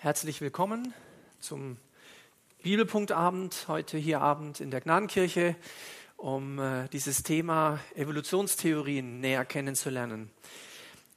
Herzlich 0.00 0.40
willkommen 0.40 0.94
zum 1.40 1.76
Bibelpunktabend, 2.62 3.64
heute 3.66 3.98
hier 3.98 4.20
Abend 4.20 4.60
in 4.60 4.70
der 4.70 4.80
Gnadenkirche, 4.80 5.56
um 6.16 6.60
äh, 6.60 6.86
dieses 6.92 7.24
Thema 7.24 7.80
Evolutionstheorien 7.96 9.18
näher 9.18 9.44
kennenzulernen. 9.44 10.30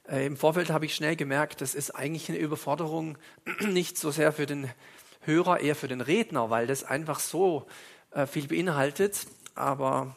Äh, 0.08 0.26
Im 0.26 0.36
Vorfeld 0.36 0.70
habe 0.70 0.84
ich 0.84 0.96
schnell 0.96 1.14
gemerkt, 1.14 1.60
das 1.60 1.76
ist 1.76 1.92
eigentlich 1.92 2.28
eine 2.28 2.38
Überforderung, 2.38 3.18
nicht 3.60 3.96
so 3.96 4.10
sehr 4.10 4.32
für 4.32 4.46
den 4.46 4.68
Hörer, 5.20 5.60
eher 5.60 5.76
für 5.76 5.86
den 5.86 6.00
Redner, 6.00 6.50
weil 6.50 6.66
das 6.66 6.82
einfach 6.82 7.20
so 7.20 7.68
äh, 8.10 8.26
viel 8.26 8.48
beinhaltet. 8.48 9.28
Aber 9.54 10.16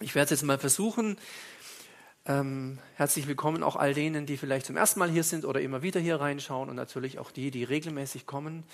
ich 0.00 0.16
werde 0.16 0.24
es 0.24 0.40
jetzt 0.40 0.42
mal 0.42 0.58
versuchen, 0.58 1.18
ähm, 2.26 2.78
herzlich 2.96 3.28
willkommen 3.28 3.62
auch 3.62 3.76
all 3.76 3.94
denen, 3.94 4.26
die 4.26 4.36
vielleicht 4.36 4.66
zum 4.66 4.76
ersten 4.76 4.98
Mal 4.98 5.10
hier 5.10 5.22
sind 5.22 5.44
oder 5.44 5.60
immer 5.60 5.82
wieder 5.82 6.00
hier 6.00 6.20
reinschauen 6.20 6.68
und 6.68 6.76
natürlich 6.76 7.18
auch 7.18 7.30
die, 7.30 7.50
die 7.50 7.64
regelmäßig 7.64 8.26
kommen, 8.26 8.64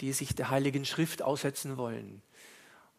die 0.00 0.12
sich 0.12 0.34
der 0.34 0.50
Heiligen 0.50 0.84
Schrift 0.84 1.22
aussetzen 1.22 1.76
wollen. 1.76 2.22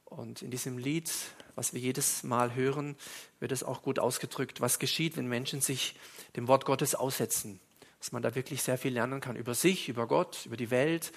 Und 0.05 0.41
in 0.41 0.51
diesem 0.51 0.77
Lied, 0.77 1.11
was 1.55 1.73
wir 1.73 1.81
jedes 1.81 2.23
Mal 2.23 2.55
hören, 2.55 2.95
wird 3.41 3.51
es 3.51 3.63
auch 3.63 3.81
gut 3.81 3.99
ausgedrückt, 3.99 4.61
was 4.61 4.79
geschieht, 4.79 5.17
wenn 5.17 5.27
Menschen 5.27 5.59
sich 5.59 5.95
dem 6.37 6.47
Wort 6.47 6.63
Gottes 6.63 6.95
aussetzen. 6.95 7.59
Dass 7.99 8.13
man 8.13 8.21
da 8.21 8.35
wirklich 8.35 8.63
sehr 8.63 8.77
viel 8.77 8.93
lernen 8.93 9.19
kann 9.19 9.35
über 9.35 9.53
sich, 9.53 9.89
über 9.89 10.07
Gott, 10.07 10.45
über 10.45 10.55
die 10.55 10.71
Welt. 10.71 11.11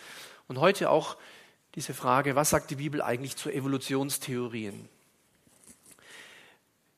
Und 0.48 0.58
heute 0.58 0.90
auch 0.90 1.16
diese 1.76 1.94
Frage, 1.94 2.34
was 2.34 2.50
sagt 2.50 2.70
die 2.70 2.76
Bibel 2.76 3.00
eigentlich 3.00 3.36
zu 3.36 3.48
Evolutionstheorien? 3.48 4.88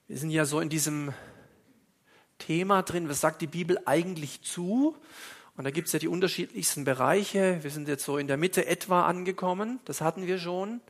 Wir 0.08 0.18
sind 0.18 0.30
ja 0.30 0.46
so 0.46 0.60
in 0.60 0.70
diesem 0.70 1.12
Thema 2.46 2.82
drin, 2.82 3.08
was 3.08 3.20
sagt 3.20 3.40
die 3.40 3.46
Bibel 3.46 3.78
eigentlich 3.86 4.42
zu? 4.42 4.96
Und 5.56 5.64
da 5.64 5.70
gibt 5.70 5.86
es 5.86 5.92
ja 5.92 5.98
die 5.98 6.08
unterschiedlichsten 6.08 6.84
Bereiche. 6.84 7.62
Wir 7.62 7.70
sind 7.70 7.86
jetzt 7.86 8.04
so 8.04 8.18
in 8.18 8.26
der 8.26 8.36
Mitte 8.36 8.66
etwa 8.66 9.06
angekommen, 9.06 9.80
das 9.84 10.00
hatten 10.00 10.26
wir 10.26 10.38
schon, 10.38 10.80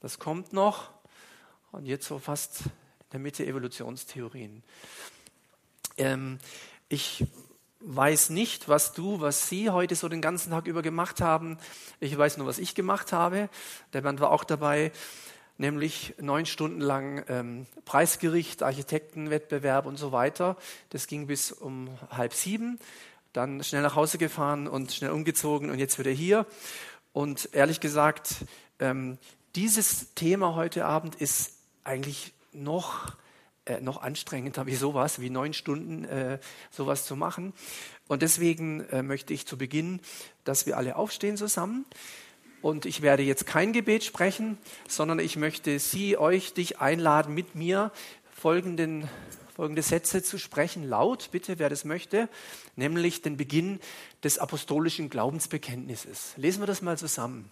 das 0.00 0.18
kommt 0.18 0.52
noch. 0.52 0.90
Und 1.72 1.84
jetzt 1.84 2.06
so 2.06 2.18
fast 2.18 2.62
in 2.62 2.70
der 3.12 3.20
Mitte 3.20 3.44
Evolutionstheorien. 3.44 4.62
Ähm, 5.98 6.38
ich 6.88 7.26
weiß 7.80 8.30
nicht, 8.30 8.68
was 8.68 8.92
du, 8.92 9.20
was 9.20 9.48
Sie 9.48 9.68
heute 9.70 9.94
so 9.94 10.08
den 10.08 10.22
ganzen 10.22 10.50
Tag 10.50 10.66
über 10.66 10.80
gemacht 10.80 11.20
haben. 11.20 11.58
Ich 12.00 12.16
weiß 12.16 12.38
nur, 12.38 12.46
was 12.46 12.58
ich 12.58 12.74
gemacht 12.74 13.12
habe. 13.12 13.50
Der 13.92 14.00
Bernd 14.00 14.20
war 14.20 14.30
auch 14.30 14.44
dabei 14.44 14.90
nämlich 15.58 16.14
neun 16.20 16.46
Stunden 16.46 16.80
lang 16.80 17.24
ähm, 17.28 17.66
Preisgericht, 17.84 18.62
Architektenwettbewerb 18.62 19.86
und 19.86 19.96
so 19.96 20.12
weiter. 20.12 20.56
Das 20.90 21.06
ging 21.06 21.26
bis 21.26 21.52
um 21.52 21.90
halb 22.10 22.32
sieben. 22.32 22.78
Dann 23.32 23.62
schnell 23.62 23.82
nach 23.82 23.96
Hause 23.96 24.16
gefahren 24.18 24.66
und 24.66 24.92
schnell 24.92 25.10
umgezogen 25.10 25.70
und 25.70 25.78
jetzt 25.78 25.98
wieder 25.98 26.10
hier. 26.10 26.46
Und 27.12 27.50
ehrlich 27.52 27.80
gesagt, 27.80 28.36
ähm, 28.78 29.18
dieses 29.54 30.14
Thema 30.14 30.54
heute 30.54 30.86
Abend 30.86 31.16
ist 31.16 31.52
eigentlich 31.84 32.32
noch 32.52 33.16
äh, 33.68 33.80
noch 33.80 34.00
anstrengender 34.00 34.66
wie 34.66 34.74
sowas, 34.74 35.20
wie 35.20 35.30
neun 35.30 35.52
Stunden 35.52 36.04
äh, 36.04 36.38
sowas 36.70 37.04
zu 37.04 37.16
machen. 37.16 37.52
Und 38.06 38.22
deswegen 38.22 38.80
äh, 38.88 39.02
möchte 39.02 39.34
ich 39.34 39.46
zu 39.46 39.58
Beginn, 39.58 40.00
dass 40.44 40.66
wir 40.66 40.76
alle 40.78 40.96
aufstehen 40.96 41.36
zusammen. 41.36 41.84
Und 42.60 42.86
ich 42.86 43.02
werde 43.02 43.22
jetzt 43.22 43.46
kein 43.46 43.72
Gebet 43.72 44.02
sprechen, 44.04 44.58
sondern 44.88 45.20
ich 45.20 45.36
möchte 45.36 45.78
Sie, 45.78 46.16
euch, 46.16 46.54
dich 46.54 46.80
einladen, 46.80 47.34
mit 47.34 47.54
mir 47.54 47.92
folgenden, 48.34 49.08
folgende 49.54 49.82
Sätze 49.82 50.22
zu 50.22 50.38
sprechen, 50.38 50.88
laut, 50.88 51.30
bitte, 51.30 51.58
wer 51.58 51.68
das 51.68 51.84
möchte, 51.84 52.28
nämlich 52.76 53.22
den 53.22 53.36
Beginn 53.36 53.80
des 54.24 54.38
apostolischen 54.38 55.08
Glaubensbekenntnisses. 55.10 56.34
Lesen 56.36 56.62
wir 56.62 56.66
das 56.66 56.82
mal 56.82 56.98
zusammen. 56.98 57.50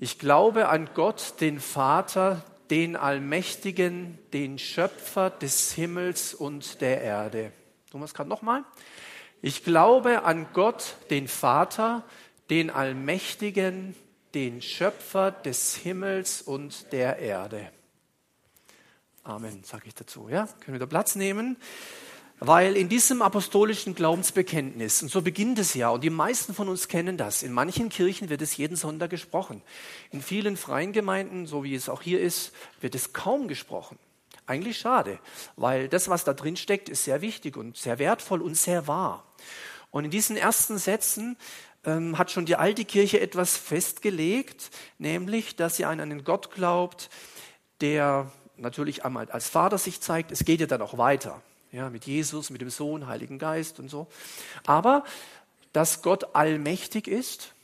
Ich 0.00 0.18
glaube 0.18 0.68
an 0.68 0.90
Gott, 0.94 1.34
den 1.40 1.60
Vater, 1.60 2.44
den 2.68 2.96
Allmächtigen, 2.96 4.18
den 4.32 4.58
Schöpfer 4.58 5.30
des 5.30 5.72
Himmels 5.72 6.34
und 6.34 6.80
der 6.80 7.00
Erde. 7.00 7.52
Es 8.04 8.12
gerade 8.12 8.28
nochmal. 8.28 8.62
Ich 9.40 9.64
glaube 9.64 10.24
an 10.24 10.46
Gott, 10.52 10.96
den 11.08 11.28
Vater, 11.28 12.04
den 12.50 12.68
Allmächtigen, 12.68 13.94
den 14.36 14.60
Schöpfer 14.60 15.30
des 15.30 15.76
Himmels 15.76 16.42
und 16.42 16.92
der 16.92 17.16
Erde. 17.20 17.70
Amen, 19.24 19.64
sage 19.64 19.84
ich 19.86 19.94
dazu. 19.94 20.28
Ja? 20.28 20.46
Können 20.60 20.74
wir 20.74 20.78
da 20.78 20.84
Platz 20.84 21.14
nehmen? 21.14 21.56
Weil 22.38 22.76
in 22.76 22.90
diesem 22.90 23.22
apostolischen 23.22 23.94
Glaubensbekenntnis, 23.94 25.00
und 25.00 25.10
so 25.10 25.22
beginnt 25.22 25.58
es 25.58 25.72
ja, 25.72 25.88
und 25.88 26.04
die 26.04 26.10
meisten 26.10 26.52
von 26.52 26.68
uns 26.68 26.86
kennen 26.86 27.16
das, 27.16 27.42
in 27.42 27.50
manchen 27.50 27.88
Kirchen 27.88 28.28
wird 28.28 28.42
es 28.42 28.58
jeden 28.58 28.76
Sonntag 28.76 29.08
gesprochen. 29.08 29.62
In 30.10 30.20
vielen 30.20 30.58
freien 30.58 30.92
Gemeinden, 30.92 31.46
so 31.46 31.64
wie 31.64 31.74
es 31.74 31.88
auch 31.88 32.02
hier 32.02 32.20
ist, 32.20 32.52
wird 32.82 32.94
es 32.94 33.14
kaum 33.14 33.48
gesprochen. 33.48 33.98
Eigentlich 34.44 34.76
schade, 34.76 35.18
weil 35.56 35.88
das, 35.88 36.10
was 36.10 36.24
da 36.24 36.34
drin 36.34 36.58
steckt, 36.58 36.90
ist 36.90 37.04
sehr 37.04 37.22
wichtig 37.22 37.56
und 37.56 37.78
sehr 37.78 37.98
wertvoll 37.98 38.42
und 38.42 38.54
sehr 38.54 38.86
wahr. 38.86 39.24
Und 39.90 40.04
in 40.04 40.10
diesen 40.10 40.36
ersten 40.36 40.76
Sätzen 40.76 41.38
ähm, 41.86 42.18
hat 42.18 42.30
schon 42.30 42.44
die 42.44 42.56
alte 42.56 42.84
Kirche 42.84 43.20
etwas 43.20 43.56
festgelegt, 43.56 44.70
nämlich, 44.98 45.56
dass 45.56 45.76
sie 45.76 45.84
an 45.84 46.00
einen 46.00 46.24
Gott 46.24 46.50
glaubt, 46.50 47.08
der 47.80 48.30
natürlich 48.56 49.04
einmal 49.04 49.30
als 49.30 49.48
Vater 49.48 49.78
sich 49.78 50.00
zeigt. 50.00 50.32
Es 50.32 50.44
geht 50.44 50.60
ja 50.60 50.66
dann 50.66 50.82
auch 50.82 50.98
weiter, 50.98 51.40
ja, 51.72 51.88
mit 51.88 52.04
Jesus, 52.04 52.50
mit 52.50 52.60
dem 52.60 52.70
Sohn, 52.70 53.06
Heiligen 53.06 53.38
Geist 53.38 53.78
und 53.78 53.88
so. 53.88 54.08
Aber 54.66 55.04
dass 55.72 56.02
Gott 56.02 56.34
allmächtig 56.34 57.06
ist 57.06 57.54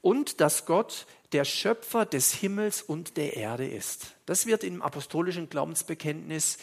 und 0.00 0.40
dass 0.40 0.66
Gott 0.66 1.06
der 1.32 1.44
Schöpfer 1.44 2.04
des 2.04 2.34
Himmels 2.34 2.82
und 2.82 3.16
der 3.16 3.36
Erde 3.36 3.66
ist. 3.66 4.14
Das 4.26 4.46
wird 4.46 4.64
im 4.64 4.82
apostolischen 4.82 5.48
Glaubensbekenntnis 5.48 6.58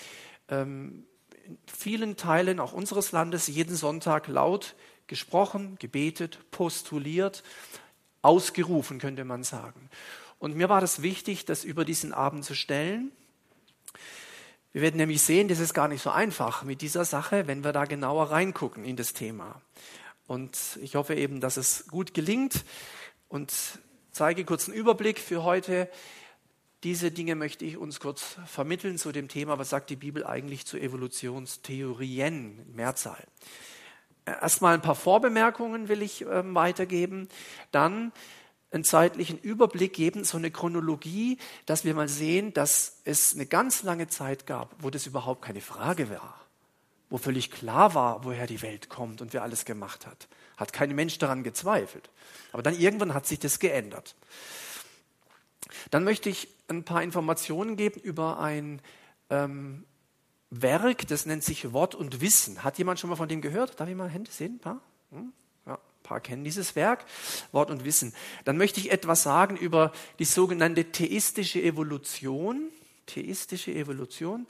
ähm, 0.49 1.05
in 1.45 1.57
vielen 1.65 2.17
Teilen 2.17 2.59
auch 2.59 2.73
unseres 2.73 3.11
Landes 3.11 3.47
jeden 3.47 3.75
Sonntag 3.75 4.27
laut 4.27 4.75
gesprochen, 5.09 5.75
gebetet, 5.79 6.39
postuliert, 6.51 7.43
ausgerufen, 8.21 8.99
könnte 8.99 9.25
man 9.25 9.43
sagen. 9.43 9.89
Und 10.39 10.55
mir 10.55 10.69
war 10.69 10.79
das 10.79 11.01
wichtig, 11.01 11.43
das 11.43 11.65
über 11.65 11.83
diesen 11.83 12.13
Abend 12.13 12.45
zu 12.45 12.55
stellen. 12.55 13.11
Wir 14.71 14.81
werden 14.81 14.97
nämlich 14.97 15.21
sehen, 15.21 15.49
das 15.49 15.59
ist 15.59 15.73
gar 15.73 15.89
nicht 15.89 16.01
so 16.01 16.11
einfach 16.11 16.63
mit 16.63 16.81
dieser 16.81 17.03
Sache, 17.03 17.47
wenn 17.47 17.63
wir 17.63 17.73
da 17.73 17.85
genauer 17.85 18.31
reingucken 18.31 18.85
in 18.85 18.95
das 18.95 19.13
Thema. 19.13 19.61
Und 20.27 20.79
ich 20.81 20.95
hoffe 20.95 21.15
eben, 21.15 21.41
dass 21.41 21.57
es 21.57 21.87
gut 21.87 22.13
gelingt 22.13 22.63
und 23.27 23.51
zeige 24.11 24.45
kurz 24.45 24.67
einen 24.69 24.77
Überblick 24.77 25.19
für 25.19 25.43
heute. 25.43 25.89
Diese 26.83 27.11
Dinge 27.11 27.35
möchte 27.35 27.65
ich 27.65 27.77
uns 27.77 27.99
kurz 27.99 28.37
vermitteln 28.45 28.97
zu 28.97 29.11
dem 29.11 29.27
Thema, 29.27 29.57
was 29.57 29.69
sagt 29.69 29.89
die 29.89 29.95
Bibel 29.95 30.25
eigentlich 30.25 30.65
zu 30.65 30.77
Evolutionstheorien, 30.77 32.73
Mehrzahl. 32.73 33.25
Erstmal 34.41 34.73
ein 34.73 34.81
paar 34.81 34.95
Vorbemerkungen 34.95 35.87
will 35.87 36.01
ich 36.01 36.25
ähm, 36.25 36.55
weitergeben. 36.55 37.29
Dann 37.71 38.11
einen 38.71 38.83
zeitlichen 38.83 39.39
Überblick 39.39 39.93
geben, 39.93 40.23
so 40.23 40.37
eine 40.37 40.51
Chronologie, 40.51 41.37
dass 41.65 41.85
wir 41.85 41.93
mal 41.95 42.07
sehen, 42.07 42.53
dass 42.53 43.01
es 43.03 43.33
eine 43.33 43.45
ganz 43.45 43.83
lange 43.83 44.07
Zeit 44.07 44.45
gab, 44.45 44.75
wo 44.79 44.89
das 44.89 45.07
überhaupt 45.07 45.41
keine 45.41 45.61
Frage 45.61 46.09
war, 46.09 46.45
wo 47.09 47.17
völlig 47.17 47.49
klar 47.49 47.95
war, 47.95 48.23
woher 48.23 48.45
die 48.45 48.61
Welt 48.61 48.89
kommt 48.89 49.21
und 49.21 49.33
wer 49.33 49.41
alles 49.41 49.65
gemacht 49.65 50.05
hat. 50.05 50.27
Hat 50.57 50.73
kein 50.73 50.93
Mensch 50.93 51.17
daran 51.17 51.43
gezweifelt. 51.43 52.09
Aber 52.51 52.61
dann 52.61 52.77
irgendwann 52.77 53.13
hat 53.13 53.25
sich 53.25 53.39
das 53.39 53.59
geändert. 53.59 54.15
Dann 55.89 56.03
möchte 56.03 56.29
ich 56.29 56.47
ein 56.67 56.83
paar 56.83 57.01
Informationen 57.01 57.75
geben 57.75 57.99
über 57.99 58.39
ein 58.39 58.81
ähm, 59.29 59.85
Werk, 60.51 61.07
das 61.07 61.25
nennt 61.25 61.43
sich 61.43 61.73
Wort 61.73 61.95
und 61.95 62.21
Wissen. 62.21 62.63
Hat 62.63 62.77
jemand 62.77 62.99
schon 62.99 63.09
mal 63.09 63.15
von 63.15 63.29
dem 63.29 63.41
gehört? 63.41 63.79
Darf 63.79 63.87
ich 63.87 63.95
mal 63.95 64.09
Hände 64.09 64.31
sehen? 64.31 64.55
Ein 64.55 64.59
paar? 64.59 64.81
Hm? 65.11 65.33
Ja, 65.65 65.73
ein 65.75 66.03
paar 66.03 66.19
kennen 66.19 66.43
dieses 66.43 66.75
Werk, 66.75 67.05
Wort 67.51 67.69
und 67.69 67.85
Wissen. 67.85 68.13
Dann 68.45 68.57
möchte 68.57 68.79
ich 68.79 68.91
etwas 68.91 69.23
sagen 69.23 69.57
über 69.57 69.91
die 70.17 70.25
sogenannte 70.25 70.85
theistische 70.85 71.61
Evolution. 71.61 72.69
Theistische 73.05 73.73
Evolution. 73.73 74.45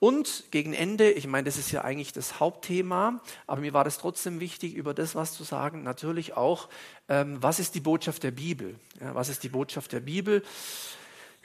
Und 0.00 0.44
gegen 0.50 0.72
Ende, 0.72 1.12
ich 1.12 1.28
meine, 1.28 1.44
das 1.44 1.56
ist 1.56 1.70
ja 1.70 1.82
eigentlich 1.82 2.12
das 2.12 2.40
Hauptthema, 2.40 3.20
aber 3.46 3.60
mir 3.60 3.72
war 3.72 3.84
das 3.84 3.98
trotzdem 3.98 4.40
wichtig, 4.40 4.74
über 4.74 4.94
das 4.94 5.14
was 5.14 5.32
zu 5.32 5.44
sagen. 5.44 5.84
Natürlich 5.84 6.32
auch, 6.36 6.68
ähm, 7.08 7.40
was 7.40 7.60
ist 7.60 7.76
die 7.76 7.80
Botschaft 7.80 8.24
der 8.24 8.32
Bibel? 8.32 8.74
Ja, 9.00 9.14
was 9.14 9.28
ist 9.28 9.44
die 9.44 9.48
Botschaft 9.48 9.92
der 9.92 10.00
Bibel? 10.00 10.42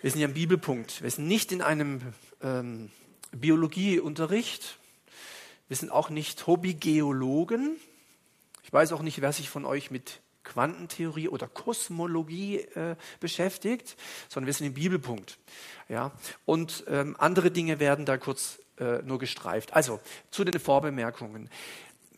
Wir 0.01 0.09
sind 0.09 0.21
ja 0.21 0.27
im 0.27 0.33
Bibelpunkt. 0.33 1.03
Wir 1.03 1.11
sind 1.11 1.27
nicht 1.27 1.51
in 1.51 1.61
einem 1.61 2.01
ähm, 2.41 2.89
Biologieunterricht. 3.35 4.79
Wir 5.67 5.77
sind 5.77 5.91
auch 5.91 6.09
nicht 6.09 6.45
Hobbygeologen. 6.47 7.77
Ich 8.63 8.73
weiß 8.73 8.91
auch 8.93 9.01
nicht, 9.01 9.21
wer 9.21 9.33
sich 9.33 9.49
von 9.49 9.65
euch 9.65 9.91
mit 9.91 10.21
Quantentheorie 10.43 11.27
oder 11.27 11.47
Kosmologie 11.47 12.57
äh, 12.57 12.95
beschäftigt, 13.19 13.97
sondern 14.29 14.47
wir 14.47 14.53
sind 14.53 14.67
im 14.67 14.73
Bibelpunkt. 14.73 15.39
Ja? 15.89 16.11
Und 16.45 16.83
ähm, 16.87 17.15
andere 17.17 17.51
Dinge 17.51 17.79
werden 17.79 18.05
da 18.05 18.17
kurz 18.17 18.59
äh, 18.79 19.01
nur 19.01 19.19
gestreift. 19.19 19.73
Also 19.73 19.99
zu 20.31 20.43
den 20.43 20.59
Vorbemerkungen. 20.59 21.49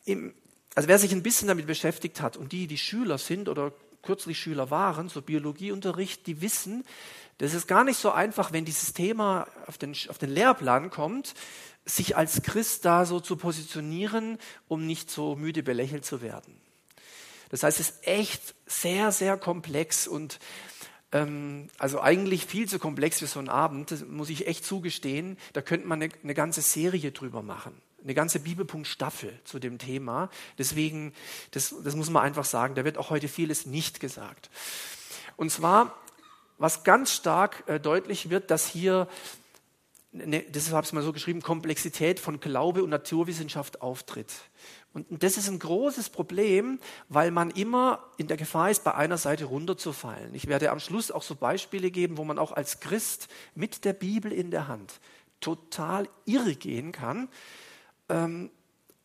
Im 0.05 0.33
also 0.77 0.89
wer 0.89 0.99
sich 0.99 1.11
ein 1.11 1.23
bisschen 1.23 1.47
damit 1.47 1.65
beschäftigt 1.65 2.21
hat 2.21 2.37
und 2.37 2.51
die, 2.51 2.67
die 2.67 2.77
Schüler 2.77 3.17
sind 3.17 3.49
oder 3.49 3.73
kürzlich 4.07 4.39
Schüler 4.39 4.71
waren, 4.71 5.09
so 5.09 5.21
Biologieunterricht, 5.21 6.25
die 6.27 6.39
wissen, 6.39 6.85
das 7.39 7.53
ist 7.53 7.67
gar 7.67 7.83
nicht 7.83 7.99
so 7.99 8.09
einfach, 8.09 8.53
wenn 8.53 8.63
dieses 8.63 8.93
Thema 8.93 9.47
auf 9.67 9.77
den, 9.77 9.93
auf 10.07 10.17
den 10.17 10.29
Lehrplan 10.29 10.89
kommt, 10.89 11.33
sich 11.85 12.15
als 12.15 12.41
Christ 12.41 12.85
da 12.85 13.05
so 13.05 13.19
zu 13.19 13.35
positionieren, 13.35 14.39
um 14.69 14.87
nicht 14.87 15.11
so 15.11 15.35
müde 15.35 15.61
belächelt 15.61 16.05
zu 16.05 16.21
werden. 16.21 16.55
Das 17.49 17.63
heißt, 17.63 17.81
es 17.81 17.89
ist 17.89 18.07
echt 18.07 18.55
sehr, 18.65 19.11
sehr 19.11 19.35
komplex 19.35 20.07
und 20.07 20.39
ähm, 21.11 21.67
also 21.77 21.99
eigentlich 22.01 22.45
viel 22.45 22.67
zu 22.67 22.79
komplex 22.79 23.19
für 23.19 23.27
so 23.27 23.39
einen 23.39 23.49
Abend, 23.49 23.91
das 23.91 24.05
muss 24.05 24.29
ich 24.29 24.47
echt 24.47 24.63
zugestehen. 24.65 25.37
Da 25.51 25.61
könnte 25.61 25.85
man 25.85 26.01
eine, 26.01 26.11
eine 26.23 26.33
ganze 26.33 26.61
Serie 26.61 27.11
drüber 27.11 27.41
machen, 27.41 27.73
eine 28.07 28.13
ganze 28.13 28.39
Bibelpunkt-Staffel 28.39 29.37
zu 29.43 29.59
dem 29.59 29.77
Thema. 29.77 30.29
Deswegen, 30.57 31.13
das, 31.51 31.75
das 31.83 31.95
muss 31.95 32.09
man 32.09 32.23
einfach 32.23 32.45
sagen, 32.45 32.73
da 32.75 32.85
wird 32.85 32.97
auch 32.97 33.09
heute 33.09 33.27
vieles 33.27 33.65
nicht 33.65 33.99
gesagt. 33.99 34.49
Und 35.35 35.51
zwar, 35.51 35.93
was 36.57 36.85
ganz 36.85 37.11
stark 37.11 37.65
äh, 37.67 37.79
deutlich 37.79 38.29
wird, 38.29 38.49
dass 38.49 38.65
hier 38.65 39.09
eine, 40.13 40.41
deshalb 40.41 40.73
habe 40.73 40.83
ich 40.85 40.89
es 40.89 40.93
mal 40.93 41.03
so 41.03 41.11
geschrieben, 41.11 41.41
Komplexität 41.41 42.19
von 42.19 42.39
Glaube 42.39 42.81
und 42.81 42.89
Naturwissenschaft 42.89 43.81
auftritt. 43.81 44.33
Und 44.93 45.21
das 45.21 45.37
ist 45.37 45.49
ein 45.49 45.59
großes 45.59 46.09
Problem, 46.09 46.79
weil 47.09 47.29
man 47.29 47.51
immer 47.51 48.05
in 48.15 48.27
der 48.27 48.37
Gefahr 48.37 48.71
ist, 48.71 48.85
bei 48.85 48.95
einer 48.95 49.17
Seite 49.17 49.45
runterzufallen. 49.45 50.33
Ich 50.33 50.47
werde 50.47 50.71
am 50.71 50.79
Schluss 50.79 51.11
auch 51.11 51.23
so 51.23 51.35
Beispiele 51.35 51.91
geben, 51.91 52.17
wo 52.17 52.23
man 52.23 52.39
auch 52.39 52.53
als 52.53 52.79
Christ 52.79 53.27
mit 53.53 53.83
der 53.83 53.93
Bibel 53.93 54.31
in 54.31 54.49
der 54.49 54.69
Hand 54.69 55.01
total 55.39 56.07
irre 56.25 56.55
gehen 56.55 56.91
kann. 56.93 57.27
Ähm, 58.09 58.51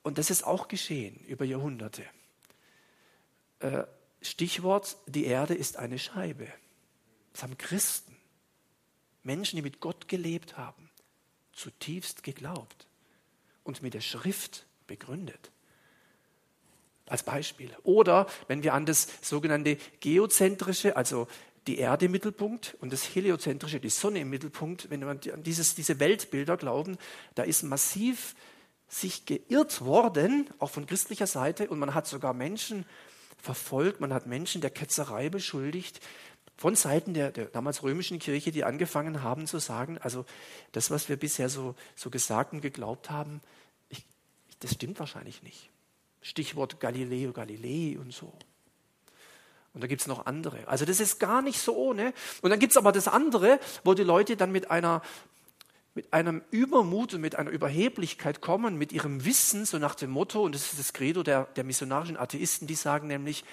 und 0.03 0.19
das 0.19 0.31
ist 0.31 0.45
auch 0.45 0.69
geschehen 0.69 1.25
über 1.27 1.45
Jahrhunderte. 1.45 2.05
Äh, 3.61 3.85
Stichwort, 4.21 4.97
die 5.07 5.25
Erde 5.25 5.55
ist 5.55 5.77
eine 5.77 5.99
Scheibe. 5.99 6.49
Das 7.33 7.43
haben 7.43 7.59
Christen, 7.59 8.17
Menschen, 9.23 9.57
die 9.57 9.63
mit 9.63 9.81
Gott 9.81 10.09
gelebt 10.09 10.57
haben, 10.57 10.91
zutiefst 11.53 12.23
geglaubt 12.23 12.87
und 13.65 13.83
mit 13.83 13.95
der 13.95 14.01
Schrift 14.01 14.67
begründet. 14.87 15.51
Als 17.07 17.23
Beispiel. 17.23 17.71
Oder 17.83 18.27
wenn 18.49 18.63
wir 18.63 18.75
an 18.75 18.87
das 18.87 19.09
sogenannte 19.23 19.77
geozentrische, 20.01 20.97
also 20.97 21.29
die 21.67 21.79
Erde 21.79 22.07
im 22.07 22.13
Mittelpunkt 22.13 22.77
und 22.81 22.93
das 22.93 23.15
heliozentrische, 23.15 23.81
die 23.81 23.91
Sonne 23.91 24.21
im 24.21 24.31
Mittelpunkt, 24.31 24.91
wenn 24.91 25.01
wir 25.01 25.09
an 25.09 25.43
dieses, 25.43 25.75
diese 25.75 26.01
Weltbilder 26.01 26.57
glauben, 26.57 26.97
da 27.35 27.43
ist 27.43 27.63
massiv 27.63 28.35
sich 28.93 29.25
geirrt 29.25 29.81
worden, 29.81 30.51
auch 30.59 30.71
von 30.71 30.87
christlicher 30.87 31.27
Seite, 31.27 31.69
und 31.69 31.79
man 31.79 31.95
hat 31.95 32.07
sogar 32.07 32.35
Menschen 32.35 32.85
verfolgt, 33.39 34.01
man 34.01 34.13
hat 34.13 34.27
Menschen 34.27 34.61
der 34.61 34.71
Ketzerei 34.71 35.31
beschuldigt, 35.31 36.01
von 36.59 36.77
Seiten 36.77 37.15
der, 37.15 37.31
der, 37.31 37.47
damals 37.47 37.83
römischen 37.83 38.19
Kirche, 38.19 38.53
die 38.53 38.65
angefangen 38.65 39.23
haben 39.23 39.47
zu 39.47 39.59
sagen, 39.59 39.99
also 39.99 40.27
das, 40.73 40.91
was 40.91 41.09
wir 41.09 41.17
bisher 41.17 41.49
so, 41.49 41.75
so 41.97 42.11
gesagt 42.11 42.53
und 42.53 42.61
geglaubt 42.61 43.11
haben, 43.11 43.41
ich, 43.89 44.05
das 44.61 44.75
stimmt 44.75 45.01
wahrscheinlich 45.01 45.43
nicht. 45.43 45.71
Stichwort 46.21 46.79
Galileo 46.79 47.33
Galilei 47.33 47.99
und 47.99 48.13
so. 48.13 48.33
Und 49.75 49.81
da 49.81 49.87
gibt 49.87 50.03
es 50.03 50.07
noch 50.07 50.27
andere. 50.27 50.69
Also 50.69 50.85
das 50.85 51.01
ist 51.01 51.19
gar 51.19 51.41
nicht 51.41 51.59
so 51.59 51.75
ohne. 51.75 52.13
Und 52.43 52.51
dann 52.51 52.61
gibt 52.61 52.73
es 52.73 52.77
aber 52.77 52.93
das 52.93 53.09
andere, 53.09 53.59
wo 53.85 53.95
die 53.95 54.05
Leute 54.05 54.37
dann 54.37 54.53
mit 54.53 54.71
einer 54.71 55.01
mit 55.95 56.13
einem 56.13 56.43
Übermut 56.51 57.15
und 57.15 57.21
mit 57.21 57.37
einer 57.37 57.51
Überheblichkeit 57.51 58.41
kommen, 58.41 58.79
mit 58.79 58.93
ihrem 58.93 59.25
Wissen, 59.25 59.67
so 59.67 59.79
nach 59.79 59.95
dem 59.95 60.11
Motto, 60.11 60.43
und 60.43 60.55
das 60.55 60.73
ist 60.73 60.79
das 60.79 60.93
Credo 60.93 61.23
der, 61.23 61.45
der 61.57 61.65
missionarischen 61.65 62.17
Atheisten, 62.17 62.67
die 62.67 62.75
sagen 62.75 63.09
nämlich, 63.09 63.45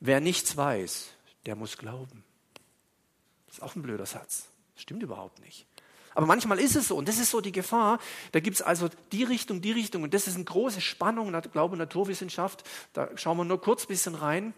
wer 0.00 0.20
nichts 0.20 0.56
weiß, 0.56 1.08
der 1.46 1.56
muss 1.56 1.76
glauben. 1.76 2.24
Das 3.46 3.58
ist 3.58 3.62
auch 3.62 3.76
ein 3.76 3.82
blöder 3.82 4.06
Satz. 4.06 4.46
Das 4.74 4.82
stimmt 4.82 5.02
überhaupt 5.02 5.40
nicht. 5.40 5.66
Aber 6.14 6.26
manchmal 6.26 6.60
ist 6.60 6.76
es 6.76 6.88
so 6.88 6.96
und 6.96 7.08
das 7.08 7.18
ist 7.18 7.30
so 7.30 7.40
die 7.40 7.52
Gefahr. 7.52 7.98
Da 8.32 8.40
gibt 8.40 8.56
es 8.56 8.62
also 8.62 8.88
die 9.12 9.24
Richtung, 9.24 9.60
die 9.60 9.72
Richtung 9.72 10.04
und 10.04 10.14
das 10.14 10.26
ist 10.28 10.36
eine 10.36 10.44
große 10.44 10.80
Spannung, 10.80 11.32
Glaube, 11.52 11.76
Naturwissenschaft. 11.76 12.64
Da 12.92 13.10
schauen 13.16 13.36
wir 13.36 13.44
nur 13.44 13.60
kurz 13.60 13.84
ein 13.84 13.88
bisschen 13.88 14.14
rein. 14.14 14.54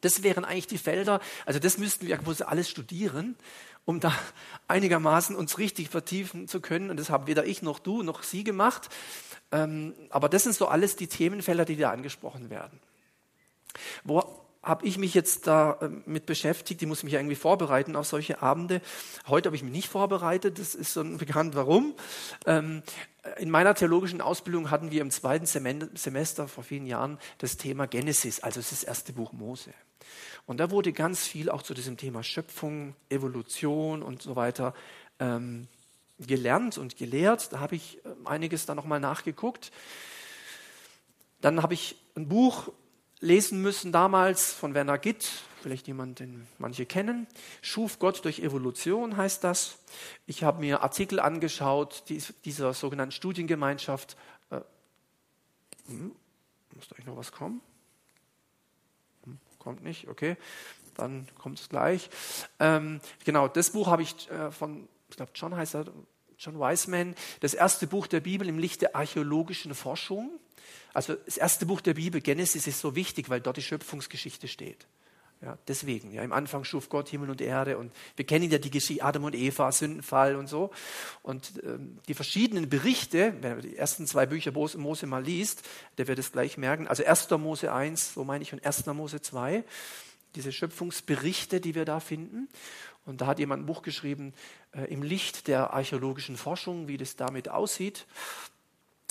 Das 0.00 0.22
wären 0.22 0.44
eigentlich 0.44 0.66
die 0.66 0.78
Felder, 0.78 1.20
also 1.44 1.58
das 1.58 1.76
müssten 1.76 2.06
wir 2.06 2.18
alles 2.48 2.70
studieren, 2.70 3.36
um 3.84 4.00
da 4.00 4.12
einigermaßen 4.68 5.36
uns 5.36 5.58
richtig 5.58 5.88
vertiefen 5.88 6.48
zu 6.48 6.60
können. 6.60 6.90
Und 6.90 6.98
das 6.98 7.10
haben 7.10 7.26
weder 7.26 7.44
ich 7.44 7.62
noch 7.62 7.78
du 7.78 8.02
noch 8.02 8.22
sie 8.22 8.44
gemacht. 8.44 8.88
Ähm, 9.52 9.94
aber 10.10 10.28
das 10.28 10.44
sind 10.44 10.54
so 10.54 10.68
alles 10.68 10.96
die 10.96 11.08
Themenfelder, 11.08 11.64
die 11.64 11.76
da 11.76 11.90
angesprochen 11.90 12.50
werden. 12.50 12.80
Wo 14.04 14.40
habe 14.62 14.86
ich 14.86 14.98
mich 14.98 15.14
jetzt 15.14 15.46
da 15.46 15.78
ähm, 15.80 16.02
mit 16.06 16.26
beschäftigt. 16.26 16.82
Ich 16.82 16.88
muss 16.88 17.02
mich 17.02 17.14
irgendwie 17.14 17.34
vorbereiten 17.34 17.96
auf 17.96 18.06
solche 18.06 18.42
Abende. 18.42 18.82
Heute 19.26 19.48
habe 19.48 19.56
ich 19.56 19.62
mich 19.62 19.72
nicht 19.72 19.88
vorbereitet. 19.88 20.58
Das 20.58 20.74
ist 20.74 20.92
so 20.92 21.02
bekannt, 21.16 21.54
warum. 21.54 21.94
Ähm, 22.46 22.82
in 23.38 23.50
meiner 23.50 23.74
theologischen 23.74 24.20
Ausbildung 24.20 24.70
hatten 24.70 24.90
wir 24.90 25.02
im 25.02 25.10
zweiten 25.10 25.46
Semester 25.46 26.48
vor 26.48 26.64
vielen 26.64 26.86
Jahren 26.86 27.18
das 27.38 27.56
Thema 27.56 27.86
Genesis, 27.86 28.40
also 28.40 28.60
das 28.60 28.82
erste 28.82 29.12
Buch 29.12 29.32
Mose. 29.32 29.72
Und 30.50 30.56
da 30.56 30.72
wurde 30.72 30.92
ganz 30.92 31.28
viel 31.28 31.48
auch 31.48 31.62
zu 31.62 31.74
diesem 31.74 31.96
Thema 31.96 32.24
Schöpfung, 32.24 32.96
Evolution 33.08 34.02
und 34.02 34.20
so 34.20 34.34
weiter 34.34 34.74
ähm, 35.20 35.68
gelernt 36.18 36.76
und 36.76 36.96
gelehrt. 36.96 37.52
Da 37.52 37.60
habe 37.60 37.76
ich 37.76 38.00
einiges 38.24 38.66
da 38.66 38.74
nochmal 38.74 38.98
nachgeguckt. 38.98 39.70
Dann 41.40 41.62
habe 41.62 41.74
ich 41.74 41.94
ein 42.16 42.26
Buch 42.26 42.72
lesen 43.20 43.62
müssen 43.62 43.92
damals 43.92 44.52
von 44.52 44.74
Werner 44.74 44.98
Gitt, 44.98 45.30
vielleicht 45.62 45.86
jemand, 45.86 46.18
den 46.18 46.48
manche 46.58 46.84
kennen. 46.84 47.28
Schuf 47.62 48.00
Gott 48.00 48.24
durch 48.24 48.40
Evolution 48.40 49.16
heißt 49.16 49.44
das. 49.44 49.78
Ich 50.26 50.42
habe 50.42 50.58
mir 50.58 50.82
Artikel 50.82 51.20
angeschaut 51.20 52.02
dieser 52.44 52.74
sogenannten 52.74 53.12
Studiengemeinschaft. 53.12 54.16
Äh, 54.50 54.62
hm, 55.86 56.10
muss 56.74 56.88
da 56.88 56.96
eigentlich 56.96 57.06
noch 57.06 57.16
was 57.16 57.30
kommen? 57.30 57.60
Kommt 59.60 59.84
nicht, 59.84 60.08
okay. 60.08 60.36
Dann 60.96 61.28
kommt 61.38 61.60
es 61.60 61.68
gleich. 61.68 62.10
Ähm, 62.58 63.00
genau, 63.24 63.46
das 63.46 63.70
Buch 63.70 63.86
habe 63.86 64.02
ich 64.02 64.28
äh, 64.30 64.50
von, 64.50 64.88
ich 65.08 65.16
glaube, 65.16 65.30
John 65.34 65.54
heißt 65.54 65.76
er, 65.76 65.84
John 66.38 66.58
Wiseman, 66.58 67.14
das 67.40 67.54
erste 67.54 67.86
Buch 67.86 68.06
der 68.06 68.20
Bibel 68.20 68.48
im 68.48 68.58
Licht 68.58 68.80
der 68.80 68.96
archäologischen 68.96 69.74
Forschung. 69.74 70.30
Also 70.94 71.14
das 71.14 71.36
erste 71.36 71.66
Buch 71.66 71.82
der 71.82 71.94
Bibel, 71.94 72.20
Genesis, 72.20 72.66
ist 72.66 72.80
so 72.80 72.96
wichtig, 72.96 73.28
weil 73.28 73.40
dort 73.40 73.58
die 73.58 73.62
Schöpfungsgeschichte 73.62 74.48
steht. 74.48 74.86
Ja, 75.42 75.56
deswegen, 75.68 76.12
ja, 76.12 76.22
im 76.22 76.34
Anfang 76.34 76.64
schuf 76.64 76.90
Gott 76.90 77.08
Himmel 77.08 77.30
und 77.30 77.40
Erde 77.40 77.78
und 77.78 77.92
wir 78.14 78.26
kennen 78.26 78.50
ja 78.50 78.58
die 78.58 78.70
Geschichte 78.70 79.02
Adam 79.02 79.24
und 79.24 79.34
Eva, 79.34 79.72
Sündenfall 79.72 80.36
und 80.36 80.48
so. 80.48 80.70
Und 81.22 81.62
ähm, 81.64 81.98
die 82.08 82.14
verschiedenen 82.14 82.68
Berichte, 82.68 83.32
wenn 83.40 83.52
man 83.52 83.62
die 83.62 83.74
ersten 83.74 84.06
zwei 84.06 84.26
Bücher 84.26 84.52
Mose 84.52 85.06
mal 85.06 85.24
liest, 85.24 85.66
der 85.96 86.08
wird 86.08 86.18
es 86.18 86.32
gleich 86.32 86.58
merken. 86.58 86.86
Also 86.86 87.06
1. 87.06 87.30
Mose 87.30 87.72
1, 87.72 88.12
so 88.12 88.24
meine 88.24 88.42
ich, 88.42 88.52
und 88.52 88.66
1. 88.66 88.84
Mose 88.86 89.22
2, 89.22 89.64
diese 90.34 90.52
Schöpfungsberichte, 90.52 91.58
die 91.62 91.74
wir 91.74 91.86
da 91.86 92.00
finden. 92.00 92.48
Und 93.06 93.22
da 93.22 93.26
hat 93.26 93.38
jemand 93.38 93.62
ein 93.62 93.66
Buch 93.66 93.80
geschrieben, 93.80 94.34
äh, 94.72 94.92
im 94.92 95.02
Licht 95.02 95.48
der 95.48 95.72
archäologischen 95.72 96.36
Forschung, 96.36 96.86
wie 96.86 96.98
das 96.98 97.16
damit 97.16 97.48
aussieht. 97.48 98.06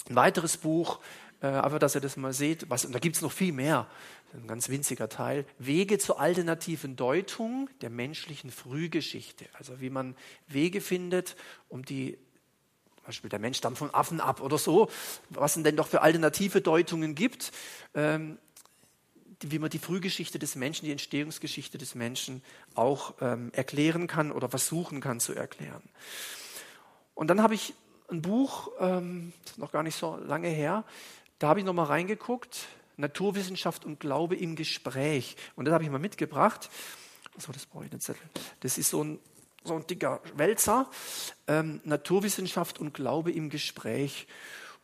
Ein 0.08 0.16
weiteres 0.16 0.58
Buch, 0.58 1.00
äh, 1.42 1.48
einfach, 1.48 1.80
dass 1.80 1.96
ihr 1.96 2.02
das 2.02 2.18
mal 2.18 2.34
seht. 2.34 2.70
Was, 2.70 2.86
und 2.86 2.94
da 2.94 3.00
gibt 3.00 3.16
es 3.16 3.22
noch 3.22 3.32
viel 3.32 3.54
mehr, 3.54 3.88
ein 4.34 4.48
ganz 4.48 4.70
winziger 4.70 5.10
Teil. 5.10 5.46
Wege 5.58 5.98
zur 5.98 6.20
alternativen 6.20 6.96
Deutung 6.96 7.70
der 7.82 7.90
menschlichen 7.90 8.52
Frühgeschichte. 8.52 9.46
Also 9.54 9.82
wie 9.82 9.90
man 9.90 10.16
Wege 10.48 10.82
findet, 10.82 11.36
um 11.68 11.84
die, 11.84 12.18
zum 12.96 13.06
Beispiel 13.06 13.30
der 13.30 13.40
Mensch 13.40 13.58
stammt 13.58 13.78
von 13.78 13.94
Affen 13.94 14.22
ab 14.22 14.42
oder 14.42 14.58
so, 14.58 14.90
was 15.30 15.56
es 15.56 15.64
denn 15.64 15.76
doch 15.76 15.88
für 15.88 16.02
alternative 16.02 16.62
Deutungen 16.62 17.16
gibt, 17.16 17.52
ähm, 17.96 18.38
wie 19.42 19.60
man 19.60 19.70
die 19.70 19.80
Frühgeschichte 19.80 20.38
des 20.38 20.56
Menschen, 20.56 20.86
die 20.86 20.92
Entstehungsgeschichte 20.92 21.78
des 21.78 21.96
Menschen 21.96 22.44
auch 22.76 23.16
ähm, 23.22 23.52
erklären 23.54 24.08
kann 24.08 24.32
oder 24.32 24.50
versuchen 24.50 25.00
kann 25.02 25.20
zu 25.20 25.34
erklären. 25.34 25.82
Und 27.16 27.28
dann 27.28 27.42
habe 27.42 27.56
ich 27.56 27.74
ein 28.10 28.22
Buch, 28.22 28.72
ähm, 28.80 29.34
noch 29.58 29.72
gar 29.72 29.84
nicht 29.84 29.96
so 29.96 30.18
lange 30.18 30.50
her, 30.50 30.84
da 31.38 31.48
habe 31.48 31.60
ich 31.60 31.66
nochmal 31.66 31.86
reingeguckt, 31.86 32.68
Naturwissenschaft 33.00 33.86
und 33.86 34.00
Glaube 34.00 34.36
im 34.36 34.56
Gespräch. 34.56 35.36
Und 35.56 35.66
das 35.66 35.74
habe 35.74 35.84
ich 35.84 35.90
mal 35.90 36.00
mitgebracht. 36.00 36.70
So, 37.38 37.52
das 37.52 37.66
brauche 37.66 37.86
ich 37.86 37.90
den 37.90 38.02
Zettel. 38.02 38.22
Das 38.60 38.78
ist 38.78 38.90
so 38.90 39.04
ein, 39.04 39.20
so 39.64 39.76
ein 39.76 39.88
dicker 39.88 40.22
Wälzer. 40.36 40.90
Ähm, 41.48 41.82
Naturwissenschaft 41.86 42.80
und 42.80 42.94
Glaube 42.94 43.32
im 43.32 43.50
Gespräch. 43.50 44.28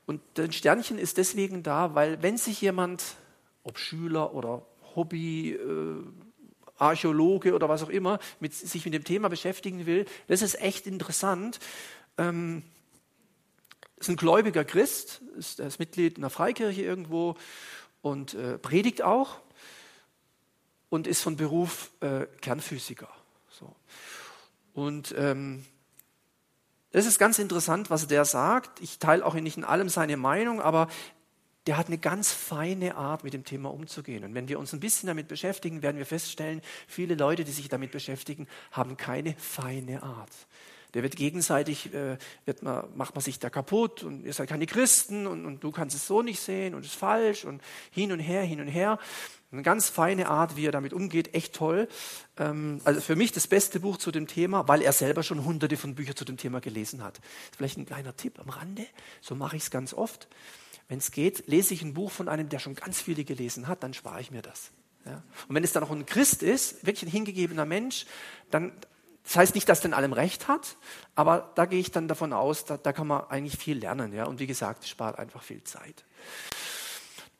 Und 0.05 0.21
ein 0.39 0.51
Sternchen 0.51 0.97
ist 0.97 1.17
deswegen 1.17 1.63
da, 1.63 1.95
weil 1.95 2.21
wenn 2.21 2.37
sich 2.37 2.61
jemand, 2.61 3.03
ob 3.63 3.77
Schüler 3.77 4.33
oder 4.33 4.65
Hobby, 4.95 5.53
äh, 5.53 6.03
Archäologe 6.77 7.53
oder 7.53 7.69
was 7.69 7.83
auch 7.83 7.89
immer, 7.89 8.19
mit, 8.39 8.53
sich 8.53 8.85
mit 8.85 8.93
dem 8.93 9.03
Thema 9.03 9.29
beschäftigen 9.29 9.85
will, 9.85 10.05
das 10.27 10.41
ist 10.41 10.61
echt 10.61 10.87
interessant. 10.87 11.59
Ähm, 12.17 12.63
ist 13.97 14.09
ein 14.09 14.17
gläubiger 14.17 14.65
Christ, 14.65 15.21
ist, 15.37 15.59
er 15.59 15.67
ist 15.67 15.79
Mitglied 15.79 16.17
einer 16.17 16.29
Freikirche 16.29 16.81
irgendwo 16.81 17.35
und 18.05 18.35
äh, 18.35 18.59
predigt 18.59 19.01
auch 19.01 19.39
und 20.89 21.07
ist 21.07 21.23
von 21.23 21.37
Beruf 21.37 21.89
äh, 22.01 22.27
Kernphysiker. 22.39 23.09
So. 23.49 23.75
Und 24.75 25.15
ähm, 25.17 25.65
das 26.91 27.07
ist 27.07 27.17
ganz 27.17 27.39
interessant, 27.39 27.89
was 27.89 28.05
der 28.05 28.23
sagt. 28.23 28.79
Ich 28.79 28.99
teile 28.99 29.25
auch 29.25 29.33
nicht 29.33 29.57
in 29.57 29.63
allem 29.63 29.89
seine 29.89 30.17
Meinung, 30.17 30.61
aber 30.61 30.87
der 31.65 31.77
hat 31.77 31.87
eine 31.87 31.97
ganz 31.97 32.31
feine 32.31 32.95
Art, 32.95 33.23
mit 33.23 33.33
dem 33.33 33.43
Thema 33.43 33.73
umzugehen. 33.73 34.23
Und 34.23 34.35
wenn 34.35 34.47
wir 34.49 34.59
uns 34.59 34.71
ein 34.71 34.79
bisschen 34.79 35.07
damit 35.07 35.27
beschäftigen, 35.27 35.81
werden 35.81 35.97
wir 35.97 36.05
feststellen, 36.05 36.61
viele 36.87 37.15
Leute, 37.15 37.43
die 37.43 37.51
sich 37.51 37.69
damit 37.69 37.89
beschäftigen, 37.89 38.47
haben 38.71 38.97
keine 38.97 39.33
feine 39.33 40.03
Art. 40.03 40.29
Der 40.95 41.03
wird 41.03 41.15
gegenseitig, 41.15 41.93
äh, 41.93 42.17
wird 42.45 42.63
man, 42.63 42.85
macht 42.95 43.13
man 43.13 43.21
sich 43.21 43.37
da 43.37 43.49
kaputt 43.49 44.01
und 44.01 44.25
ihr 44.25 44.33
seid 44.33 44.49
keine 44.49 44.65
Christen 44.65 45.27
und, 45.27 45.45
und 45.45 45.63
du 45.63 45.71
kannst 45.71 45.95
es 45.95 46.07
so 46.07 46.21
nicht 46.21 46.39
sehen 46.39 46.73
und 46.73 46.85
es 46.85 46.91
ist 46.91 46.95
falsch 46.95 47.45
und 47.45 47.61
hin 47.91 48.11
und 48.11 48.19
her, 48.19 48.41
hin 48.41 48.61
und 48.61 48.67
her. 48.67 48.97
Eine 49.51 49.61
ganz 49.61 49.89
feine 49.89 50.27
Art, 50.27 50.55
wie 50.55 50.65
er 50.65 50.71
damit 50.71 50.93
umgeht, 50.93 51.33
echt 51.33 51.53
toll. 51.53 51.87
Ähm, 52.37 52.81
also 52.85 52.99
für 53.01 53.15
mich 53.15 53.31
das 53.31 53.47
beste 53.47 53.79
Buch 53.79 53.97
zu 53.97 54.11
dem 54.11 54.25
Thema, 54.25 54.67
weil 54.67 54.81
er 54.81 54.93
selber 54.93 55.21
schon 55.21 55.45
hunderte 55.45 55.77
von 55.77 55.95
Büchern 55.95 56.15
zu 56.15 56.25
dem 56.25 56.37
Thema 56.37 56.61
gelesen 56.61 57.03
hat. 57.03 57.19
Vielleicht 57.55 57.77
ein 57.77 57.85
kleiner 57.85 58.15
Tipp 58.15 58.39
am 58.39 58.49
Rande, 58.49 58.85
so 59.21 59.35
mache 59.35 59.57
ich 59.57 59.63
es 59.63 59.71
ganz 59.71 59.93
oft. 59.93 60.27
Wenn 60.87 60.99
es 60.99 61.11
geht, 61.11 61.47
lese 61.47 61.73
ich 61.73 61.81
ein 61.81 61.93
Buch 61.93 62.11
von 62.11 62.29
einem, 62.29 62.49
der 62.49 62.59
schon 62.59 62.75
ganz 62.75 63.01
viele 63.01 63.23
gelesen 63.23 63.67
hat, 63.67 63.83
dann 63.83 63.93
spare 63.93 64.21
ich 64.21 64.31
mir 64.31 64.41
das. 64.41 64.71
Ja? 65.05 65.23
Und 65.47 65.55
wenn 65.55 65.63
es 65.63 65.73
dann 65.73 65.83
noch 65.83 65.91
ein 65.91 66.05
Christ 66.05 66.43
ist, 66.43 66.85
wirklich 66.85 67.03
ein 67.03 67.11
hingegebener 67.11 67.65
Mensch, 67.65 68.05
dann, 68.51 68.71
das 69.25 69.35
heißt 69.35 69.55
nicht, 69.55 69.67
dass 69.67 69.83
in 69.83 69.93
allem 69.93 70.13
recht 70.13 70.47
hat, 70.47 70.77
aber 71.15 71.51
da 71.55 71.65
gehe 71.65 71.79
ich 71.79 71.91
dann 71.91 72.07
davon 72.07 72.31
aus, 72.31 72.65
da, 72.65 72.77
da 72.77 72.93
kann 72.93 73.07
man 73.07 73.23
eigentlich 73.29 73.57
viel 73.57 73.79
lernen. 73.79 74.13
Ja? 74.13 74.25
Und 74.25 74.39
wie 74.39 74.47
gesagt, 74.47 74.83
es 74.83 74.89
spart 74.89 75.17
einfach 75.17 75.41
viel 75.41 75.63
Zeit. 75.63 76.05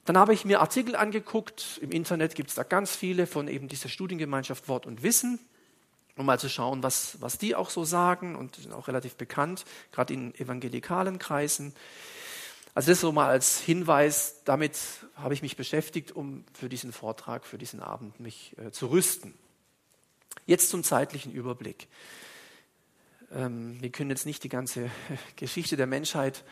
Dann 0.06 0.18
habe 0.18 0.34
ich 0.34 0.46
mir 0.46 0.62
Artikel 0.62 0.96
angeguckt. 0.96 1.80
Im 1.82 1.92
Internet 1.92 2.36
gibt 2.36 2.50
es 2.50 2.56
da 2.56 2.64
ganz 2.64 2.96
viele 2.96 3.28
von 3.28 3.48
eben 3.48 3.68
dieser 3.68 3.90
Studiengemeinschaft 3.90 4.68
Wort 4.68 4.86
und 4.86 5.04
Wissen, 5.04 5.40
um 6.16 6.26
mal 6.26 6.40
zu 6.40 6.50
schauen, 6.50 6.82
was, 6.82 7.22
was 7.22 7.38
die 7.38 7.56
auch 7.56 7.70
so 7.70 7.84
sagen 7.84 8.36
und 8.36 8.56
sind 8.56 8.74
auch 8.74 8.88
relativ 8.88 9.16
bekannt, 9.16 9.66
gerade 9.92 10.14
in 10.14 10.34
evangelikalen 10.36 11.20
Kreisen. 11.20 11.74
Also 12.74 12.92
das 12.92 13.00
so 13.00 13.12
mal 13.12 13.30
als 13.30 13.60
Hinweis, 13.60 14.42
damit 14.44 14.78
habe 15.16 15.34
ich 15.34 15.42
mich 15.42 15.56
beschäftigt, 15.56 16.12
um 16.12 16.44
für 16.54 16.68
diesen 16.68 16.92
Vortrag, 16.92 17.46
für 17.46 17.58
diesen 17.58 17.80
Abend 17.80 18.20
mich 18.20 18.56
äh, 18.58 18.72
zu 18.72 18.88
rüsten. 18.88 19.34
Jetzt 20.46 20.70
zum 20.70 20.84
zeitlichen 20.84 21.32
Überblick. 21.32 21.88
Ähm, 23.32 23.82
wir 23.82 23.90
können 23.90 24.10
jetzt 24.10 24.26
nicht 24.26 24.44
die 24.44 24.50
ganze 24.50 24.90
Geschichte 25.36 25.78
der 25.78 25.88
Menschheit 25.88 26.44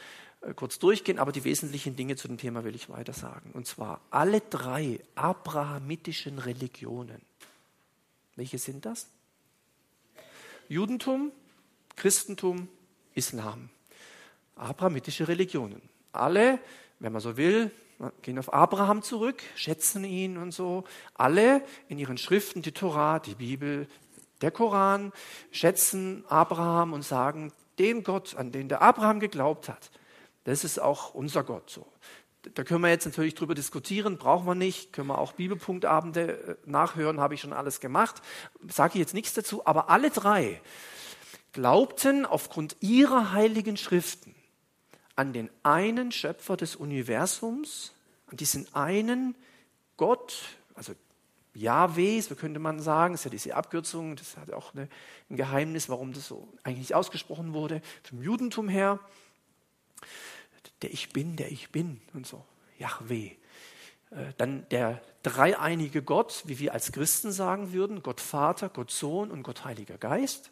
äh, 0.42 0.54
kurz 0.54 0.80
durchgehen, 0.80 1.20
aber 1.20 1.32
die 1.32 1.44
wesentlichen 1.44 1.96
Dinge 1.96 2.16
zu 2.16 2.28
dem 2.28 2.38
Thema 2.38 2.64
will 2.64 2.76
ich 2.76 2.90
weiter 2.90 3.14
sagen. 3.14 3.52
Und 3.54 3.68
zwar 3.68 4.02
alle 4.10 4.42
drei 4.42 5.00
abrahamitischen 5.16 6.40
Religionen. 6.40 7.22
Welche 8.36 8.58
sind 8.58 8.86
das? 8.86 9.08
Judentum, 10.70 11.32
Christentum, 11.96 12.68
Islam. 13.14 13.70
Abrahamitische 14.56 15.28
Religionen 15.28 15.82
alle, 16.14 16.60
wenn 17.00 17.12
man 17.12 17.22
so 17.22 17.36
will, 17.36 17.72
gehen 18.22 18.40
auf 18.40 18.54
Abraham 18.54 19.02
zurück, 19.02 19.42
schätzen 19.56 20.04
ihn 20.04 20.38
und 20.38 20.52
so. 20.52 20.84
Alle 21.14 21.64
in 21.88 21.98
ihren 21.98 22.18
Schriften, 22.18 22.62
die 22.62 22.72
Torah, 22.72 23.20
die 23.20 23.36
Bibel, 23.36 23.88
der 24.42 24.52
Koran, 24.52 25.14
schätzen 25.52 26.26
Abraham 26.28 26.94
und 26.94 27.04
sagen, 27.04 27.52
den 27.80 28.04
Gott, 28.04 28.36
an 28.36 28.52
den 28.52 28.70
der 28.70 28.82
Abraham 28.82 29.20
geglaubt 29.20 29.70
hat, 29.70 29.90
das 30.44 30.64
ist 30.64 30.80
auch 30.80 31.14
unser 31.14 31.44
Gott 31.44 31.70
so. 31.70 31.88
Da 32.56 32.66
können 32.66 32.82
wir 32.82 32.90
jetzt 32.90 33.06
natürlich 33.06 33.36
drüber 33.36 33.56
diskutieren, 33.56 34.18
brauchen 34.18 34.46
wir 34.46 34.56
nicht, 34.56 34.92
können 34.92 35.08
wir 35.08 35.18
auch 35.18 35.32
Bibelpunktabende 35.32 36.60
äh, 36.66 36.70
nachhören, 36.70 37.22
habe 37.22 37.36
ich 37.36 37.42
schon 37.42 37.54
alles 37.54 37.80
gemacht, 37.80 38.22
sage 38.68 38.96
ich 38.96 39.00
jetzt 39.00 39.14
nichts 39.14 39.34
dazu, 39.34 39.66
aber 39.66 39.90
alle 39.90 40.10
drei 40.10 40.62
glaubten 41.54 42.26
aufgrund 42.26 42.76
ihrer 42.82 43.32
heiligen 43.32 43.78
Schriften, 43.78 44.36
an 45.16 45.34
den 45.34 45.50
einen 45.64 46.12
Schöpfer 46.12 46.58
des 46.58 46.76
Universums, 46.76 47.94
an 48.28 48.38
diesen 48.38 48.74
einen 48.74 49.36
Gott, 49.98 50.44
also 50.76 50.94
Yahweh, 51.54 52.20
so 52.22 52.36
könnte 52.36 52.60
man 52.60 52.80
sagen, 52.80 53.14
ist 53.14 53.26
ja 53.26 53.30
diese 53.30 53.56
Abkürzung, 53.56 54.16
das 54.16 54.38
hat 54.38 54.52
auch 54.52 54.74
eine, 54.74 54.90
ein 55.30 55.38
Geheimnis, 55.38 55.88
warum 55.88 56.14
das 56.14 56.28
so 56.28 56.48
eigentlich 56.64 56.80
nicht 56.80 56.96
ausgesprochen 56.96 57.54
wurde, 57.54 57.82
vom 58.04 58.24
Judentum 58.24 58.70
her. 58.70 59.00
Der 60.82 60.92
Ich 60.92 61.10
Bin, 61.10 61.36
der 61.36 61.52
Ich 61.52 61.72
Bin 61.72 62.02
und 62.14 62.26
so, 62.26 62.44
Yahweh. 62.80 63.32
Äh, 64.10 64.34
dann 64.38 64.68
der 64.70 65.02
dreieinige 65.22 66.02
Gott, 66.02 66.44
wie 66.46 66.60
wir 66.60 66.74
als 66.74 66.92
Christen 66.92 67.32
sagen 67.32 67.72
würden, 67.72 68.02
Gott 68.02 68.20
Vater, 68.20 68.70
Gott 68.70 68.92
Sohn 68.92 69.32
und 69.32 69.44
Gott 69.44 69.64
Heiliger 69.64 69.98
Geist. 69.98 70.52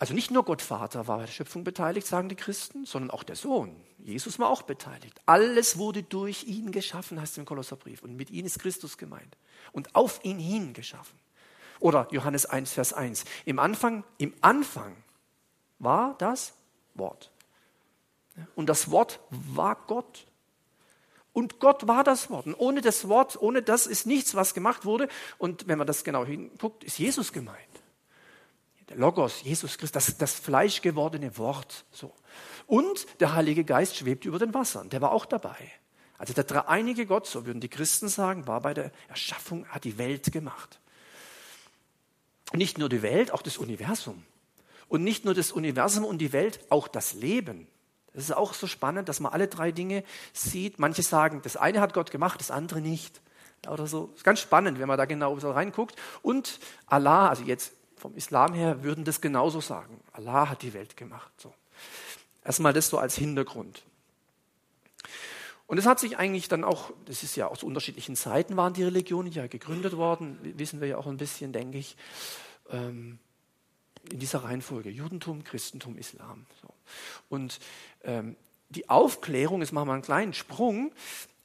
Also 0.00 0.14
nicht 0.14 0.30
nur 0.30 0.46
Gott 0.46 0.62
Vater 0.62 1.06
war 1.08 1.18
bei 1.18 1.26
der 1.26 1.32
Schöpfung 1.32 1.62
beteiligt, 1.62 2.06
sagen 2.06 2.30
die 2.30 2.34
Christen, 2.34 2.86
sondern 2.86 3.10
auch 3.10 3.22
der 3.22 3.36
Sohn. 3.36 3.76
Jesus 3.98 4.38
war 4.38 4.48
auch 4.48 4.62
beteiligt. 4.62 5.20
Alles 5.26 5.76
wurde 5.76 6.02
durch 6.02 6.44
ihn 6.44 6.72
geschaffen, 6.72 7.20
heißt 7.20 7.32
es 7.32 7.38
im 7.38 7.44
Kolosserbrief. 7.44 8.02
Und 8.02 8.16
mit 8.16 8.30
ihm 8.30 8.46
ist 8.46 8.58
Christus 8.60 8.96
gemeint. 8.96 9.36
Und 9.72 9.94
auf 9.94 10.24
ihn 10.24 10.38
hin 10.38 10.72
geschaffen. 10.72 11.18
Oder 11.80 12.08
Johannes 12.12 12.46
1, 12.46 12.72
Vers 12.72 12.94
1. 12.94 13.26
Im 13.44 13.58
Anfang, 13.58 14.02
im 14.16 14.32
Anfang 14.40 14.96
war 15.78 16.14
das 16.16 16.54
Wort. 16.94 17.30
Und 18.54 18.70
das 18.70 18.90
Wort 18.90 19.20
war 19.28 19.76
Gott. 19.86 20.26
Und 21.34 21.60
Gott 21.60 21.86
war 21.88 22.04
das 22.04 22.30
Wort. 22.30 22.46
Und 22.46 22.54
ohne 22.54 22.80
das 22.80 23.06
Wort, 23.10 23.36
ohne 23.38 23.60
das 23.60 23.86
ist 23.86 24.06
nichts, 24.06 24.34
was 24.34 24.54
gemacht 24.54 24.86
wurde. 24.86 25.08
Und 25.36 25.68
wenn 25.68 25.76
man 25.76 25.86
das 25.86 26.04
genau 26.04 26.24
hinguckt, 26.24 26.84
ist 26.84 26.98
Jesus 26.98 27.34
gemeint 27.34 27.69
der 28.90 28.98
Logos, 28.98 29.42
Jesus 29.42 29.78
Christus, 29.78 29.92
das, 29.92 30.18
das 30.18 30.34
fleischgewordene 30.34 31.38
Wort. 31.38 31.84
So. 31.92 32.12
Und 32.66 33.06
der 33.20 33.34
Heilige 33.34 33.64
Geist 33.64 33.96
schwebt 33.96 34.24
über 34.24 34.38
den 34.38 34.52
Wassern, 34.52 34.90
der 34.90 35.00
war 35.00 35.12
auch 35.12 35.24
dabei. 35.24 35.56
Also 36.18 36.34
der 36.34 36.44
dreieinige 36.44 37.06
Gott, 37.06 37.26
so 37.26 37.46
würden 37.46 37.60
die 37.60 37.68
Christen 37.68 38.08
sagen, 38.08 38.46
war 38.46 38.60
bei 38.60 38.74
der 38.74 38.92
Erschaffung, 39.08 39.66
hat 39.68 39.84
die 39.84 39.96
Welt 39.96 40.32
gemacht. 40.32 40.78
Nicht 42.52 42.76
nur 42.76 42.88
die 42.88 43.00
Welt, 43.00 43.32
auch 43.32 43.42
das 43.42 43.56
Universum. 43.56 44.22
Und 44.88 45.04
nicht 45.04 45.24
nur 45.24 45.34
das 45.34 45.52
Universum 45.52 46.04
und 46.04 46.18
die 46.18 46.32
Welt, 46.32 46.60
auch 46.68 46.88
das 46.88 47.14
Leben. 47.14 47.68
Das 48.12 48.24
ist 48.24 48.32
auch 48.32 48.54
so 48.54 48.66
spannend, 48.66 49.08
dass 49.08 49.20
man 49.20 49.32
alle 49.32 49.46
drei 49.46 49.70
Dinge 49.70 50.02
sieht. 50.32 50.80
Manche 50.80 51.02
sagen, 51.02 51.40
das 51.42 51.56
eine 51.56 51.80
hat 51.80 51.94
Gott 51.94 52.10
gemacht, 52.10 52.40
das 52.40 52.50
andere 52.50 52.80
nicht. 52.80 53.22
Oder 53.68 53.86
so. 53.86 54.12
Ist 54.16 54.24
ganz 54.24 54.40
spannend, 54.40 54.80
wenn 54.80 54.88
man 54.88 54.98
da 54.98 55.04
genau 55.04 55.34
reinguckt. 55.34 55.94
Und 56.22 56.58
Allah, 56.86 57.28
also 57.28 57.44
jetzt 57.44 57.72
vom 58.00 58.16
Islam 58.16 58.54
her 58.54 58.82
würden 58.82 59.04
das 59.04 59.20
genauso 59.20 59.60
sagen. 59.60 60.00
Allah 60.12 60.48
hat 60.48 60.62
die 60.62 60.72
Welt 60.72 60.96
gemacht. 60.96 61.30
So. 61.36 61.52
Erstmal 62.44 62.72
das 62.72 62.88
so 62.88 62.98
als 62.98 63.16
Hintergrund. 63.16 63.82
Und 65.66 65.78
es 65.78 65.86
hat 65.86 66.00
sich 66.00 66.16
eigentlich 66.18 66.48
dann 66.48 66.64
auch, 66.64 66.90
das 67.04 67.22
ist 67.22 67.36
ja 67.36 67.46
aus 67.46 67.62
unterschiedlichen 67.62 68.16
Zeiten 68.16 68.56
waren 68.56 68.72
die 68.72 68.82
Religionen 68.82 69.30
ja 69.30 69.46
gegründet 69.46 69.96
worden, 69.96 70.38
wissen 70.56 70.80
wir 70.80 70.88
ja 70.88 70.96
auch 70.96 71.06
ein 71.06 71.16
bisschen, 71.16 71.52
denke 71.52 71.78
ich, 71.78 71.96
ähm, 72.70 73.18
in 74.10 74.18
dieser 74.18 74.42
Reihenfolge. 74.42 74.90
Judentum, 74.90 75.44
Christentum, 75.44 75.96
Islam. 75.96 76.46
So. 76.62 76.74
Und 77.28 77.60
ähm, 78.02 78.34
die 78.70 78.88
Aufklärung, 78.88 79.60
jetzt 79.60 79.72
machen 79.72 79.88
wir 79.88 79.92
einen 79.92 80.02
kleinen 80.02 80.32
Sprung, 80.32 80.92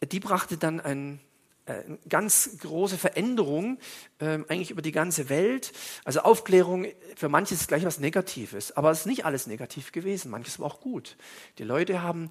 die 0.01 0.19
brachte 0.19 0.57
dann 0.57 0.79
ein 0.79 1.19
äh, 1.65 1.83
ganz 2.07 2.57
große 2.59 2.97
Veränderung 2.97 3.79
äh, 4.19 4.39
eigentlich 4.47 4.69
über 4.69 4.83
die 4.83 4.91
ganze 4.91 5.29
Welt. 5.29 5.71
Also 6.03 6.19
Aufklärung, 6.19 6.85
für 7.15 7.27
manche 7.27 7.55
ist 7.55 7.67
gleich 7.67 7.83
was 7.85 7.99
Negatives, 7.99 8.71
aber 8.77 8.91
es 8.91 8.99
ist 8.99 9.05
nicht 9.07 9.25
alles 9.25 9.47
negativ 9.47 9.91
gewesen, 9.91 10.29
manches 10.29 10.59
war 10.59 10.67
auch 10.67 10.79
gut. 10.79 11.17
Die 11.57 11.63
Leute 11.63 12.03
haben, 12.03 12.29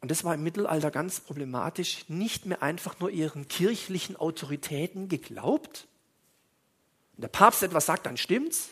und 0.00 0.10
das 0.10 0.24
war 0.24 0.34
im 0.34 0.42
Mittelalter 0.42 0.90
ganz 0.90 1.20
problematisch, 1.20 2.08
nicht 2.08 2.46
mehr 2.46 2.62
einfach 2.62 3.00
nur 3.00 3.10
ihren 3.10 3.48
kirchlichen 3.48 4.16
Autoritäten 4.16 5.10
geglaubt. 5.10 5.86
Wenn 7.16 7.22
der 7.22 7.28
Papst 7.28 7.62
etwas 7.62 7.84
sagt, 7.84 8.06
dann 8.06 8.16
stimmt's. 8.16 8.70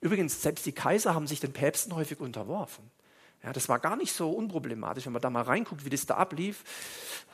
Übrigens, 0.00 0.42
selbst 0.42 0.66
die 0.66 0.72
Kaiser 0.72 1.14
haben 1.14 1.28
sich 1.28 1.38
den 1.38 1.52
Päpsten 1.52 1.94
häufig 1.94 2.18
unterworfen. 2.18 2.90
Ja, 3.44 3.52
das 3.52 3.68
war 3.68 3.78
gar 3.78 3.96
nicht 3.96 4.12
so 4.12 4.30
unproblematisch, 4.30 5.06
wenn 5.06 5.12
man 5.12 5.22
da 5.22 5.30
mal 5.30 5.42
reinguckt, 5.42 5.84
wie 5.84 5.90
das 5.90 6.06
da 6.06 6.16
ablief. 6.16 6.64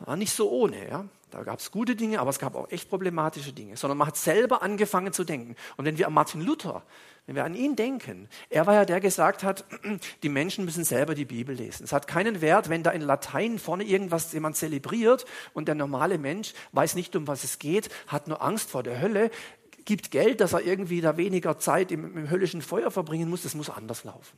War 0.00 0.16
nicht 0.16 0.32
so 0.32 0.50
ohne. 0.50 0.88
Ja. 0.88 1.04
Da 1.30 1.42
gab 1.42 1.58
es 1.58 1.70
gute 1.70 1.96
Dinge, 1.96 2.20
aber 2.20 2.30
es 2.30 2.38
gab 2.38 2.54
auch 2.54 2.70
echt 2.70 2.88
problematische 2.88 3.52
Dinge. 3.52 3.76
Sondern 3.76 3.98
man 3.98 4.08
hat 4.08 4.16
selber 4.16 4.62
angefangen 4.62 5.12
zu 5.12 5.24
denken. 5.24 5.54
Und 5.76 5.84
wenn 5.84 5.98
wir 5.98 6.06
an 6.06 6.14
Martin 6.14 6.40
Luther, 6.40 6.82
wenn 7.26 7.36
wir 7.36 7.44
an 7.44 7.54
ihn 7.54 7.76
denken, 7.76 8.28
er 8.48 8.66
war 8.66 8.74
ja 8.74 8.84
der, 8.86 8.98
der 8.98 9.00
gesagt 9.00 9.44
hat, 9.44 9.64
die 10.22 10.28
Menschen 10.28 10.64
müssen 10.64 10.82
selber 10.82 11.14
die 11.14 11.24
Bibel 11.24 11.54
lesen. 11.54 11.84
Es 11.84 11.92
hat 11.92 12.08
keinen 12.08 12.40
Wert, 12.40 12.68
wenn 12.68 12.82
da 12.82 12.90
in 12.90 13.02
Latein 13.02 13.58
vorne 13.58 13.84
irgendwas 13.84 14.32
jemand 14.32 14.56
zelebriert 14.56 15.24
und 15.52 15.68
der 15.68 15.76
normale 15.76 16.18
Mensch 16.18 16.52
weiß 16.72 16.96
nicht, 16.96 17.14
um 17.14 17.28
was 17.28 17.44
es 17.44 17.58
geht, 17.58 17.90
hat 18.08 18.26
nur 18.26 18.42
Angst 18.42 18.70
vor 18.70 18.82
der 18.82 19.00
Hölle, 19.00 19.30
gibt 19.84 20.10
Geld, 20.10 20.40
dass 20.40 20.52
er 20.52 20.62
irgendwie 20.62 21.00
da 21.00 21.16
weniger 21.16 21.58
Zeit 21.58 21.92
im, 21.92 22.16
im 22.16 22.28
höllischen 22.28 22.60
Feuer 22.60 22.90
verbringen 22.90 23.30
muss. 23.30 23.42
Das 23.42 23.54
muss 23.54 23.70
anders 23.70 24.04
laufen. 24.04 24.36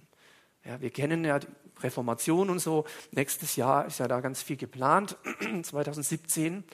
Ja, 0.64 0.80
wir 0.80 0.90
kennen 0.90 1.24
ja 1.24 1.38
die 1.38 1.46
Reformation 1.82 2.50
und 2.50 2.58
so. 2.58 2.84
Nächstes 3.12 3.56
Jahr 3.56 3.86
ist 3.86 3.98
ja 3.98 4.08
da 4.08 4.20
ganz 4.20 4.42
viel 4.42 4.56
geplant, 4.56 5.16
2017. 5.62 6.64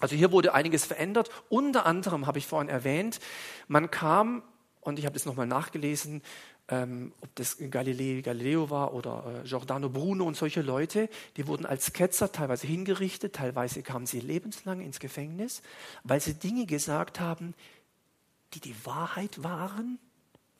Also 0.00 0.16
hier 0.16 0.32
wurde 0.32 0.54
einiges 0.54 0.84
verändert. 0.84 1.30
Unter 1.48 1.86
anderem 1.86 2.26
habe 2.26 2.38
ich 2.38 2.46
vorhin 2.46 2.68
erwähnt, 2.68 3.20
man 3.68 3.90
kam, 3.90 4.42
und 4.80 4.98
ich 4.98 5.04
habe 5.04 5.14
das 5.14 5.26
nochmal 5.26 5.46
nachgelesen, 5.46 6.22
ähm, 6.68 7.12
ob 7.20 7.34
das 7.34 7.56
Galileo, 7.58 8.22
Galileo 8.22 8.70
war 8.70 8.94
oder 8.94 9.42
äh, 9.44 9.48
Giordano 9.48 9.90
Bruno 9.90 10.24
und 10.24 10.36
solche 10.36 10.62
Leute, 10.62 11.08
die 11.36 11.46
wurden 11.46 11.66
als 11.66 11.92
Ketzer 11.92 12.32
teilweise 12.32 12.66
hingerichtet, 12.66 13.34
teilweise 13.34 13.82
kamen 13.82 14.06
sie 14.06 14.20
lebenslang 14.20 14.80
ins 14.80 15.00
Gefängnis, 15.00 15.62
weil 16.04 16.20
sie 16.20 16.34
Dinge 16.34 16.66
gesagt 16.66 17.18
haben, 17.18 17.54
die 18.54 18.60
die 18.60 18.74
Wahrheit 18.86 19.42
waren, 19.42 19.98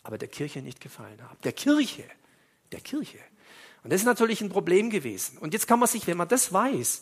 aber 0.02 0.18
der 0.18 0.28
Kirche 0.28 0.62
nicht 0.62 0.80
gefallen 0.80 1.22
haben. 1.22 1.38
Der 1.44 1.52
Kirche, 1.52 2.04
der 2.72 2.80
Kirche. 2.80 3.18
Und 3.82 3.92
das 3.92 4.00
ist 4.00 4.06
natürlich 4.06 4.40
ein 4.40 4.50
Problem 4.50 4.90
gewesen. 4.90 5.38
Und 5.38 5.52
jetzt 5.54 5.66
kann 5.66 5.78
man 5.78 5.88
sich, 5.88 6.06
wenn 6.06 6.16
man 6.16 6.28
das 6.28 6.52
weiß, 6.52 7.00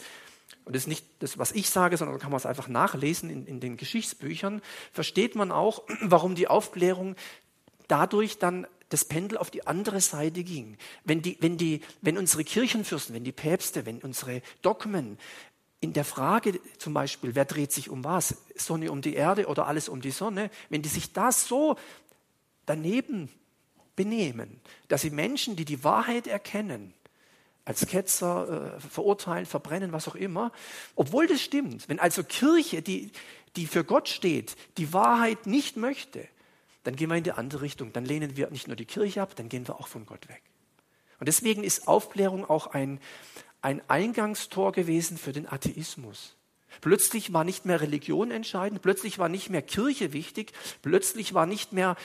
und 0.65 0.75
das 0.75 0.83
ist 0.83 0.89
nicht 0.89 1.07
das, 1.21 1.39
was 1.39 1.53
ich 1.53 1.71
sage, 1.71 1.97
sondern 1.97 2.19
kann 2.19 2.31
man 2.31 2.39
es 2.39 2.47
einfach 2.47 2.69
nachlesen 2.69 3.31
in, 3.31 3.47
in 3.47 3.61
den 3.61 3.77
Geschichtsbüchern, 3.77 4.61
versteht 4.93 5.35
man 5.35 5.51
auch, 5.51 5.83
warum 6.03 6.35
die 6.35 6.49
Aufklärung 6.49 7.17
dadurch 7.89 8.39
dann 8.39 8.67
das 8.91 9.05
Pendel 9.05 9.39
auf 9.39 9.51
die 9.51 9.67
andere 9.67 10.01
Seite 10.01 10.45
ging. 10.45 10.79
Wenn, 11.05 11.23
die, 11.23 11.37
wenn, 11.41 11.57
die, 11.57 11.81
wenn 12.01 12.17
unsere 12.17 12.45
Kirchenfürsten, 12.45 13.15
wenn 13.15 13.25
die 13.25 13.33
Päpste, 13.33 13.87
wenn 13.87 13.99
unsere 13.99 14.43
Dogmen 14.63 15.19
in 15.81 15.93
der 15.93 16.05
Frage 16.05 16.61
zum 16.79 16.95
Beispiel, 16.95 17.35
wer 17.35 17.45
dreht 17.45 17.73
sich 17.73 17.91
um 17.91 18.05
was, 18.05 18.37
Sonne 18.57 18.91
um 18.91 19.03
die 19.03 19.15
Erde 19.15 19.47
oder 19.47 19.67
alles 19.67 19.89
um 19.89 20.01
die 20.01 20.11
Sonne, 20.11 20.51
wenn 20.71 20.83
die 20.83 20.89
sich 20.89 21.13
das 21.13 21.47
so 21.47 21.77
daneben 22.67 23.31
benehmen, 23.99 24.61
dass 24.87 25.03
sie 25.03 25.11
Menschen, 25.11 25.57
die 25.57 25.65
die 25.65 25.83
Wahrheit 25.83 26.29
erkennen, 26.29 26.95
als 27.65 27.87
Ketzer 27.87 28.77
äh, 28.77 28.81
verurteilen, 28.81 29.45
verbrennen, 29.45 29.93
was 29.93 30.07
auch 30.09 30.15
immer, 30.15 30.53
obwohl 30.95 31.27
das 31.27 31.43
stimmt, 31.43 31.89
wenn 31.89 31.99
also 31.99 32.23
Kirche, 32.23 32.81
die, 32.81 33.11
die 33.57 33.67
für 33.67 33.85
Gott 33.85 34.09
steht, 34.09 34.57
die 34.79 34.93
Wahrheit 34.93 35.47
nicht 35.47 35.77
möchte, 35.77 36.27
dann 36.85 36.97
gehen 36.97 37.11
wir 37.11 37.17
in 37.17 37.25
die 37.25 37.33
andere 37.33 37.61
Richtung. 37.61 37.93
Dann 37.93 38.07
lehnen 38.07 38.37
wir 38.37 38.49
nicht 38.51 38.69
nur 38.69 38.77
die 38.77 38.87
Kirche 38.87 39.21
ab, 39.21 39.35
dann 39.37 39.49
gehen 39.49 39.67
wir 39.69 39.81
auch 39.81 39.89
von 39.89 40.07
Gott 40.07 40.29
weg. 40.29 40.43
Und 41.19 41.27
deswegen 41.27 41.65
ist 41.65 41.89
Aufklärung 41.89 42.49
auch 42.49 42.69
ein, 42.69 43.01
ein 43.61 43.83
Eingangstor 43.89 44.73
gewesen 44.73 45.19
für 45.19 45.33
den 45.33 45.51
Atheismus. 45.51 46.37
Plötzlich 46.81 47.33
war 47.33 47.45
nicht 47.45 47.67
mehr 47.67 47.81
Religion 47.81 48.31
entscheidend, 48.31 48.81
plötzlich 48.81 49.19
war 49.19 49.29
nicht 49.29 49.51
mehr 49.51 49.63
Kirche 49.63 50.13
wichtig, 50.13 50.53
plötzlich 50.81 51.35
war 51.35 51.47
nicht 51.47 51.73
mehr 51.73 51.97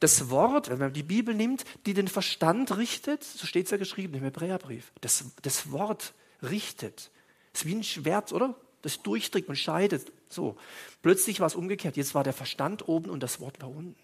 das 0.00 0.30
Wort, 0.30 0.70
wenn 0.70 0.78
man 0.78 0.92
die 0.92 1.02
Bibel 1.02 1.34
nimmt, 1.34 1.64
die 1.86 1.94
den 1.94 2.08
Verstand 2.08 2.76
richtet, 2.76 3.24
so 3.24 3.46
steht 3.46 3.66
es 3.66 3.70
ja 3.70 3.76
geschrieben 3.76 4.14
im 4.14 4.22
Hebräerbrief, 4.22 4.92
das, 5.00 5.24
das 5.42 5.72
Wort 5.72 6.14
richtet. 6.42 7.10
Es 7.52 7.62
ist 7.62 7.66
wie 7.66 7.74
ein 7.74 7.84
Schwert, 7.84 8.32
oder? 8.32 8.54
Das 8.82 9.02
durchdringt 9.02 9.48
und 9.48 9.56
scheidet. 9.56 10.12
So. 10.28 10.56
Plötzlich 11.02 11.40
war 11.40 11.48
es 11.48 11.56
umgekehrt. 11.56 11.96
Jetzt 11.96 12.14
war 12.14 12.22
der 12.22 12.32
Verstand 12.32 12.88
oben 12.88 13.10
und 13.10 13.22
das 13.22 13.40
Wort 13.40 13.60
war 13.60 13.68
unten. 13.68 13.96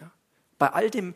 Ja. 0.00 0.12
Bei 0.58 0.70
all 0.70 0.90
dem 0.90 1.14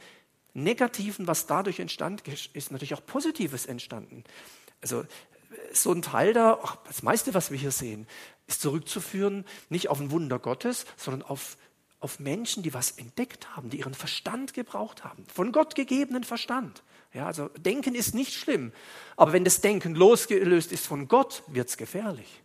Negativen, 0.54 1.28
was 1.28 1.46
dadurch 1.46 1.78
entstand, 1.78 2.26
ist 2.52 2.72
natürlich 2.72 2.94
auch 2.94 3.06
Positives 3.06 3.66
entstanden. 3.66 4.24
Also 4.80 5.04
so 5.72 5.92
ein 5.92 6.02
Teil 6.02 6.32
da, 6.32 6.60
das 6.86 7.02
meiste, 7.02 7.34
was 7.34 7.50
wir 7.50 7.58
hier 7.58 7.70
sehen, 7.70 8.06
ist 8.46 8.60
zurückzuführen 8.60 9.44
nicht 9.68 9.88
auf 9.88 10.00
ein 10.00 10.10
Wunder 10.10 10.38
Gottes, 10.38 10.86
sondern 10.96 11.22
auf, 11.22 11.56
auf 12.00 12.20
Menschen, 12.20 12.62
die 12.62 12.74
was 12.74 12.92
entdeckt 12.92 13.56
haben, 13.56 13.70
die 13.70 13.78
ihren 13.78 13.94
Verstand 13.94 14.54
gebraucht 14.54 15.04
haben, 15.04 15.24
von 15.32 15.52
Gott 15.52 15.74
gegebenen 15.74 16.24
Verstand. 16.24 16.82
Ja, 17.12 17.26
also 17.26 17.48
Denken 17.48 17.94
ist 17.94 18.14
nicht 18.14 18.34
schlimm, 18.34 18.72
aber 19.16 19.32
wenn 19.32 19.44
das 19.44 19.60
Denken 19.60 19.94
losgelöst 19.94 20.72
ist 20.72 20.86
von 20.86 21.08
Gott, 21.08 21.42
wird 21.46 21.68
es 21.68 21.76
gefährlich. 21.76 22.42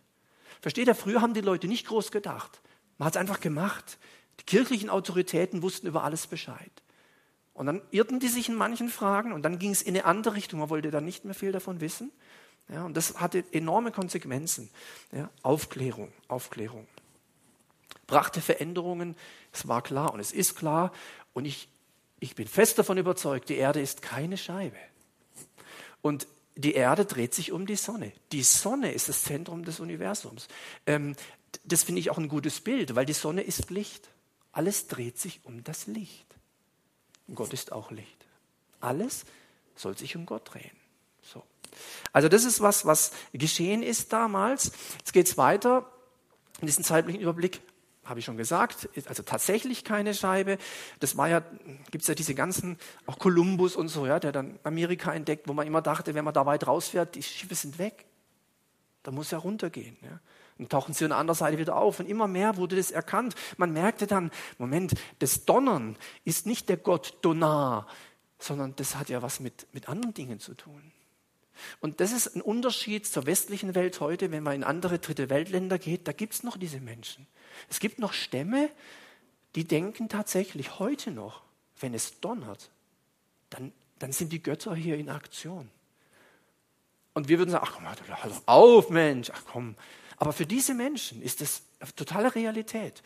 Versteht 0.60 0.88
ihr, 0.88 0.94
früher 0.94 1.20
haben 1.20 1.34
die 1.34 1.42
Leute 1.42 1.68
nicht 1.68 1.86
groß 1.86 2.10
gedacht. 2.10 2.62
Man 2.98 3.06
hat 3.06 3.16
es 3.16 3.20
einfach 3.20 3.40
gemacht. 3.40 3.98
Die 4.40 4.44
kirchlichen 4.44 4.88
Autoritäten 4.88 5.62
wussten 5.62 5.86
über 5.86 6.02
alles 6.04 6.26
Bescheid. 6.26 6.70
Und 7.52 7.66
dann 7.66 7.82
irrten 7.90 8.18
die 8.18 8.28
sich 8.28 8.48
in 8.48 8.56
manchen 8.56 8.88
Fragen 8.88 9.32
und 9.32 9.42
dann 9.42 9.58
ging 9.58 9.70
es 9.70 9.82
in 9.82 9.94
eine 9.94 10.06
andere 10.06 10.34
Richtung. 10.34 10.60
Man 10.60 10.70
wollte 10.70 10.90
dann 10.90 11.04
nicht 11.04 11.24
mehr 11.24 11.34
viel 11.34 11.52
davon 11.52 11.80
wissen. 11.80 12.10
Ja, 12.68 12.84
und 12.84 12.96
das 12.96 13.20
hatte 13.20 13.44
enorme 13.52 13.92
Konsequenzen. 13.92 14.70
Ja, 15.12 15.30
Aufklärung, 15.42 16.12
Aufklärung. 16.28 16.88
Brachte 18.06 18.40
Veränderungen, 18.40 19.16
es 19.52 19.66
war 19.68 19.82
klar 19.82 20.12
und 20.12 20.20
es 20.20 20.32
ist 20.32 20.56
klar. 20.56 20.92
Und 21.32 21.44
ich, 21.44 21.68
ich 22.20 22.34
bin 22.34 22.46
fest 22.46 22.78
davon 22.78 22.98
überzeugt, 22.98 23.48
die 23.48 23.56
Erde 23.56 23.80
ist 23.80 24.02
keine 24.02 24.36
Scheibe. 24.36 24.76
Und 26.02 26.26
die 26.56 26.74
Erde 26.74 27.04
dreht 27.04 27.34
sich 27.34 27.52
um 27.52 27.66
die 27.66 27.76
Sonne. 27.76 28.12
Die 28.32 28.42
Sonne 28.42 28.92
ist 28.92 29.08
das 29.08 29.22
Zentrum 29.22 29.64
des 29.64 29.80
Universums. 29.80 30.48
Ähm, 30.86 31.16
das 31.64 31.82
finde 31.82 32.00
ich 32.00 32.10
auch 32.10 32.18
ein 32.18 32.28
gutes 32.28 32.60
Bild, 32.60 32.94
weil 32.94 33.06
die 33.06 33.12
Sonne 33.12 33.42
ist 33.42 33.70
Licht. 33.70 34.08
Alles 34.52 34.86
dreht 34.86 35.18
sich 35.18 35.40
um 35.44 35.64
das 35.64 35.86
Licht. 35.86 36.26
Und 37.26 37.34
Gott 37.34 37.52
ist 37.52 37.72
auch 37.72 37.90
Licht. 37.90 38.26
Alles 38.80 39.24
soll 39.74 39.96
sich 39.96 40.14
um 40.14 40.26
Gott 40.26 40.54
drehen. 40.54 40.76
So. 41.22 41.42
Also 42.12 42.28
das 42.28 42.44
ist 42.44 42.60
was, 42.60 42.86
was 42.86 43.12
geschehen 43.32 43.82
ist 43.82 44.12
damals. 44.12 44.72
Jetzt 44.98 45.12
geht 45.12 45.26
es 45.26 45.36
weiter. 45.36 45.90
In 46.60 46.66
diesem 46.66 46.84
zeitlichen 46.84 47.20
Überblick 47.20 47.60
habe 48.04 48.20
ich 48.20 48.24
schon 48.24 48.36
gesagt, 48.36 48.88
also 49.06 49.22
tatsächlich 49.22 49.84
keine 49.84 50.14
Scheibe. 50.14 50.58
Das 51.00 51.16
war 51.16 51.28
ja, 51.28 51.40
gibt 51.90 52.02
es 52.02 52.08
ja 52.08 52.14
diese 52.14 52.34
ganzen, 52.34 52.78
auch 53.06 53.18
Kolumbus 53.18 53.76
und 53.76 53.88
so, 53.88 54.06
ja, 54.06 54.20
der 54.20 54.32
dann 54.32 54.58
Amerika 54.62 55.12
entdeckt, 55.12 55.48
wo 55.48 55.52
man 55.52 55.66
immer 55.66 55.82
dachte, 55.82 56.14
wenn 56.14 56.24
man 56.24 56.34
da 56.34 56.46
weit 56.46 56.66
rausfährt, 56.66 57.14
die 57.14 57.22
Schiffe 57.22 57.54
sind 57.54 57.78
weg. 57.78 58.04
Da 59.02 59.10
muss 59.10 59.32
er 59.32 59.38
runtergehen. 59.38 59.96
Ja. 60.02 60.20
Dann 60.58 60.68
tauchen 60.68 60.94
sie 60.94 61.04
an 61.04 61.10
der 61.10 61.18
anderen 61.18 61.36
Seite 61.36 61.58
wieder 61.58 61.76
auf. 61.76 62.00
Und 62.00 62.08
immer 62.08 62.28
mehr 62.28 62.56
wurde 62.56 62.76
das 62.76 62.90
erkannt. 62.90 63.34
Man 63.56 63.72
merkte 63.72 64.06
dann, 64.06 64.30
Moment, 64.58 64.94
das 65.18 65.44
Donnern 65.44 65.96
ist 66.24 66.46
nicht 66.46 66.68
der 66.68 66.76
Gott 66.76 67.18
Donar, 67.22 67.86
sondern 68.38 68.76
das 68.76 68.96
hat 68.96 69.08
ja 69.08 69.22
was 69.22 69.40
mit, 69.40 69.66
mit 69.72 69.88
anderen 69.88 70.14
Dingen 70.14 70.38
zu 70.38 70.54
tun. 70.54 70.92
Und 71.80 72.00
das 72.00 72.12
ist 72.12 72.34
ein 72.34 72.40
Unterschied 72.40 73.06
zur 73.06 73.26
westlichen 73.26 73.74
Welt 73.74 74.00
heute, 74.00 74.30
wenn 74.30 74.42
man 74.42 74.54
in 74.56 74.64
andere 74.64 74.98
dritte 74.98 75.30
Weltländer 75.30 75.78
geht, 75.78 76.08
da 76.08 76.12
gibt 76.12 76.34
es 76.34 76.42
noch 76.42 76.56
diese 76.56 76.80
Menschen. 76.80 77.26
Es 77.68 77.80
gibt 77.80 77.98
noch 77.98 78.12
Stämme, 78.12 78.70
die 79.54 79.64
denken 79.64 80.08
tatsächlich 80.08 80.78
heute 80.78 81.10
noch, 81.10 81.42
wenn 81.80 81.94
es 81.94 82.20
donnert, 82.20 82.70
dann, 83.50 83.72
dann 83.98 84.12
sind 84.12 84.32
die 84.32 84.42
Götter 84.42 84.74
hier 84.74 84.96
in 84.96 85.08
Aktion. 85.08 85.70
Und 87.12 87.28
wir 87.28 87.38
würden 87.38 87.50
sagen, 87.50 87.64
ach 87.66 87.74
komm, 87.74 87.86
hör 87.86 88.30
doch 88.30 88.42
auf, 88.46 88.90
Mensch, 88.90 89.30
ach 89.32 89.42
komm. 89.50 89.76
Aber 90.16 90.32
für 90.32 90.46
diese 90.46 90.74
Menschen 90.74 91.22
ist 91.22 91.40
das 91.40 91.62
totale 91.96 92.34
Realität. 92.34 93.02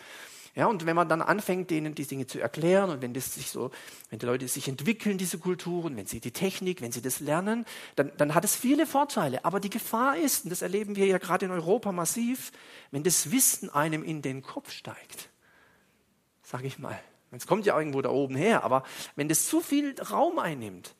Ja, 0.59 0.67
und 0.67 0.87
wenn 0.87 0.97
man 0.97 1.09
dann 1.09 1.23
anfängt, 1.23 1.71
denen 1.71 1.95
die 1.95 2.05
Dinge 2.05 2.27
zu 2.27 2.41
erklären 2.41 2.91
und 2.91 3.01
wenn 3.01 3.15
das 3.15 3.33
sich 3.33 3.49
so, 3.49 3.71
wenn 4.11 4.19
die 4.19 4.27
Leute 4.27 4.49
sich 4.49 4.67
entwickeln, 4.67 5.17
diese 5.17 5.39
Kulturen, 5.39 5.97
wenn 5.97 6.07
sie 6.07 6.19
die 6.19 6.33
Technik, 6.33 6.81
wenn 6.81 6.91
sie 6.91 7.01
das 7.01 7.21
lernen, 7.21 7.65
dann, 7.95 8.11
dann 8.17 8.35
hat 8.35 8.45
es 8.45 8.57
viele 8.57 8.85
Vorteile. 8.85 9.45
Aber 9.45 9.61
die 9.61 9.71
Gefahr 9.71 10.17
ist, 10.17 10.43
und 10.43 10.51
das 10.51 10.61
erleben 10.61 10.97
wir 10.97 11.07
ja 11.07 11.19
gerade 11.19 11.47
in 11.47 11.53
Europa 11.53 11.93
massiv, 11.93 12.51
wenn 12.91 13.05
das 13.05 13.31
Wissen 13.31 13.71
einem 13.71 14.03
in 14.03 14.21
den 14.21 14.43
Kopf 14.43 14.73
steigt, 14.73 15.31
sage 16.43 16.67
ich 16.67 16.81
mal. 16.81 16.99
Es 17.31 17.47
kommt 17.47 17.65
ja 17.65 17.79
irgendwo 17.79 18.03
da 18.03 18.11
oben 18.11 18.35
her, 18.35 18.65
aber 18.65 18.83
wenn 19.15 19.29
das 19.29 19.47
zu 19.47 19.61
viel 19.61 19.95
Raum 20.11 20.41
einnimmt, 20.41 20.97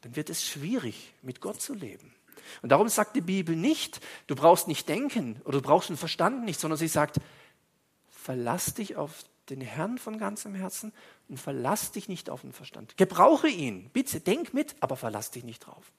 dann 0.00 0.16
wird 0.16 0.30
es 0.30 0.42
schwierig, 0.42 1.12
mit 1.20 1.42
Gott 1.42 1.60
zu 1.60 1.74
leben. 1.74 2.14
Und 2.62 2.70
darum 2.70 2.88
sagt 2.88 3.14
die 3.14 3.20
Bibel 3.20 3.56
nicht, 3.56 4.00
du 4.26 4.34
brauchst 4.34 4.68
nicht 4.68 4.88
denken 4.88 5.38
oder 5.44 5.60
du 5.60 5.62
brauchst 5.62 5.90
den 5.90 5.98
Verstand 5.98 6.46
nicht, 6.46 6.58
sondern 6.58 6.78
sie 6.78 6.88
sagt, 6.88 7.18
verlass 8.26 8.74
dich 8.74 8.96
auf 8.96 9.24
den 9.50 9.60
Herrn 9.60 9.98
von 9.98 10.18
ganzem 10.18 10.56
Herzen 10.56 10.92
und 11.28 11.38
verlass 11.38 11.92
dich 11.92 12.08
nicht 12.08 12.28
auf 12.28 12.40
den 12.40 12.52
Verstand. 12.52 12.96
Gebrauche 12.96 13.46
ihn, 13.46 13.88
bitte, 13.92 14.18
denk 14.18 14.52
mit, 14.52 14.74
aber 14.80 14.96
verlass 14.96 15.30
dich 15.30 15.44
nicht 15.44 15.64
drauf. 15.64 15.92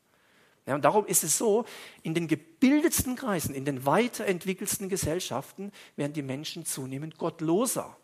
Ja, 0.66 0.76
und 0.76 0.84
darum 0.84 1.06
ist 1.06 1.24
es 1.24 1.38
so, 1.38 1.63
in 2.04 2.13
den 2.13 2.28
gebildetsten 2.28 3.16
Kreisen, 3.16 3.56
in 3.56 3.63
den 3.63 3.86
weiterentwickelsten 3.86 4.90
Gesellschaften 4.90 5.72
werden 5.96 6.12
die 6.12 6.22
Menschen 6.22 6.66
zunehmend 6.66 7.18
gottloser. 7.18 7.96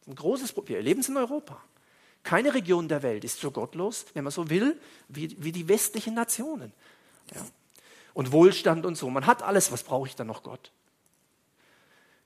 Das 0.00 0.02
ist 0.02 0.08
ein 0.08 0.16
großes 0.16 0.52
Problem. 0.52 0.74
Wir 0.74 0.76
erleben 0.76 1.00
es 1.00 1.08
in 1.08 1.16
Europa. 1.16 1.58
Keine 2.24 2.52
Region 2.52 2.88
der 2.88 3.02
Welt 3.02 3.24
ist 3.24 3.40
so 3.40 3.50
gottlos, 3.50 4.04
wenn 4.12 4.24
man 4.24 4.32
so 4.32 4.50
will, 4.50 4.78
wie, 5.08 5.34
wie 5.42 5.52
die 5.52 5.66
westlichen 5.66 6.12
Nationen. 6.12 6.74
Ja. 7.34 7.40
Und 8.12 8.32
Wohlstand 8.32 8.84
und 8.84 8.96
so. 8.96 9.08
Man 9.08 9.24
hat 9.24 9.42
alles, 9.42 9.72
was 9.72 9.82
brauche 9.82 10.08
ich 10.08 10.14
dann 10.14 10.26
noch 10.26 10.42
Gott? 10.42 10.72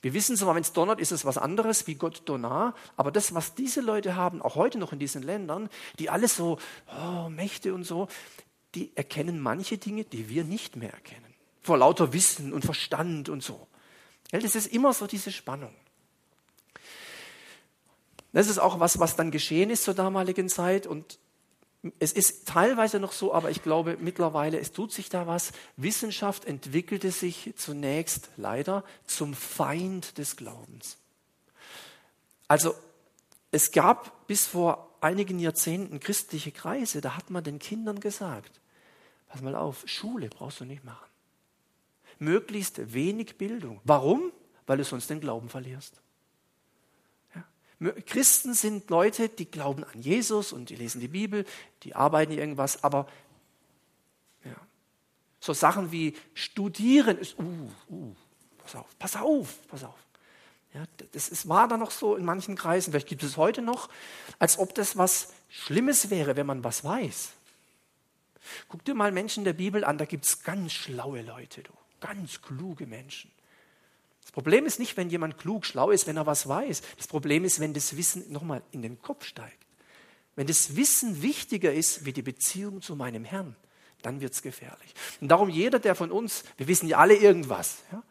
Wir 0.02 0.14
wissen 0.14 0.37
zwar, 0.37 0.54
wenn 0.54 0.62
es 0.62 0.72
donnert, 0.72 1.00
ist 1.00 1.12
es 1.12 1.24
was 1.24 1.38
anderes 1.38 1.87
wie 1.87 1.94
Gott 1.94 2.22
Donar, 2.26 2.74
aber 2.96 3.11
das, 3.11 3.35
was 3.35 3.54
diese 3.54 3.80
Leute 3.80 4.14
haben, 4.14 4.42
auch 4.42 4.54
heute 4.54 4.78
noch 4.78 4.92
in 4.92 4.98
diesen 4.98 5.22
Ländern, 5.22 5.68
die 5.98 6.11
alles 6.11 6.37
so, 6.37 6.59
oh, 6.87 7.28
Mächte 7.28 7.74
und 7.74 7.85
so, 7.85 8.09
die 8.74 8.94
erkennen 8.96 9.40
manche 9.40 9.78
Dinge, 9.78 10.04
die 10.04 10.28
wir 10.28 10.44
nicht 10.44 10.76
mehr 10.76 10.92
erkennen. 10.92 11.35
Vor 11.62 11.78
lauter 11.78 12.12
Wissen 12.12 12.52
und 12.52 12.64
Verstand 12.64 13.28
und 13.28 13.42
so. 13.42 13.66
Das 14.30 14.54
ist 14.54 14.66
immer 14.66 14.92
so 14.92 15.06
diese 15.06 15.32
Spannung. 15.32 15.74
Das 18.32 18.48
ist 18.48 18.59
auch 18.59 18.80
was, 18.80 18.98
was 18.98 19.16
dann 19.16 19.30
geschehen 19.30 19.70
ist 19.70 19.85
zur 19.85 19.94
damaligen 19.94 20.48
Zeit 20.48 20.87
und 20.87 21.18
es 21.99 22.12
ist 22.12 22.49
teilweise 22.49 23.01
noch 23.01 23.12
so, 23.12 23.35
aber 23.35 23.51
ich 23.51 23.62
glaube 23.62 23.96
mittlerweile, 24.01 24.59
es 24.59 24.72
tut 24.72 24.92
sich 24.92 25.09
da 25.09 25.27
was. 25.27 25.53
Wissenschaft 25.77 26.44
entwickelte 26.44 27.11
sich 27.11 27.55
zunächst 27.57 28.31
leider 28.37 28.85
zum 29.07 29.35
Feind 29.35 30.18
des 30.18 30.37
Glaubens. 30.37 30.99
Also 32.49 32.75
es 33.51 33.72
gab 33.72 34.27
bis 34.27 34.46
vor 34.46 34.96
einigen 35.01 35.38
Jahrzehnten 35.38 36.01
christliche 36.01 36.53
Kreise, 36.53 37.01
da 37.01 37.16
hat 37.16 37.31
man 37.31 37.44
den 37.44 37.59
Kindern 37.59 38.01
gesagt, 38.01 38.61
pass 39.29 39.40
mal 39.40 39.55
auf, 39.55 39.83
Schule 39.87 40.29
brauchst 40.29 40.61
du 40.61 40.64
nicht 40.64 40.85
machen. 40.85 41.07
Möglichst 42.18 42.92
wenig 42.94 43.37
Bildung. 43.37 43.81
Warum? 43.85 44.33
Weil 44.66 44.79
du 44.79 44.85
sonst 44.85 45.11
den 45.11 45.20
Glauben 45.20 45.49
verlierst. 45.49 46.01
Christen 48.06 48.54
sind 48.54 48.88
Leute, 48.88 49.28
die 49.28 49.50
glauben 49.50 49.84
an 49.84 50.00
Jesus 50.00 50.52
und 50.52 50.70
die 50.70 50.76
lesen 50.76 51.00
die 51.00 51.08
Bibel, 51.08 51.44
die 51.82 51.94
arbeiten 51.94 52.32
irgendwas, 52.32 52.82
aber 52.82 53.06
ja, 54.44 54.56
so 55.40 55.52
Sachen 55.52 55.92
wie 55.92 56.16
studieren 56.32 57.18
ist, 57.18 57.38
uh, 57.38 57.70
uh, 57.90 58.14
pass 58.58 58.76
auf, 58.76 58.98
pass 58.98 59.16
auf, 59.16 59.68
pass 59.68 59.84
auf. 59.84 59.98
Ja, 60.72 60.84
das 61.12 61.28
ist, 61.28 61.48
war 61.48 61.68
da 61.68 61.76
noch 61.76 61.90
so 61.90 62.16
in 62.16 62.24
manchen 62.24 62.56
Kreisen, 62.56 62.92
vielleicht 62.92 63.08
gibt 63.08 63.22
es 63.22 63.36
heute 63.36 63.60
noch, 63.60 63.90
als 64.38 64.58
ob 64.58 64.74
das 64.74 64.96
was 64.96 65.34
Schlimmes 65.48 66.08
wäre, 66.08 66.36
wenn 66.36 66.46
man 66.46 66.64
was 66.64 66.82
weiß. 66.82 67.32
Guck 68.68 68.84
dir 68.84 68.94
mal 68.94 69.12
Menschen 69.12 69.44
der 69.44 69.52
Bibel 69.52 69.84
an, 69.84 69.98
da 69.98 70.06
gibt 70.06 70.24
es 70.24 70.42
ganz 70.42 70.72
schlaue 70.72 71.22
Leute, 71.22 71.62
du, 71.62 71.72
ganz 72.00 72.40
kluge 72.40 72.86
Menschen. 72.86 73.30
Problem 74.37 74.66
ist 74.66 74.79
nicht, 74.79 74.99
wenn 74.99 75.09
jemand 75.09 75.38
klug, 75.38 75.64
schlau 75.64 75.90
ist, 75.90 76.07
wenn 76.07 76.18
er 76.18 76.27
was 76.27 76.46
weiß. 76.46 76.83
Das 76.99 77.07
Problem 77.07 77.46
ist, 77.46 77.59
wenn 77.59 77.72
das 77.72 77.96
Wissen 77.96 78.31
nochmal 78.31 78.62
in 78.70 78.83
den 78.83 79.01
Kopf 79.01 79.25
steigt. 79.25 79.64
Wenn 80.35 80.46
das 80.46 80.77
Wissen 80.77 81.22
wichtiger 81.22 81.72
ist 81.72 82.05
wie 82.05 82.12
die 82.12 82.20
Beziehung 82.20 82.83
zu 82.83 82.96
meinem 82.96 83.25
Herrn, 83.25 83.57
dann 84.03 84.20
wird 84.20 84.35
es 84.35 84.42
gefährlich. 84.42 84.92
Und 85.22 85.29
darum 85.29 85.49
jeder, 85.49 85.79
der 85.79 85.94
von 85.94 86.12
uns, 86.12 86.44
wir 86.59 86.68
wissen 86.68 86.87
ja 86.87 86.99
alle 86.99 87.14
irgendwas. 87.14 87.79
Ja? 87.90 88.03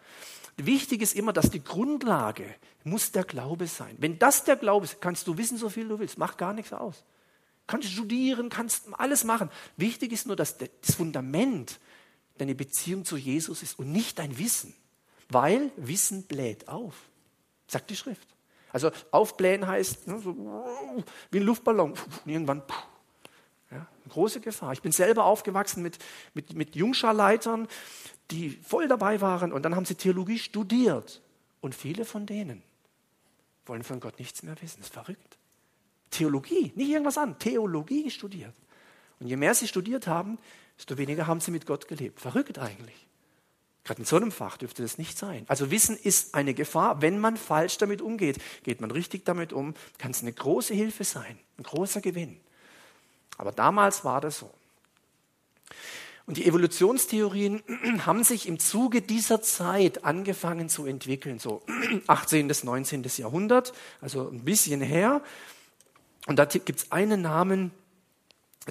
Wichtig 0.58 1.04
ist 1.04 1.14
immer, 1.14 1.32
dass 1.32 1.52
die 1.52 1.64
Grundlage 1.64 2.56
muss 2.84 3.12
der 3.12 3.24
Glaube 3.24 3.68
sein. 3.68 3.96
Wenn 4.00 4.18
das 4.18 4.46
der 4.46 4.56
Glaube 4.56 4.86
ist, 4.86 5.00
kannst 5.02 5.28
du 5.28 5.38
wissen, 5.38 5.60
so 5.60 5.70
viel 5.70 5.88
du 5.88 6.00
willst. 6.00 6.18
Macht 6.18 6.40
gar 6.40 6.54
nichts 6.54 6.74
aus. 6.74 7.04
Kannst 7.68 7.92
studieren, 7.92 8.50
kannst 8.50 8.86
alles 8.94 9.26
machen. 9.26 9.52
Wichtig 9.78 10.12
ist 10.12 10.26
nur, 10.26 10.36
dass 10.36 10.58
das 10.58 10.96
Fundament 10.96 11.80
deine 12.40 12.56
Beziehung 12.56 13.06
zu 13.06 13.16
Jesus 13.16 13.62
ist 13.62 13.78
und 13.78 13.92
nicht 13.92 14.18
dein 14.18 14.40
Wissen. 14.40 14.74
Weil 15.30 15.72
Wissen 15.76 16.24
bläht 16.24 16.68
auf, 16.68 16.96
sagt 17.68 17.90
die 17.90 17.96
Schrift. 17.96 18.28
Also 18.72 18.92
aufblähen 19.12 19.66
heißt 19.66 20.08
ne, 20.08 20.20
so, 20.20 20.36
wie 21.32 21.40
ein 21.40 21.44
Luftballon. 21.44 21.94
Irgendwann, 22.26 22.62
ja, 23.72 23.88
große 24.10 24.42
Gefahr. 24.42 24.74
Ich 24.74 24.82
bin 24.82 24.92
selber 24.92 25.26
aufgewachsen 25.26 25.82
mit, 25.82 25.98
mit, 26.34 26.54
mit 26.54 26.76
Jungscharleitern, 26.76 27.68
die 28.32 28.50
voll 28.50 28.88
dabei 28.88 29.22
waren 29.22 29.54
und 29.54 29.64
dann 29.64 29.76
haben 29.76 29.86
sie 29.86 29.96
Theologie 29.96 30.40
studiert. 30.40 31.22
Und 31.62 31.74
viele 31.74 32.06
von 32.06 32.26
denen 32.26 32.62
wollen 33.66 33.84
von 33.84 34.00
Gott 34.00 34.20
nichts 34.20 34.44
mehr 34.44 34.56
wissen. 34.62 34.78
Das 34.80 34.88
ist 34.88 34.94
verrückt. 34.94 35.38
Theologie, 36.12 36.72
nicht 36.76 36.90
irgendwas 36.90 37.18
an, 37.18 37.40
Theologie 37.40 38.10
studiert. 38.12 38.54
Und 39.20 39.28
je 39.28 39.38
mehr 39.38 39.56
sie 39.56 39.68
studiert 39.68 40.08
haben, 40.08 40.38
desto 40.78 40.98
weniger 40.98 41.28
haben 41.28 41.40
sie 41.40 41.52
mit 41.52 41.66
Gott 41.66 41.88
gelebt. 41.88 42.20
Verrückt 42.20 42.60
eigentlich. 42.60 43.08
Gerade 43.86 44.02
in 44.02 44.06
so 44.06 44.16
einem 44.16 44.32
Fach 44.32 44.58
dürfte 44.58 44.82
das 44.82 44.98
nicht 44.98 45.18
sein. 45.18 45.46
Also 45.48 45.70
Wissen 45.70 45.96
ist 45.96 46.34
eine 46.34 46.56
Gefahr, 46.56 47.04
wenn 47.04 47.20
man 47.20 47.38
falsch 47.38 47.78
damit 47.78 48.02
umgeht. 48.02 48.40
Geht 48.64 48.82
man 48.82 48.90
richtig 48.90 49.26
damit 49.26 49.54
um, 49.54 49.76
kann 50.00 50.10
es 50.12 50.22
eine 50.22 50.34
große 50.34 50.74
Hilfe 50.74 51.04
sein, 51.04 51.38
ein 51.60 51.64
großer 51.64 52.02
Gewinn. 52.02 52.38
Aber 53.38 53.52
damals 53.52 54.04
war 54.04 54.22
das 54.22 54.40
so. 54.40 54.52
Und 56.26 56.38
die 56.38 56.46
Evolutionstheorien 56.48 57.62
haben 58.08 58.24
sich 58.24 58.48
im 58.48 58.58
Zuge 58.58 59.04
dieser 59.04 59.44
Zeit 59.44 60.04
angefangen 60.04 60.68
zu 60.68 60.88
entwickeln, 60.88 61.38
so 61.38 61.62
18. 62.08 62.48
bis 62.48 62.64
19. 62.64 63.04
Jahrhundert, 63.18 63.72
also 64.02 64.30
ein 64.30 64.44
bisschen 64.44 64.82
her. 64.82 65.22
Und 66.26 66.38
da 66.38 66.46
gibt 66.46 66.80
es 66.80 66.92
einen 66.92 67.22
Namen, 67.22 67.70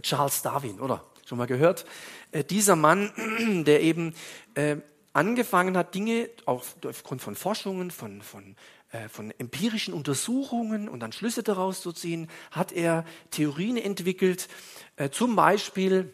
Charles 0.02 0.42
Darwin, 0.42 0.80
oder? 0.80 1.04
Schon 1.24 1.38
mal 1.38 1.46
gehört? 1.46 1.86
Äh, 2.32 2.42
dieser 2.42 2.74
Mann, 2.74 3.12
der 3.64 3.80
eben 3.80 4.12
äh, 4.56 4.78
angefangen 5.14 5.76
hat, 5.76 5.94
Dinge 5.94 6.28
auch 6.44 6.64
aufgrund 6.84 7.22
von 7.22 7.34
Forschungen, 7.34 7.90
von, 7.90 8.20
von, 8.20 8.56
äh, 8.92 9.08
von 9.08 9.32
empirischen 9.38 9.94
Untersuchungen 9.94 10.88
und 10.88 11.00
dann 11.00 11.12
Schlüsse 11.12 11.42
daraus 11.42 11.80
zu 11.80 11.92
ziehen, 11.92 12.28
hat 12.50 12.72
er 12.72 13.04
Theorien 13.30 13.78
entwickelt, 13.78 14.48
äh, 14.96 15.08
zum 15.08 15.36
Beispiel 15.36 16.12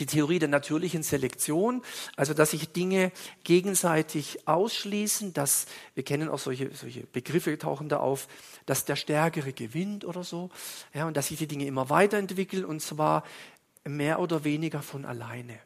die 0.00 0.06
Theorie 0.06 0.40
der 0.40 0.48
natürlichen 0.48 1.02
Selektion, 1.02 1.82
also 2.16 2.34
dass 2.34 2.50
sich 2.50 2.72
Dinge 2.72 3.12
gegenseitig 3.44 4.48
ausschließen, 4.48 5.32
dass 5.34 5.66
wir 5.94 6.02
kennen 6.02 6.28
auch 6.28 6.40
solche, 6.40 6.74
solche 6.74 7.06
Begriffe 7.06 7.56
tauchen 7.58 7.88
da 7.88 7.98
auf, 7.98 8.26
dass 8.66 8.86
der 8.86 8.96
Stärkere 8.96 9.52
gewinnt 9.52 10.04
oder 10.04 10.24
so, 10.24 10.50
ja, 10.94 11.06
und 11.06 11.16
dass 11.16 11.28
sich 11.28 11.38
die 11.38 11.46
Dinge 11.46 11.66
immer 11.66 11.90
weiterentwickeln 11.90 12.64
und 12.64 12.80
zwar 12.80 13.22
mehr 13.84 14.18
oder 14.18 14.44
weniger 14.44 14.82
von 14.82 15.04
alleine. 15.04 15.60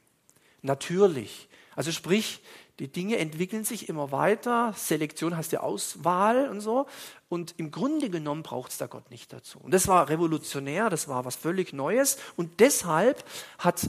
Natürlich. 0.60 1.47
Also 1.78 1.92
sprich, 1.92 2.40
die 2.80 2.88
Dinge 2.88 3.18
entwickeln 3.18 3.62
sich 3.62 3.88
immer 3.88 4.10
weiter, 4.10 4.74
Selektion 4.76 5.36
heißt 5.36 5.52
ja 5.52 5.60
Auswahl 5.60 6.48
und 6.48 6.60
so. 6.60 6.88
Und 7.28 7.54
im 7.56 7.70
Grunde 7.70 8.10
genommen 8.10 8.42
braucht 8.42 8.72
es 8.72 8.78
da 8.78 8.88
Gott 8.88 9.12
nicht 9.12 9.32
dazu. 9.32 9.60
Und 9.60 9.72
das 9.72 9.86
war 9.86 10.08
revolutionär, 10.08 10.90
das 10.90 11.06
war 11.06 11.24
was 11.24 11.36
völlig 11.36 11.72
Neues. 11.72 12.18
Und 12.34 12.58
deshalb 12.58 13.24
hat 13.60 13.88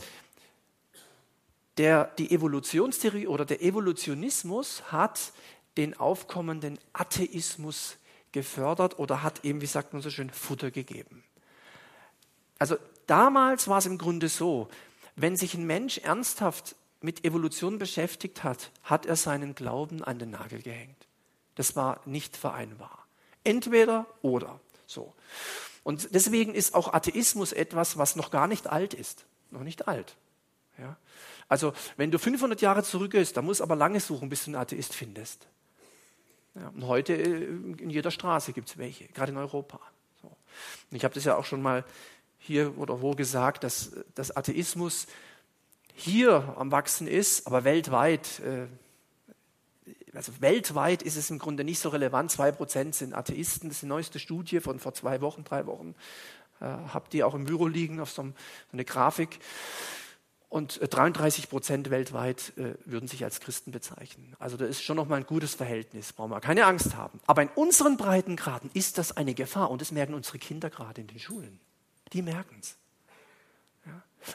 der, 1.80 2.12
die 2.19 2.30
Evolutionstheorie 2.30 3.25
oder 3.25 3.43
der 3.43 3.63
Evolutionismus 3.63 4.84
hat 4.91 5.34
den 5.75 5.99
aufkommenden 5.99 6.78
Atheismus 6.93 7.97
gefördert 8.32 8.99
oder 8.99 9.23
hat 9.23 9.43
eben, 9.43 9.62
wie 9.62 9.65
sagt 9.65 9.93
man 9.93 10.04
so 10.04 10.12
schön, 10.12 10.30
Futter 10.30 10.69
gegeben. 10.69 11.23
Also 12.60 12.78
damals 13.08 13.67
war 13.67 13.80
es 13.80 13.88
im 13.88 13.97
Grunde 13.97 14.30
so, 14.30 14.69
wenn 15.15 15.36
sich 15.36 15.56
ein 15.56 15.65
Mensch 15.65 15.97
ernsthaft 15.97 16.75
mit 17.01 17.23
Evolution 17.25 17.79
beschäftigt 17.79 18.43
hat, 18.43 18.71
hat 18.83 19.05
er 19.05 19.15
seinen 19.15 19.55
Glauben 19.55 20.03
an 20.03 20.19
den 20.19 20.31
Nagel 20.31 20.62
gehängt. 20.62 21.07
Das 21.55 21.75
war 21.75 22.01
nicht 22.05 22.38
vereinbar. 22.38 23.05
Entweder 23.43 24.05
oder. 24.21 24.59
So. 24.85 25.13
Und 25.83 26.13
deswegen 26.13 26.53
ist 26.53 26.75
auch 26.75 26.93
Atheismus 26.93 27.51
etwas, 27.51 27.97
was 27.97 28.15
noch 28.15 28.31
gar 28.31 28.47
nicht 28.47 28.67
alt 28.67 28.93
ist. 28.93 29.25
Noch 29.51 29.63
nicht 29.63 29.88
alt. 29.88 30.15
Ja? 30.77 30.97
Also, 31.47 31.73
wenn 31.97 32.12
du 32.12 32.19
500 32.19 32.62
Jahre 32.62 32.83
zurückgehst, 32.83 33.35
da 33.35 33.41
muss 33.41 33.62
aber 33.62 33.75
lange 33.75 33.99
suchen, 33.99 34.29
bis 34.29 34.45
du 34.45 34.51
einen 34.51 34.62
Atheist 34.62 34.93
findest. 34.93 35.47
Ja, 36.55 36.69
und 36.69 36.85
heute 36.85 37.13
äh, 37.13 37.45
in 37.45 37.89
jeder 37.89 38.12
Straße 38.12 38.53
gibt 38.53 38.69
es 38.69 38.77
welche, 38.77 39.07
gerade 39.07 39.31
in 39.31 39.38
Europa. 39.38 39.79
So. 40.21 40.35
Ich 40.91 41.03
habe 41.03 41.13
das 41.13 41.23
ja 41.23 41.35
auch 41.35 41.45
schon 41.45 41.62
mal 41.62 41.85
hier 42.38 42.77
oder 42.77 43.01
wo 43.01 43.12
gesagt, 43.12 43.63
dass, 43.63 43.91
dass 44.15 44.35
Atheismus 44.35 45.07
hier 45.99 46.55
am 46.57 46.71
Wachsen 46.71 47.07
ist, 47.07 47.45
aber 47.47 47.63
weltweit, 47.63 48.39
äh, 48.39 48.67
also 50.15 50.31
weltweit 50.39 51.03
ist 51.03 51.17
es 51.17 51.29
im 51.29 51.39
Grunde 51.39 51.63
nicht 51.63 51.79
so 51.79 51.89
relevant. 51.89 52.31
Zwei 52.31 52.51
Prozent 52.51 52.95
sind 52.95 53.13
Atheisten. 53.13 53.69
Das 53.69 53.77
ist 53.77 53.83
die 53.83 53.88
neueste 53.88 54.19
Studie 54.19 54.59
von 54.59 54.79
vor 54.79 54.93
zwei 54.93 55.21
Wochen, 55.21 55.43
drei 55.43 55.65
Wochen. 55.65 55.95
Äh, 56.62 56.65
habt 56.65 57.13
ihr 57.13 57.27
auch 57.27 57.35
im 57.35 57.45
Büro 57.45 57.67
liegen 57.67 57.99
auf 57.99 58.12
so, 58.12 58.23
einem, 58.23 58.33
eine 58.71 58.85
Grafik. 58.85 59.39
Und 60.47 60.79
33 60.81 61.43
äh, 61.43 61.47
Prozent 61.47 61.89
weltweit 61.91 62.53
würden 62.85 63.07
sich 63.07 63.23
als 63.23 63.39
Christen 63.39 63.71
bezeichnen. 63.71 64.35
Also 64.39 64.57
da 64.57 64.65
ist 64.65 64.81
schon 64.81 64.95
noch 64.95 65.07
mal 65.07 65.17
ein 65.17 65.27
gutes 65.27 65.53
Verhältnis, 65.53 66.13
brauchen 66.13 66.31
wir 66.31 66.41
keine 66.41 66.65
Angst 66.65 66.95
haben. 66.95 67.19
Aber 67.27 67.43
in 67.43 67.49
unseren 67.49 67.97
Breitengraden 67.97 68.71
ist 68.73 68.97
das 68.97 69.15
eine 69.15 69.35
Gefahr 69.35 69.69
und 69.69 69.81
das 69.81 69.91
merken 69.91 70.15
unsere 70.15 70.39
Kinder 70.39 70.71
gerade 70.71 71.01
in 71.01 71.07
den 71.07 71.19
Schulen. 71.19 71.59
Die 72.13 72.23
merken 72.23 72.57
es. 72.59 72.77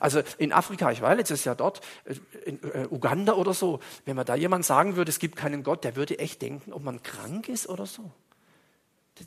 Also 0.00 0.22
in 0.38 0.52
Afrika, 0.52 0.90
ich 0.90 1.02
war 1.02 1.14
letztes 1.14 1.44
Jahr 1.44 1.54
dort, 1.54 1.80
äh, 2.04 2.14
in 2.44 2.62
äh, 2.62 2.86
Uganda 2.90 3.34
oder 3.34 3.54
so, 3.54 3.80
wenn 4.04 4.16
man 4.16 4.26
da 4.26 4.34
jemand 4.34 4.64
sagen 4.64 4.96
würde, 4.96 5.10
es 5.10 5.18
gibt 5.18 5.36
keinen 5.36 5.62
Gott, 5.62 5.84
der 5.84 5.96
würde 5.96 6.18
echt 6.18 6.42
denken, 6.42 6.72
ob 6.72 6.82
man 6.82 7.02
krank 7.02 7.48
ist 7.48 7.68
oder 7.68 7.86
so. 7.86 8.10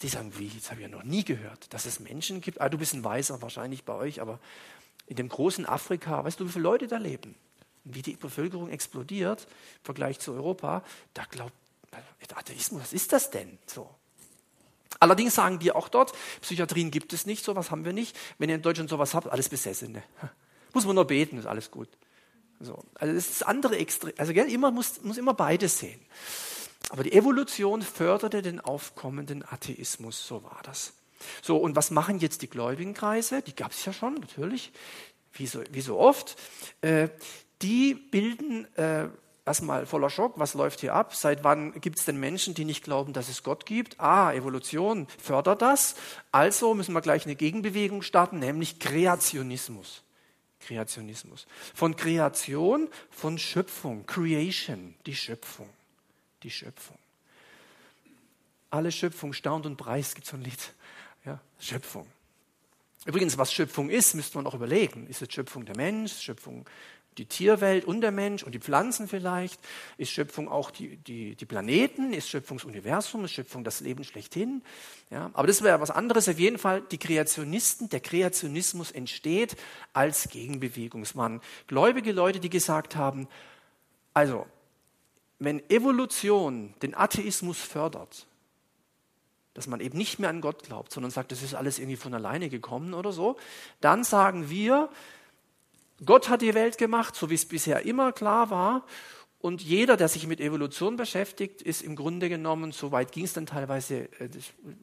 Die 0.02 0.10
sagen, 0.10 0.34
wie, 0.38 0.50
das 0.50 0.70
habe 0.70 0.82
ich 0.82 0.88
ja 0.88 0.94
noch 0.94 1.06
nie 1.06 1.24
gehört, 1.24 1.74
dass 1.74 1.86
es 1.86 2.02
Menschen 2.02 2.42
gibt. 2.42 2.60
Ah, 2.60 2.68
du 2.68 2.78
bist 2.78 2.94
ein 2.94 3.04
Weißer 3.04 3.42
wahrscheinlich 3.42 3.86
bei 3.86 3.94
euch, 3.94 4.20
aber 4.20 4.40
in 5.06 5.16
dem 5.16 5.30
großen 5.30 5.66
Afrika, 5.66 6.26
weißt 6.26 6.40
du, 6.40 6.46
wie 6.46 6.52
viele 6.52 6.64
Leute 6.64 6.88
da 6.88 6.98
leben? 6.98 7.36
Und 7.86 7.96
wie 7.96 8.02
die 8.02 8.18
Bevölkerung 8.18 8.70
explodiert 8.70 9.44
im 9.44 9.86
Vergleich 9.86 10.20
zu 10.20 10.34
Europa, 10.34 10.84
da 11.14 11.24
glaubt, 11.24 11.54
Atheismus, 12.36 12.82
was 12.82 12.94
ist 12.94 13.14
das 13.14 13.32
denn? 13.32 13.58
So. 13.66 13.90
Allerdings 15.00 15.36
sagen 15.36 15.60
die 15.60 15.72
auch 15.72 15.90
dort, 15.90 16.14
Psychiatrien 16.42 16.92
gibt 16.92 17.14
es 17.14 17.26
nicht, 17.26 17.44
sowas 17.44 17.72
haben 17.72 17.86
wir 17.86 17.94
nicht. 17.94 18.18
Wenn 18.38 18.50
ihr 18.50 18.56
in 18.56 18.62
Deutschland 18.62 18.90
sowas 18.90 19.14
habt, 19.14 19.28
alles 19.28 19.48
Besessene. 19.50 20.04
Muss 20.78 20.86
man 20.86 20.94
nur 20.94 21.06
beten, 21.06 21.40
ist 21.40 21.48
alles 21.48 21.72
gut. 21.72 21.90
So. 22.60 22.84
Also 22.94 23.16
das 23.16 23.28
ist 23.28 23.42
das 23.42 23.48
andere 23.48 23.78
Extrem. 23.78 24.14
Also 24.16 24.32
gell, 24.32 24.46
immer 24.46 24.70
muss, 24.70 25.02
muss 25.02 25.18
immer 25.18 25.34
beides 25.34 25.80
sehen. 25.80 26.00
Aber 26.92 27.02
die 27.02 27.14
Evolution 27.14 27.82
förderte 27.82 28.44
den 28.44 28.60
aufkommenden 28.60 29.44
Atheismus, 29.44 30.28
so 30.28 30.44
war 30.44 30.60
das. 30.62 30.94
So, 31.42 31.58
und 31.58 31.76
was 31.76 31.90
machen 31.90 32.20
jetzt 32.20 32.44
die 32.44 32.48
Gläubigenkreise? 32.48 33.42
Die 33.42 33.56
gab 33.56 33.72
es 33.72 33.84
ja 33.86 33.92
schon, 33.92 34.14
natürlich, 34.14 34.72
wie 35.34 35.48
so, 35.48 35.64
wie 35.72 35.82
so 35.82 35.98
oft. 35.98 36.36
Äh, 36.82 37.10
die 37.64 37.96
bilden 37.96 38.72
äh, 38.76 39.08
erstmal 39.44 39.88
voller 39.88 40.12
Schock, 40.12 40.34
was 40.38 40.54
läuft 40.54 40.82
hier 40.82 40.94
ab? 40.94 41.16
Seit 41.16 41.44
wann 41.44 41.74
gibt 41.82 41.98
es 41.98 42.06
denn 42.06 42.20
Menschen, 42.20 42.54
die 42.54 42.66
nicht 42.66 42.84
glauben, 42.84 43.14
dass 43.14 43.30
es 43.30 43.42
Gott 43.42 43.66
gibt? 43.66 44.00
Ah, 44.00 44.32
Evolution 44.32 45.08
fördert 45.18 45.64
das. 45.64 45.96
Also 46.32 46.76
müssen 46.76 46.94
wir 46.94 47.02
gleich 47.02 47.26
eine 47.26 47.36
Gegenbewegung 47.36 48.04
starten, 48.04 48.38
nämlich 48.38 48.80
Kreationismus. 48.80 50.04
Kreationismus. 50.60 51.48
Von 51.74 51.96
Kreation, 51.96 52.90
von 53.10 53.38
Schöpfung, 53.38 54.06
Creation, 54.06 54.96
die 55.06 55.16
Schöpfung, 55.16 55.70
die 56.44 56.52
Schöpfung. 56.52 56.98
Alle 58.70 58.92
Schöpfung 58.92 59.34
staunt 59.34 59.66
und 59.66 59.78
preist, 59.78 60.16
gibt 60.16 60.28
so 60.28 60.36
ein 60.36 60.44
Lied. 60.44 60.74
Ja, 61.26 61.40
Schöpfung. 61.60 62.08
Übrigens, 63.06 63.38
was 63.38 63.54
Schöpfung 63.54 63.90
ist, 63.90 64.16
müsste 64.16 64.38
man 64.38 64.48
auch 64.48 64.54
überlegen. 64.54 65.08
Ist 65.08 65.22
es 65.22 65.32
Schöpfung 65.32 65.66
der 65.66 65.78
Mensch, 65.78 66.22
Schöpfung 66.22 66.68
die 67.18 67.26
Tierwelt 67.26 67.86
und 67.86 68.02
der 68.02 68.12
Mensch 68.12 68.44
und 68.44 68.54
die 68.54 68.60
Pflanzen 68.60 69.08
vielleicht? 69.08 69.60
Ist 69.98 70.12
Schöpfung 70.12 70.50
auch 70.50 70.72
die, 70.72 70.98
die, 70.98 71.36
die 71.36 71.46
Planeten? 71.46 72.14
Ist 72.14 72.30
Schöpfung 72.30 72.58
das 72.58 72.66
Universum? 72.66 73.26
Ist 73.26 73.32
Schöpfung 73.32 73.64
das 73.64 73.82
Leben 73.82 74.04
schlechthin? 74.04 74.62
Ja, 75.10 75.32
aber 75.34 75.48
das 75.48 75.64
wäre 75.64 75.82
was 75.82 75.92
anderes. 75.92 76.30
Auf 76.30 76.40
jeden 76.40 76.58
Fall, 76.58 76.82
die 76.82 76.98
Kreationisten, 76.98 77.90
der 77.90 78.00
Kreationismus 78.00 78.92
entsteht 78.92 79.56
als 79.94 80.30
Gegenbewegungsmann. 80.30 81.42
Gläubige 81.68 82.12
Leute, 82.12 82.40
die 82.40 82.50
gesagt 82.50 82.96
haben, 82.96 83.28
also, 84.14 84.48
wenn 85.40 85.68
Evolution 85.70 86.74
den 86.82 86.96
Atheismus 86.96 87.60
fördert, 87.60 88.26
dass 89.58 89.66
man 89.66 89.80
eben 89.80 89.98
nicht 89.98 90.20
mehr 90.20 90.30
an 90.30 90.42
Gott 90.42 90.64
glaubt, 90.64 90.92
sondern 90.92 91.12
sagt, 91.12 91.32
das 91.32 91.42
ist 91.42 91.56
alles 91.56 91.80
irgendwie 91.80 91.98
von 91.98 92.14
alleine 92.14 92.48
gekommen 92.50 92.94
oder 92.94 93.12
so, 93.12 93.38
dann 93.82 94.04
sagen 94.04 94.52
wir, 94.52 94.90
Gott 96.06 96.30
hat 96.30 96.42
die 96.42 96.54
Welt 96.54 96.78
gemacht, 96.78 97.16
so 97.16 97.30
wie 97.30 97.36
es 97.36 97.48
bisher 97.48 97.86
immer 97.86 98.12
klar 98.12 98.50
war. 98.50 98.86
Und 99.40 99.62
jeder, 99.62 99.98
der 99.98 100.08
sich 100.08 100.28
mit 100.28 100.42
Evolution 100.42 100.98
beschäftigt, 100.98 101.62
ist 101.62 101.82
im 101.82 101.96
Grunde 101.96 102.28
genommen, 102.28 102.72
so 102.72 102.92
weit 102.92 103.12
ging 103.12 103.26
es 103.26 103.34
dann 103.34 103.46
teilweise, 103.46 104.10
äh, 104.20 104.30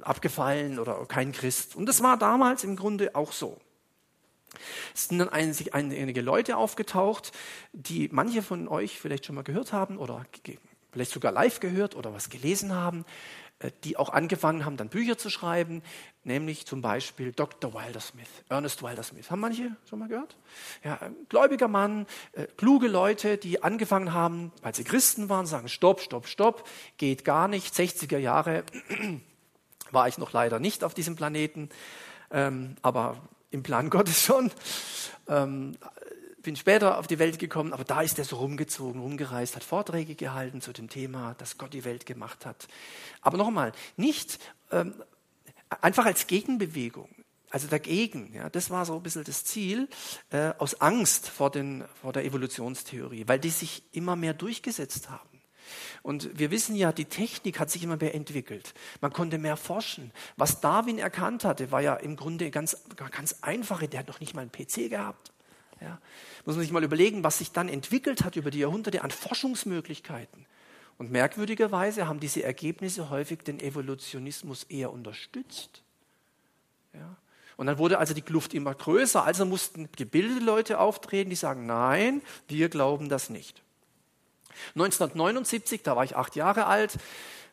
abgefallen 0.00 0.78
oder 0.78 1.04
kein 1.06 1.32
Christ. 1.32 1.74
Und 1.74 1.86
das 1.86 2.02
war 2.02 2.16
damals 2.16 2.64
im 2.64 2.76
Grunde 2.76 3.14
auch 3.14 3.32
so. 3.32 3.60
Es 4.94 5.08
sind 5.08 5.18
dann 5.18 5.28
einige 5.28 6.20
Leute 6.20 6.56
aufgetaucht, 6.56 7.32
die 7.72 8.08
manche 8.12 8.42
von 8.42 8.68
euch 8.68 9.00
vielleicht 9.00 9.26
schon 9.26 9.34
mal 9.34 9.42
gehört 9.42 9.72
haben 9.72 9.98
oder 9.98 10.24
vielleicht 10.92 11.10
sogar 11.10 11.32
live 11.32 11.58
gehört 11.58 11.96
oder 11.96 12.14
was 12.14 12.30
gelesen 12.30 12.72
haben. 12.72 13.04
Äh, 13.60 13.70
die 13.84 13.96
auch 13.96 14.10
angefangen 14.10 14.64
haben, 14.64 14.76
dann 14.76 14.88
Bücher 14.88 15.16
zu 15.16 15.30
schreiben, 15.30 15.82
nämlich 16.24 16.66
zum 16.66 16.82
Beispiel 16.82 17.32
Dr. 17.32 17.72
Wilder 17.72 18.00
Smith, 18.00 18.28
Ernest 18.48 18.82
Wilder 18.82 19.02
Smith. 19.02 19.30
Haben 19.30 19.40
manche 19.40 19.76
schon 19.88 20.00
mal 20.00 20.08
gehört? 20.08 20.36
Ja, 20.82 20.98
gläubiger 21.28 21.68
Mann, 21.68 22.06
äh, 22.32 22.46
kluge 22.56 22.88
Leute, 22.88 23.36
die 23.38 23.62
angefangen 23.62 24.12
haben, 24.12 24.50
weil 24.62 24.74
sie 24.74 24.82
Christen 24.82 25.28
waren, 25.28 25.46
sagen, 25.46 25.68
stopp, 25.68 26.00
stopp, 26.00 26.26
stopp, 26.26 26.68
geht 26.96 27.24
gar 27.24 27.46
nicht. 27.46 27.74
60er 27.74 28.18
Jahre 28.18 28.64
war 29.92 30.08
ich 30.08 30.18
noch 30.18 30.32
leider 30.32 30.58
nicht 30.58 30.82
auf 30.82 30.94
diesem 30.94 31.14
Planeten, 31.14 31.68
ähm, 32.32 32.74
aber 32.82 33.16
im 33.50 33.62
Plan 33.62 33.88
Gottes 33.90 34.20
schon. 34.20 34.50
Ähm, 35.28 35.76
bin 36.44 36.54
später 36.54 36.98
auf 36.98 37.08
die 37.08 37.18
Welt 37.18 37.38
gekommen, 37.38 37.72
aber 37.72 37.84
da 37.84 38.02
ist 38.02 38.18
er 38.18 38.24
so 38.24 38.36
rumgezogen, 38.36 39.00
rumgereist, 39.00 39.56
hat 39.56 39.64
Vorträge 39.64 40.14
gehalten 40.14 40.60
zu 40.60 40.72
dem 40.72 40.88
Thema, 40.88 41.34
dass 41.38 41.58
Gott 41.58 41.72
die 41.72 41.84
Welt 41.84 42.06
gemacht 42.06 42.46
hat. 42.46 42.68
Aber 43.20 43.36
nochmal, 43.36 43.72
nicht 43.96 44.38
ähm, 44.70 44.94
einfach 45.80 46.06
als 46.06 46.26
Gegenbewegung, 46.28 47.08
also 47.50 47.66
dagegen. 47.66 48.32
Ja, 48.34 48.48
das 48.50 48.70
war 48.70 48.84
so 48.86 48.94
ein 48.94 49.02
bisschen 49.02 49.24
das 49.24 49.44
Ziel, 49.44 49.88
äh, 50.30 50.52
aus 50.58 50.80
Angst 50.80 51.28
vor, 51.28 51.50
den, 51.50 51.84
vor 52.00 52.12
der 52.12 52.24
Evolutionstheorie, 52.24 53.24
weil 53.26 53.38
die 53.38 53.50
sich 53.50 53.82
immer 53.92 54.14
mehr 54.14 54.34
durchgesetzt 54.34 55.10
haben. 55.10 55.34
Und 56.02 56.38
wir 56.38 56.50
wissen 56.50 56.76
ja, 56.76 56.92
die 56.92 57.06
Technik 57.06 57.58
hat 57.58 57.70
sich 57.70 57.82
immer 57.82 57.96
mehr 57.96 58.14
entwickelt. 58.14 58.74
Man 59.00 59.12
konnte 59.12 59.38
mehr 59.38 59.56
forschen. 59.56 60.12
Was 60.36 60.60
Darwin 60.60 60.98
erkannt 60.98 61.44
hatte, 61.44 61.70
war 61.70 61.80
ja 61.80 61.94
im 61.94 62.16
Grunde 62.16 62.50
ganz, 62.50 62.76
ganz 63.10 63.36
einfache. 63.40 63.88
Der 63.88 64.00
hat 64.00 64.08
noch 64.08 64.20
nicht 64.20 64.34
mal 64.34 64.42
einen 64.42 64.52
PC 64.52 64.90
gehabt. 64.90 65.32
Ja. 65.80 65.98
Muss 66.44 66.56
man 66.56 66.62
sich 66.62 66.72
mal 66.72 66.84
überlegen, 66.84 67.24
was 67.24 67.38
sich 67.38 67.52
dann 67.52 67.68
entwickelt 67.68 68.24
hat 68.24 68.36
über 68.36 68.50
die 68.50 68.60
Jahrhunderte 68.60 69.02
an 69.02 69.10
Forschungsmöglichkeiten. 69.10 70.46
Und 70.96 71.10
merkwürdigerweise 71.10 72.06
haben 72.06 72.20
diese 72.20 72.42
Ergebnisse 72.42 73.10
häufig 73.10 73.40
den 73.40 73.58
Evolutionismus 73.58 74.64
eher 74.64 74.92
unterstützt. 74.92 75.82
Ja. 76.92 77.16
Und 77.56 77.66
dann 77.66 77.78
wurde 77.78 77.98
also 77.98 78.14
die 78.14 78.22
Kluft 78.22 78.54
immer 78.54 78.74
größer, 78.74 79.24
also 79.24 79.44
mussten 79.44 79.88
gebildete 79.96 80.44
Leute 80.44 80.78
auftreten, 80.78 81.30
die 81.30 81.36
sagen, 81.36 81.66
nein, 81.66 82.22
wir 82.48 82.68
glauben 82.68 83.08
das 83.08 83.30
nicht. 83.30 83.62
1979, 84.74 85.82
da 85.82 85.96
war 85.96 86.04
ich 86.04 86.16
acht 86.16 86.36
Jahre 86.36 86.66
alt 86.66 86.96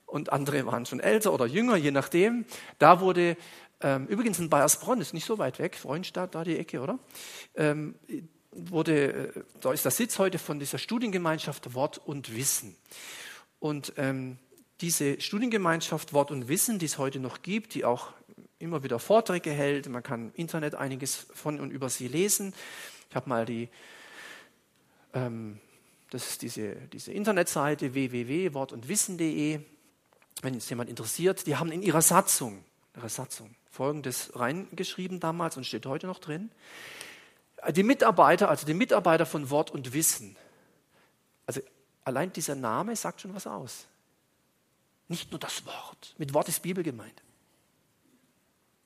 und 0.06 0.32
andere 0.32 0.66
waren 0.66 0.86
schon 0.86 1.00
älter 1.00 1.34
oder 1.34 1.46
jünger, 1.46 1.76
je 1.76 1.92
nachdem, 1.92 2.46
da 2.80 3.00
wurde 3.00 3.38
übrigens 3.82 4.40
in 4.40 4.50
Bayersbronn, 4.50 5.02
ist 5.02 5.14
nicht 5.14 5.26
so 5.26 5.38
weit 5.38 5.60
weg, 5.60 5.76
Freundstadt, 5.76 6.36
da 6.36 6.44
die 6.44 6.58
Ecke, 6.58 6.82
oder? 6.82 7.00
Ähm, 7.56 7.96
wurde, 8.52 9.14
äh, 9.14 9.44
da 9.60 9.72
ist 9.72 9.86
der 9.86 9.92
Sitz 9.92 10.20
heute 10.20 10.38
von 10.38 10.60
dieser 10.60 10.78
Studiengemeinschaft 10.78 11.74
Wort 11.74 11.98
und 11.98 12.36
Wissen. 12.36 12.76
Und 13.60 13.94
ähm, 13.98 14.38
diese 14.82 15.22
Studiengemeinschaft 15.22 16.14
Wort 16.14 16.32
und 16.32 16.48
Wissen, 16.48 16.80
die 16.80 16.86
es 16.86 16.98
heute 16.98 17.20
noch 17.20 17.42
gibt, 17.42 17.74
die 17.76 17.86
auch 17.86 18.14
immer 18.60 18.84
wieder 18.84 19.00
Vorträge 19.00 19.52
hält, 19.52 19.88
man 19.90 20.04
kann 20.04 20.30
im 20.30 20.32
Internet 20.36 20.76
einiges 20.76 21.16
von 21.16 21.60
und 21.60 21.72
über 21.72 21.90
sie 21.90 22.08
lesen. 22.08 22.54
Ich 23.10 23.16
habe 23.16 23.30
mal 23.30 23.46
die, 23.46 23.70
ähm, 25.14 25.60
das 26.10 26.30
ist 26.30 26.42
diese, 26.42 26.76
diese 26.94 27.12
Internetseite 27.12 27.94
www.wortundwissen.de, 27.94 29.60
wenn 30.42 30.56
es 30.56 30.70
jemand 30.70 30.90
interessiert, 30.90 31.46
die 31.48 31.56
haben 31.56 31.72
in 31.72 31.82
ihrer 31.82 32.02
Satzung, 32.02 32.64
ihrer 32.96 33.10
Satzung 33.10 33.56
Folgendes 33.72 34.34
reingeschrieben 34.36 35.22
damals 35.22 35.56
und 35.56 35.66
steht 35.66 35.86
heute 35.86 36.06
noch 36.06 36.20
drin. 36.20 36.52
Die 37.70 37.84
Mitarbeiter, 37.84 38.50
also 38.50 38.66
die 38.66 38.74
Mitarbeiter 38.74 39.26
von 39.26 39.50
Wort 39.50 39.72
und 39.72 39.94
Wissen, 39.94 40.36
also 41.46 41.62
allein 42.04 42.34
dieser 42.34 42.56
Name 42.56 42.96
sagt 42.96 43.22
schon 43.22 43.34
was 43.34 43.48
aus. 43.48 43.88
Nicht 45.08 45.32
nur 45.32 45.40
das 45.40 45.66
Wort, 45.66 46.16
mit 46.18 46.34
Wort 46.34 46.50
ist 46.50 46.62
Bibel 46.62 46.84
gemeint. 46.84 47.24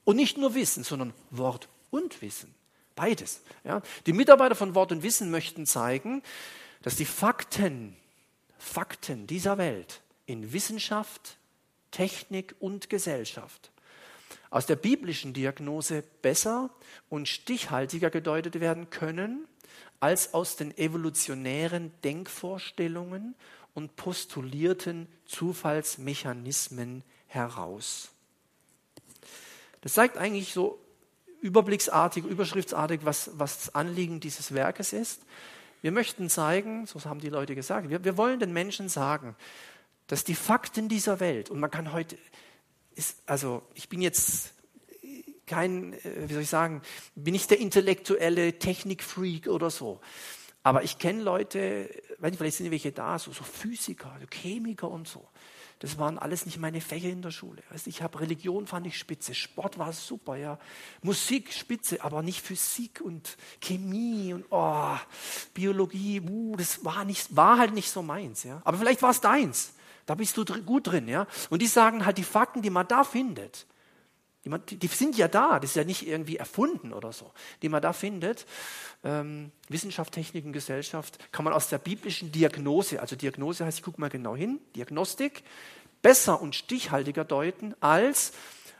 Und 0.03 0.17
nicht 0.17 0.37
nur 0.37 0.53
Wissen, 0.53 0.83
sondern 0.83 1.13
Wort 1.31 1.67
und 1.89 2.21
Wissen. 2.21 2.53
Beides. 2.95 3.41
Ja. 3.63 3.81
Die 4.05 4.13
Mitarbeiter 4.13 4.55
von 4.55 4.75
Wort 4.75 4.91
und 4.91 5.01
Wissen 5.01 5.31
möchten 5.31 5.65
zeigen, 5.65 6.21
dass 6.83 6.95
die 6.95 7.05
Fakten, 7.05 7.97
Fakten 8.59 9.25
dieser 9.25 9.57
Welt 9.57 10.01
in 10.27 10.53
Wissenschaft, 10.53 11.37
Technik 11.89 12.55
und 12.59 12.89
Gesellschaft 12.89 13.71
aus 14.55 14.65
der 14.65 14.77
biblischen 14.77 15.33
Diagnose 15.33 16.01
besser 16.21 16.69
und 17.09 17.27
stichhaltiger 17.27 18.09
gedeutet 18.09 18.61
werden 18.61 18.89
können 18.89 19.49
als 19.99 20.33
aus 20.33 20.55
den 20.55 20.77
evolutionären 20.77 21.91
Denkvorstellungen 22.05 23.35
und 23.73 23.97
postulierten 23.97 25.09
Zufallsmechanismen 25.25 27.03
heraus. 27.27 28.11
Das 29.81 29.91
zeigt 29.91 30.15
eigentlich 30.15 30.53
so 30.53 30.79
überblicksartig, 31.41 32.23
überschriftsartig, 32.23 33.01
was, 33.03 33.31
was 33.33 33.57
das 33.57 33.75
Anliegen 33.75 34.21
dieses 34.21 34.53
Werkes 34.53 34.93
ist. 34.93 35.23
Wir 35.81 35.91
möchten 35.91 36.29
zeigen, 36.29 36.85
so 36.85 37.03
haben 37.03 37.19
die 37.19 37.27
Leute 37.27 37.55
gesagt, 37.55 37.89
wir, 37.89 38.05
wir 38.05 38.15
wollen 38.15 38.39
den 38.39 38.53
Menschen 38.53 38.87
sagen, 38.87 39.35
dass 40.07 40.23
die 40.23 40.33
Fakten 40.33 40.87
dieser 40.87 41.19
Welt, 41.19 41.49
und 41.49 41.59
man 41.59 41.71
kann 41.71 41.91
heute, 41.91 42.17
ist, 42.95 43.17
also 43.25 43.63
ich 43.73 43.89
bin 43.89 44.01
jetzt 44.01 44.53
kein, 45.45 45.93
äh, 45.93 46.27
wie 46.27 46.33
soll 46.33 46.43
ich 46.43 46.49
sagen, 46.49 46.81
bin 47.15 47.33
nicht 47.33 47.49
der 47.51 47.59
intellektuelle 47.59 48.57
Technikfreak 48.57 49.47
oder 49.47 49.69
so. 49.69 50.01
Aber 50.63 50.83
ich 50.83 50.97
kenne 50.97 51.21
Leute, 51.21 51.89
weiß 52.17 52.31
nicht, 52.31 52.39
vielleicht 52.39 52.57
sind 52.57 52.71
welche 52.71 52.91
da, 52.91 53.19
so, 53.19 53.31
so 53.31 53.43
Physiker, 53.43 54.17
Chemiker 54.31 54.89
und 54.89 55.07
so. 55.07 55.27
Das 55.79 55.97
waren 55.97 56.17
alles 56.17 56.45
nicht 56.45 56.57
meine 56.57 56.79
Fächer 56.79 57.09
in 57.09 57.21
der 57.21 57.31
Schule. 57.31 57.61
Weißt, 57.69 57.85
ich 57.87 58.01
habe 58.01 58.19
Religion 58.21 58.65
fand 58.65 58.87
ich 58.87 58.97
spitze, 58.97 59.35
Sport 59.35 59.77
war 59.77 59.91
super, 59.91 60.37
ja, 60.37 60.57
Musik 61.01 61.51
spitze, 61.53 62.01
aber 62.03 62.23
nicht 62.23 62.41
Physik 62.41 63.01
und 63.01 63.37
Chemie 63.61 64.33
und 64.33 64.45
oh, 64.49 64.95
Biologie. 65.53 66.21
Uh, 66.21 66.55
das 66.55 66.83
war 66.85 67.03
nicht, 67.03 67.35
war 67.35 67.59
halt 67.59 67.73
nicht 67.73 67.91
so 67.91 68.01
meins, 68.01 68.43
ja. 68.43 68.61
Aber 68.63 68.77
vielleicht 68.77 69.01
war 69.01 69.11
es 69.11 69.21
deins. 69.21 69.73
Da 70.05 70.15
bist 70.15 70.37
du 70.37 70.45
gut 70.45 70.87
drin, 70.87 71.07
ja. 71.07 71.27
Und 71.49 71.61
die 71.61 71.67
sagen 71.67 72.05
halt 72.05 72.17
die 72.17 72.23
Fakten, 72.23 72.61
die 72.61 72.69
man 72.69 72.87
da 72.87 73.03
findet, 73.03 73.65
die, 74.45 74.49
man, 74.49 74.61
die, 74.63 74.87
sind 74.87 75.17
ja 75.17 75.27
da, 75.27 75.59
das 75.59 75.71
ist 75.71 75.75
ja 75.75 75.83
nicht 75.83 76.07
irgendwie 76.07 76.37
erfunden 76.37 76.93
oder 76.93 77.11
so, 77.11 77.31
die 77.63 77.69
man 77.69 77.81
da 77.81 77.93
findet. 77.93 78.45
Ähm, 79.03 79.51
Wissenschaft, 79.69 80.13
Technik 80.13 80.45
und 80.45 80.53
Gesellschaft 80.53 81.31
kann 81.31 81.43
man 81.45 81.53
aus 81.53 81.67
der 81.69 81.79
biblischen 81.79 82.31
Diagnose, 82.31 83.01
also 83.01 83.15
Diagnose 83.15 83.65
heißt, 83.65 83.79
ich 83.79 83.83
gucke 83.83 83.99
mal 83.99 84.11
genau 84.11 84.35
hin, 84.35 84.59
Diagnostik, 84.75 85.43
besser 86.03 86.39
und 86.39 86.53
stichhaltiger 86.53 87.25
deuten 87.25 87.73
als 87.79 88.33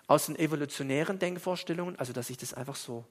aus 0.06 0.28
den 0.28 0.36
evolutionären 0.36 1.18
Denkvorstellungen, 1.18 1.98
also 1.98 2.14
dass 2.14 2.28
sich 2.28 2.38
das 2.38 2.54
einfach 2.54 2.76
so, 2.76 3.04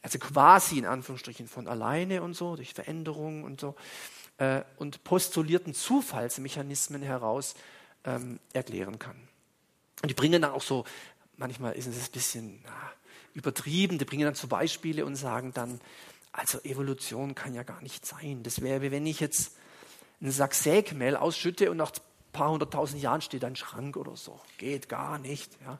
also 0.00 0.20
quasi 0.20 0.78
in 0.78 0.86
Anführungsstrichen 0.86 1.48
von 1.48 1.66
alleine 1.66 2.22
und 2.22 2.34
so, 2.34 2.54
durch 2.54 2.72
Veränderungen 2.72 3.42
und 3.42 3.60
so, 3.60 3.74
äh, 4.38 4.62
und 4.76 5.04
postulierten 5.04 5.74
Zufallsmechanismen 5.74 7.02
heraus 7.02 7.54
ähm, 8.04 8.38
erklären 8.52 8.98
kann. 8.98 9.16
Und 10.02 10.10
die 10.10 10.14
bringen 10.14 10.42
dann 10.42 10.52
auch 10.52 10.62
so, 10.62 10.84
manchmal 11.36 11.74
ist 11.74 11.86
es 11.86 12.08
ein 12.08 12.12
bisschen 12.12 12.60
na, 12.64 12.92
übertrieben, 13.32 13.98
die 13.98 14.04
bringen 14.04 14.24
dann 14.24 14.34
so 14.34 14.46
Beispiele 14.46 15.04
und 15.04 15.16
sagen 15.16 15.52
dann, 15.54 15.80
also 16.32 16.60
Evolution 16.64 17.34
kann 17.34 17.54
ja 17.54 17.62
gar 17.62 17.80
nicht 17.80 18.04
sein. 18.04 18.42
Das 18.42 18.60
wäre, 18.60 18.82
wie 18.82 18.90
wenn 18.90 19.06
ich 19.06 19.20
jetzt 19.20 19.56
einen 20.20 20.32
Sack 20.32 20.54
Sägmehl 20.54 21.16
ausschütte 21.16 21.70
und 21.70 21.76
nach 21.76 21.92
ein 21.92 22.32
paar 22.32 22.50
hunderttausend 22.50 23.00
Jahren 23.00 23.20
steht 23.20 23.44
ein 23.44 23.56
Schrank 23.56 23.96
oder 23.96 24.16
so. 24.16 24.40
Geht 24.58 24.88
gar 24.88 25.18
nicht. 25.18 25.52
Ja. 25.64 25.78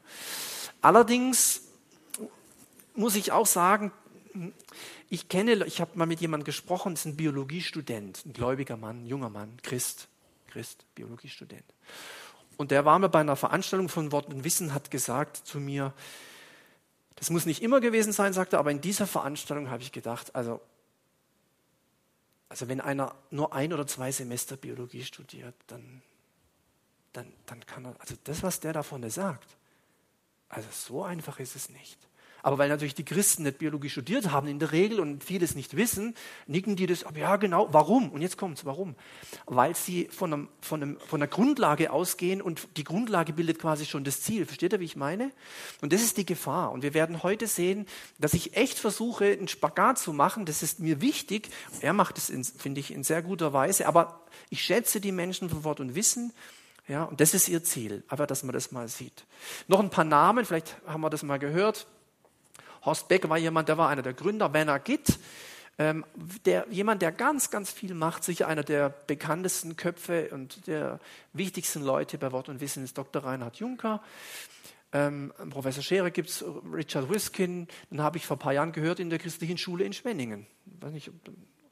Allerdings 0.81 1.61
muss 2.95 3.15
ich 3.15 3.31
auch 3.31 3.45
sagen, 3.45 3.91
ich 5.09 5.29
kenne, 5.29 5.65
ich 5.65 5.81
habe 5.81 5.97
mal 5.97 6.05
mit 6.05 6.21
jemandem 6.21 6.45
gesprochen, 6.45 6.93
das 6.93 7.01
ist 7.01 7.13
ein 7.13 7.17
Biologiestudent, 7.17 8.25
ein 8.25 8.33
gläubiger 8.33 8.77
Mann, 8.77 9.03
ein 9.03 9.05
junger 9.07 9.29
Mann, 9.29 9.57
Christ, 9.61 10.07
Christ, 10.47 10.85
Biologiestudent. 10.95 11.65
Und 12.57 12.71
der 12.71 12.85
war 12.85 12.99
mir 12.99 13.09
bei 13.09 13.19
einer 13.19 13.35
Veranstaltung 13.35 13.89
von 13.89 14.11
Wort 14.11 14.27
und 14.33 14.43
Wissen, 14.43 14.73
hat 14.73 14.91
gesagt 14.91 15.37
zu 15.37 15.59
mir, 15.59 15.93
das 17.15 17.29
muss 17.29 17.45
nicht 17.45 17.61
immer 17.61 17.79
gewesen 17.79 18.13
sein, 18.13 18.33
sagte 18.33 18.57
er, 18.57 18.59
aber 18.59 18.71
in 18.71 18.81
dieser 18.81 19.07
Veranstaltung 19.07 19.69
habe 19.69 19.83
ich 19.83 19.91
gedacht, 19.91 20.35
also, 20.35 20.61
also 22.49 22.67
wenn 22.67 22.81
einer 22.81 23.15
nur 23.31 23.53
ein 23.53 23.73
oder 23.73 23.87
zwei 23.87 24.11
Semester 24.11 24.57
Biologie 24.57 25.03
studiert, 25.03 25.55
dann, 25.67 26.01
dann, 27.13 27.31
dann 27.45 27.65
kann 27.65 27.85
er, 27.85 27.95
also 27.99 28.15
das, 28.23 28.43
was 28.43 28.59
der 28.59 28.73
da 28.73 28.83
vorne 28.83 29.09
sagt, 29.09 29.47
also 30.49 30.67
so 30.71 31.03
einfach 31.03 31.39
ist 31.39 31.55
es 31.55 31.69
nicht. 31.69 31.97
Aber 32.45 32.59
weil 32.59 32.69
natürlich 32.69 32.93
die 32.93 33.03
Christen 33.03 33.41
nicht 33.41 33.57
Biologie 33.57 33.89
studiert 33.89 34.29
haben 34.29 34.47
in 34.47 34.59
der 34.59 34.71
Regel 34.71 34.99
und 34.99 35.23
vieles 35.23 35.55
nicht 35.55 35.75
wissen, 35.75 36.13
nicken 36.45 36.75
die 36.75 36.85
das, 36.85 37.03
aber 37.03 37.17
ja 37.17 37.37
genau, 37.37 37.69
warum? 37.71 38.11
Und 38.11 38.21
jetzt 38.21 38.37
kommt's, 38.37 38.65
warum? 38.65 38.93
Weil 39.47 39.75
sie 39.75 40.09
von, 40.11 40.31
einem, 40.31 40.49
von, 40.61 40.83
einem, 40.83 40.99
von 40.99 41.23
einer 41.23 41.27
Grundlage 41.27 41.91
ausgehen 41.91 42.43
und 42.43 42.67
die 42.77 42.83
Grundlage 42.83 43.33
bildet 43.33 43.57
quasi 43.57 43.87
schon 43.87 44.03
das 44.03 44.21
Ziel. 44.21 44.45
Versteht 44.45 44.73
ihr, 44.73 44.79
wie 44.79 44.85
ich 44.85 44.95
meine? 44.95 45.31
Und 45.81 45.91
das 45.91 46.03
ist 46.03 46.17
die 46.17 46.25
Gefahr. 46.27 46.71
Und 46.71 46.83
wir 46.83 46.93
werden 46.93 47.23
heute 47.23 47.47
sehen, 47.47 47.87
dass 48.19 48.35
ich 48.35 48.55
echt 48.55 48.77
versuche, 48.77 49.25
einen 49.25 49.47
Spagat 49.47 49.97
zu 49.97 50.13
machen. 50.13 50.45
Das 50.45 50.61
ist 50.61 50.79
mir 50.79 51.01
wichtig. 51.01 51.49
Er 51.81 51.93
macht 51.93 52.19
es, 52.19 52.31
finde 52.59 52.79
ich, 52.79 52.93
in 52.93 53.03
sehr 53.03 53.23
guter 53.23 53.53
Weise. 53.53 53.87
Aber 53.87 54.21
ich 54.51 54.61
schätze 54.61 55.01
die 55.01 55.11
Menschen 55.11 55.49
von 55.49 55.63
Wort 55.63 55.79
und 55.79 55.95
Wissen. 55.95 56.31
Ja, 56.87 57.05
und 57.05 57.19
das 57.19 57.33
ist 57.33 57.49
ihr 57.49 57.63
Ziel, 57.63 58.03
aber 58.07 58.27
dass 58.27 58.43
man 58.43 58.53
das 58.53 58.71
mal 58.71 58.87
sieht. 58.87 59.25
Noch 59.67 59.79
ein 59.79 59.89
paar 59.89 60.05
Namen, 60.05 60.45
vielleicht 60.45 60.77
haben 60.85 61.01
wir 61.01 61.09
das 61.09 61.23
mal 61.23 61.39
gehört. 61.39 61.87
Horst 62.85 63.07
Beck 63.07 63.27
war 63.27 63.37
jemand, 63.37 63.69
der 63.69 63.77
war 63.77 63.89
einer 63.89 64.01
der 64.01 64.13
Gründer, 64.13 64.53
Werner 64.53 64.79
Gitt, 64.79 65.19
ähm, 65.77 66.05
der, 66.45 66.67
jemand, 66.69 67.01
der 67.01 67.11
ganz, 67.11 67.49
ganz 67.49 67.71
viel 67.71 67.93
macht, 67.93 68.23
sicher 68.23 68.47
einer 68.47 68.63
der 68.63 68.89
bekanntesten 68.89 69.75
Köpfe 69.75 70.29
und 70.31 70.67
der 70.67 70.99
wichtigsten 71.33 71.83
Leute 71.83 72.17
bei 72.17 72.31
Wort 72.31 72.47
und 72.47 72.61
Wissen 72.61 72.83
ist 72.83 72.97
Dr. 72.97 73.23
Reinhard 73.23 73.57
Juncker. 73.57 74.01
Ähm, 74.93 75.33
Professor 75.49 75.83
Scherer 75.83 76.11
gibt 76.11 76.29
es, 76.29 76.45
Richard 76.73 77.09
Wiskin, 77.09 77.67
den 77.91 78.01
habe 78.01 78.17
ich 78.17 78.25
vor 78.25 78.37
ein 78.37 78.39
paar 78.39 78.53
Jahren 78.53 78.71
gehört 78.71 79.01
in 79.01 79.09
der 79.09 79.19
christlichen 79.19 79.57
Schule 79.57 79.83
in 79.83 79.91
Schwenningen. 79.91 80.47
Weiß 80.79 80.93
nicht, 80.93 81.11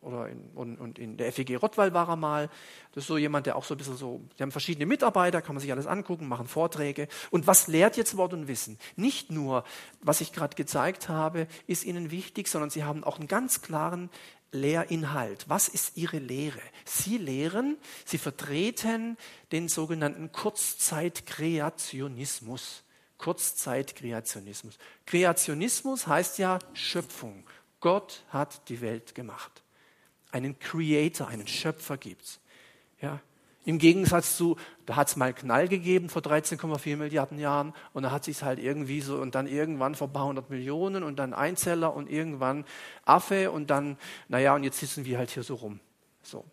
oder 0.04 0.30
in, 0.30 0.50
und, 0.56 0.78
und, 0.78 1.00
in 1.00 1.18
der 1.18 1.32
FEG 1.32 1.62
Rottweil 1.62 1.94
war 1.94 2.10
er 2.10 2.16
mal. 2.16 2.50
Das 2.94 3.04
ist 3.04 3.08
so 3.08 3.18
jemand, 3.18 3.46
der 3.46 3.56
auch 3.56 3.64
so 3.64 3.74
ein 3.74 3.78
bisschen 3.78 3.98
so, 3.98 4.22
die 4.38 4.44
haben 4.44 4.52
verschiedene 4.52 4.86
Mitarbeiter, 4.86 5.42
kann 5.42 5.56
man 5.56 5.62
sich 5.62 5.72
alles 5.72 5.88
angucken, 5.88 6.28
machen 6.28 6.48
Vorträge. 6.48 7.08
Und 7.32 7.48
was 7.48 7.68
lehrt 7.68 7.98
jetzt 7.98 8.18
Wort 8.18 8.34
und 8.34 8.48
Wissen? 8.48 8.78
Nicht 8.96 9.32
nur, 9.32 9.64
was 10.02 10.22
ich 10.22 10.34
gerade 10.34 10.56
gezeigt 10.56 11.10
habe, 11.10 11.48
ist 11.68 11.86
ihnen 11.86 12.12
wichtig, 12.12 12.48
sondern 12.48 12.70
sie 12.70 12.84
haben 12.84 13.04
auch 13.04 13.18
einen 13.18 13.28
ganz 13.28 13.62
klaren 13.62 14.12
Lehrinhalt. 14.52 15.50
Was 15.50 15.68
ist 15.68 15.98
ihre 15.98 16.20
Lehre? 16.20 16.62
Sie 16.86 17.18
lehren, 17.18 17.78
sie 18.06 18.20
vertreten 18.20 19.18
den 19.52 19.68
sogenannten 19.68 20.32
Kurzzeitkreationismus. 20.32 22.84
Kurzzeitkreationismus. 23.18 24.78
Kreationismus 25.06 26.08
heißt 26.08 26.40
ja 26.40 26.60
Schöpfung. 26.74 27.44
Gott 27.80 28.24
hat 28.30 28.68
die 28.70 28.82
Welt 28.82 29.16
gemacht 29.16 29.63
einen 30.34 30.58
Creator, 30.60 31.28
einen 31.28 31.48
Schöpfer 31.48 31.98
gibt. 31.98 32.40
Ja? 33.02 33.22
Im 33.66 33.78
Gegensatz 33.78 34.36
zu, 34.36 34.58
da 34.86 34.98
hat 34.98 35.08
es 35.08 35.16
mal 35.16 35.34
Knall 35.34 35.70
gegeben 35.70 36.10
vor 36.10 36.22
13,4 36.22 36.98
Milliarden 36.98 37.40
Jahren 37.40 37.74
und 37.94 38.04
da 38.04 38.12
hat 38.12 38.26
sich 38.26 38.44
halt 38.44 38.60
irgendwie 38.60 39.00
so 39.00 39.16
und 39.18 39.36
dann 39.36 39.48
irgendwann 39.48 39.96
vor 39.96 40.08
ein 40.08 40.14
paar 40.14 40.26
hundert 40.26 40.50
Millionen 40.50 41.04
und 41.04 41.18
dann 41.18 41.34
Einzeller 41.34 41.94
und 41.94 42.10
irgendwann 42.10 42.66
Affe 43.06 43.52
und 43.52 43.70
dann, 43.70 43.98
naja, 44.28 44.54
und 44.56 44.64
jetzt 44.64 44.80
sitzen 44.80 45.06
wir 45.06 45.18
halt 45.18 45.30
hier 45.30 45.44
so 45.44 45.56
rum. 45.56 45.80
So. 46.24 46.44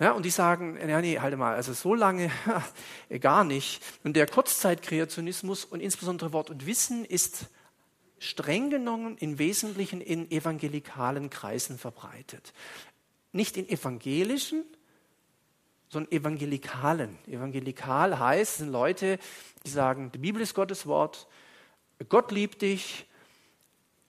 Ja, 0.00 0.12
und 0.12 0.24
die 0.24 0.30
sagen, 0.30 0.78
ja, 0.88 1.00
nee, 1.00 1.18
halt 1.18 1.36
mal, 1.36 1.54
also 1.54 1.72
so 1.72 1.94
lange 1.94 2.30
gar 3.20 3.44
nicht. 3.44 3.82
Und 4.02 4.14
der 4.14 4.26
Kurzzeitkreationismus 4.26 5.64
und 5.64 5.80
insbesondere 5.80 6.32
Wort 6.32 6.50
und 6.50 6.66
Wissen 6.66 7.04
ist 7.04 7.46
streng 8.18 8.70
genommen 8.70 9.16
im 9.18 9.38
Wesentlichen 9.38 10.00
in 10.00 10.28
evangelikalen 10.30 11.30
Kreisen 11.30 11.78
verbreitet 11.78 12.52
nicht 13.32 13.56
in 13.56 13.68
evangelischen, 13.68 14.64
sondern 15.88 16.12
evangelikalen. 16.12 17.18
Evangelikal 17.26 18.18
heißt, 18.18 18.58
sind 18.58 18.70
Leute, 18.70 19.18
die 19.64 19.70
sagen, 19.70 20.12
die 20.12 20.18
Bibel 20.18 20.42
ist 20.42 20.54
Gottes 20.54 20.86
Wort, 20.86 21.26
Gott 22.08 22.30
liebt 22.30 22.62
dich, 22.62 23.06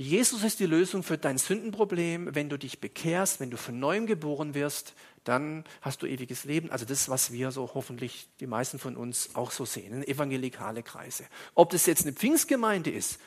Jesus 0.02 0.46
ist 0.46 0.62
die 0.62 0.66
Lösung 0.66 1.04
für 1.04 1.18
dein 1.18 1.38
Sündenproblem. 1.38 2.34
Wenn 2.34 2.48
du 2.48 2.58
dich 2.58 2.80
bekehrst, 2.80 3.42
wenn 3.42 3.50
du 3.50 3.58
von 3.58 3.80
neuem 3.80 4.08
geboren 4.08 4.54
wirst, 4.54 4.94
dann 5.26 5.66
hast 5.82 6.02
du 6.02 6.08
ewiges 6.08 6.46
Leben. 6.46 6.72
Also 6.72 6.86
das, 6.86 7.10
was 7.10 7.34
wir 7.34 7.52
so 7.52 7.72
hoffentlich 7.74 8.30
die 8.40 8.48
meisten 8.48 8.80
von 8.80 8.96
uns 8.96 9.36
auch 9.36 9.52
so 9.52 9.66
sehen, 9.66 10.02
evangelikale 10.08 10.84
Kreise. 10.84 11.26
Ob 11.54 11.72
das 11.72 11.86
jetzt 11.86 12.04
eine 12.04 12.14
Pfingstgemeinde 12.14 12.90
ist, 12.90 13.20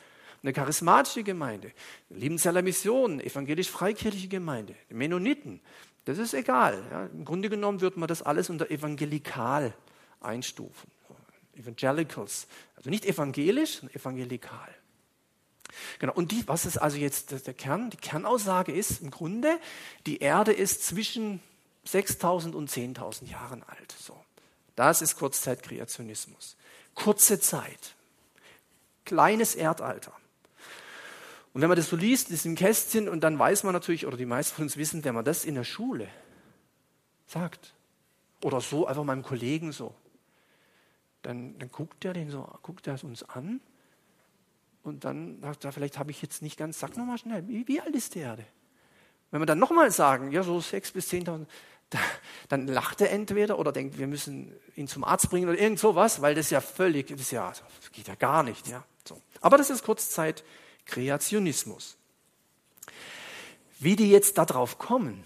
eine 0.43 0.53
charismatische 0.53 1.23
Gemeinde, 1.23 1.71
eine 2.09 2.19
Liebenzeller 2.19 2.61
Mission, 2.61 3.19
evangelisch-freikirchliche 3.19 4.27
Gemeinde, 4.27 4.75
Mennoniten, 4.89 5.61
das 6.05 6.17
ist 6.17 6.33
egal. 6.33 6.83
Ja. 6.91 7.05
Im 7.05 7.25
Grunde 7.25 7.49
genommen 7.49 7.81
wird 7.81 7.97
man 7.97 8.07
das 8.07 8.21
alles 8.21 8.49
unter 8.49 8.69
evangelikal 8.69 9.73
einstufen. 10.19 10.91
Evangelicals. 11.55 12.47
Also 12.75 12.89
nicht 12.89 13.05
evangelisch, 13.05 13.77
sondern 13.77 13.95
evangelikal. 13.95 14.69
Genau. 15.99 16.13
Und 16.13 16.31
die, 16.31 16.47
was 16.47 16.65
ist 16.65 16.77
also 16.77 16.97
jetzt 16.97 17.31
der 17.47 17.53
Kern? 17.53 17.89
Die 17.89 17.97
Kernaussage 17.97 18.71
ist 18.71 19.01
im 19.01 19.11
Grunde, 19.11 19.59
die 20.05 20.17
Erde 20.17 20.51
ist 20.51 20.85
zwischen 20.85 21.41
6000 21.85 22.53
und 22.53 22.69
10.000 22.69 23.29
Jahren 23.29 23.63
alt. 23.63 23.95
So. 23.97 24.19
Das 24.75 25.01
ist 25.01 25.17
Kurzzeitkreationismus. 25.17 26.57
Kurze 26.95 27.39
Zeit. 27.39 27.95
Kleines 29.05 29.55
Erdalter. 29.55 30.13
Und 31.53 31.61
wenn 31.61 31.67
man 31.67 31.77
das 31.77 31.89
so 31.89 31.95
liest, 31.95 32.31
ist 32.31 32.45
im 32.45 32.55
Kästchen, 32.55 33.07
und 33.07 33.21
dann 33.21 33.37
weiß 33.37 33.63
man 33.63 33.73
natürlich, 33.73 34.07
oder 34.07 34.17
die 34.17 34.25
meisten 34.25 34.55
von 34.55 34.63
uns 34.63 34.77
wissen, 34.77 35.03
wenn 35.03 35.13
man 35.13 35.23
das 35.23 35.45
in 35.45 35.55
der 35.55 35.63
Schule 35.63 36.07
sagt, 37.27 37.73
oder 38.41 38.59
so 38.59 38.87
einfach 38.87 39.03
meinem 39.03 39.23
Kollegen 39.23 39.71
so, 39.71 39.93
dann, 41.21 41.57
dann 41.59 41.71
guckt 41.71 42.03
der 42.03 42.13
den 42.13 42.29
so, 42.29 42.47
guckt 42.63 42.87
er 42.87 43.01
uns 43.03 43.23
an 43.23 43.61
und 44.81 45.05
dann 45.05 45.41
sagt 45.41 45.63
er, 45.63 45.71
vielleicht 45.71 45.97
habe 45.99 46.11
ich 46.11 46.21
jetzt 46.21 46.41
nicht 46.41 46.57
ganz, 46.57 46.79
sag 46.79 46.97
nochmal 46.97 47.17
schnell, 47.17 47.47
wie, 47.47 47.67
wie, 47.67 47.79
alt 47.79 47.95
ist 47.95 48.15
die 48.15 48.19
Erde? 48.19 48.45
Wenn 49.31 49.41
wir 49.41 49.45
dann 49.45 49.59
nochmal 49.59 49.89
sagen, 49.91 50.31
ja, 50.31 50.43
so 50.43 50.59
sechs 50.59 50.91
bis 50.91 51.07
zehntausend, 51.07 51.49
dann 52.49 52.67
lacht 52.67 52.99
er 53.01 53.11
entweder 53.11 53.59
oder 53.59 53.71
denkt, 53.71 53.99
wir 53.99 54.07
müssen 54.07 54.51
ihn 54.75 54.87
zum 54.87 55.03
Arzt 55.03 55.29
bringen 55.29 55.47
oder 55.47 55.59
irgend 55.59 55.79
sowas, 55.79 56.21
weil 56.21 56.33
das 56.33 56.49
ja 56.49 56.59
völlig, 56.59 57.15
das, 57.15 57.29
ja, 57.31 57.49
das 57.49 57.91
geht 57.91 58.07
ja 58.07 58.15
gar 58.15 58.41
nicht, 58.41 58.67
ja. 58.67 58.83
So. 59.07 59.21
Aber 59.41 59.57
das 59.57 59.69
ist 59.69 59.83
Kurzzeit 59.83 60.43
Kreationismus. 60.85 61.97
Wie 63.79 63.95
die 63.95 64.09
jetzt 64.09 64.37
darauf 64.37 64.77
kommen, 64.77 65.23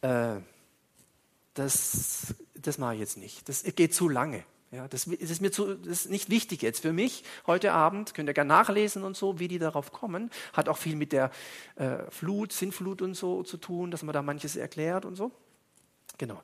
äh, 0.00 0.36
das, 1.54 2.34
das 2.54 2.78
mache 2.78 2.94
ich 2.94 3.00
jetzt 3.00 3.16
nicht. 3.16 3.48
Das 3.48 3.62
geht 3.62 3.94
zu 3.94 4.08
lange. 4.08 4.44
Ja, 4.72 4.88
das, 4.88 5.04
das, 5.04 5.30
ist 5.30 5.40
mir 5.40 5.52
zu, 5.52 5.74
das 5.74 6.06
ist 6.06 6.10
nicht 6.10 6.30
wichtig 6.30 6.62
jetzt 6.62 6.80
für 6.80 6.92
mich. 6.92 7.22
Heute 7.46 7.72
Abend 7.72 8.12
könnt 8.12 8.28
ihr 8.28 8.34
gerne 8.34 8.48
nachlesen 8.48 9.04
und 9.04 9.16
so, 9.16 9.38
wie 9.38 9.46
die 9.46 9.60
darauf 9.60 9.92
kommen. 9.92 10.30
Hat 10.52 10.68
auch 10.68 10.78
viel 10.78 10.96
mit 10.96 11.12
der 11.12 11.30
äh, 11.76 12.10
Flut, 12.10 12.52
Sintflut 12.52 13.00
und 13.00 13.14
so 13.14 13.44
zu 13.44 13.56
tun, 13.56 13.92
dass 13.92 14.02
man 14.02 14.12
da 14.12 14.22
manches 14.22 14.56
erklärt 14.56 15.04
und 15.04 15.14
so. 15.14 15.30
Genau. 16.18 16.40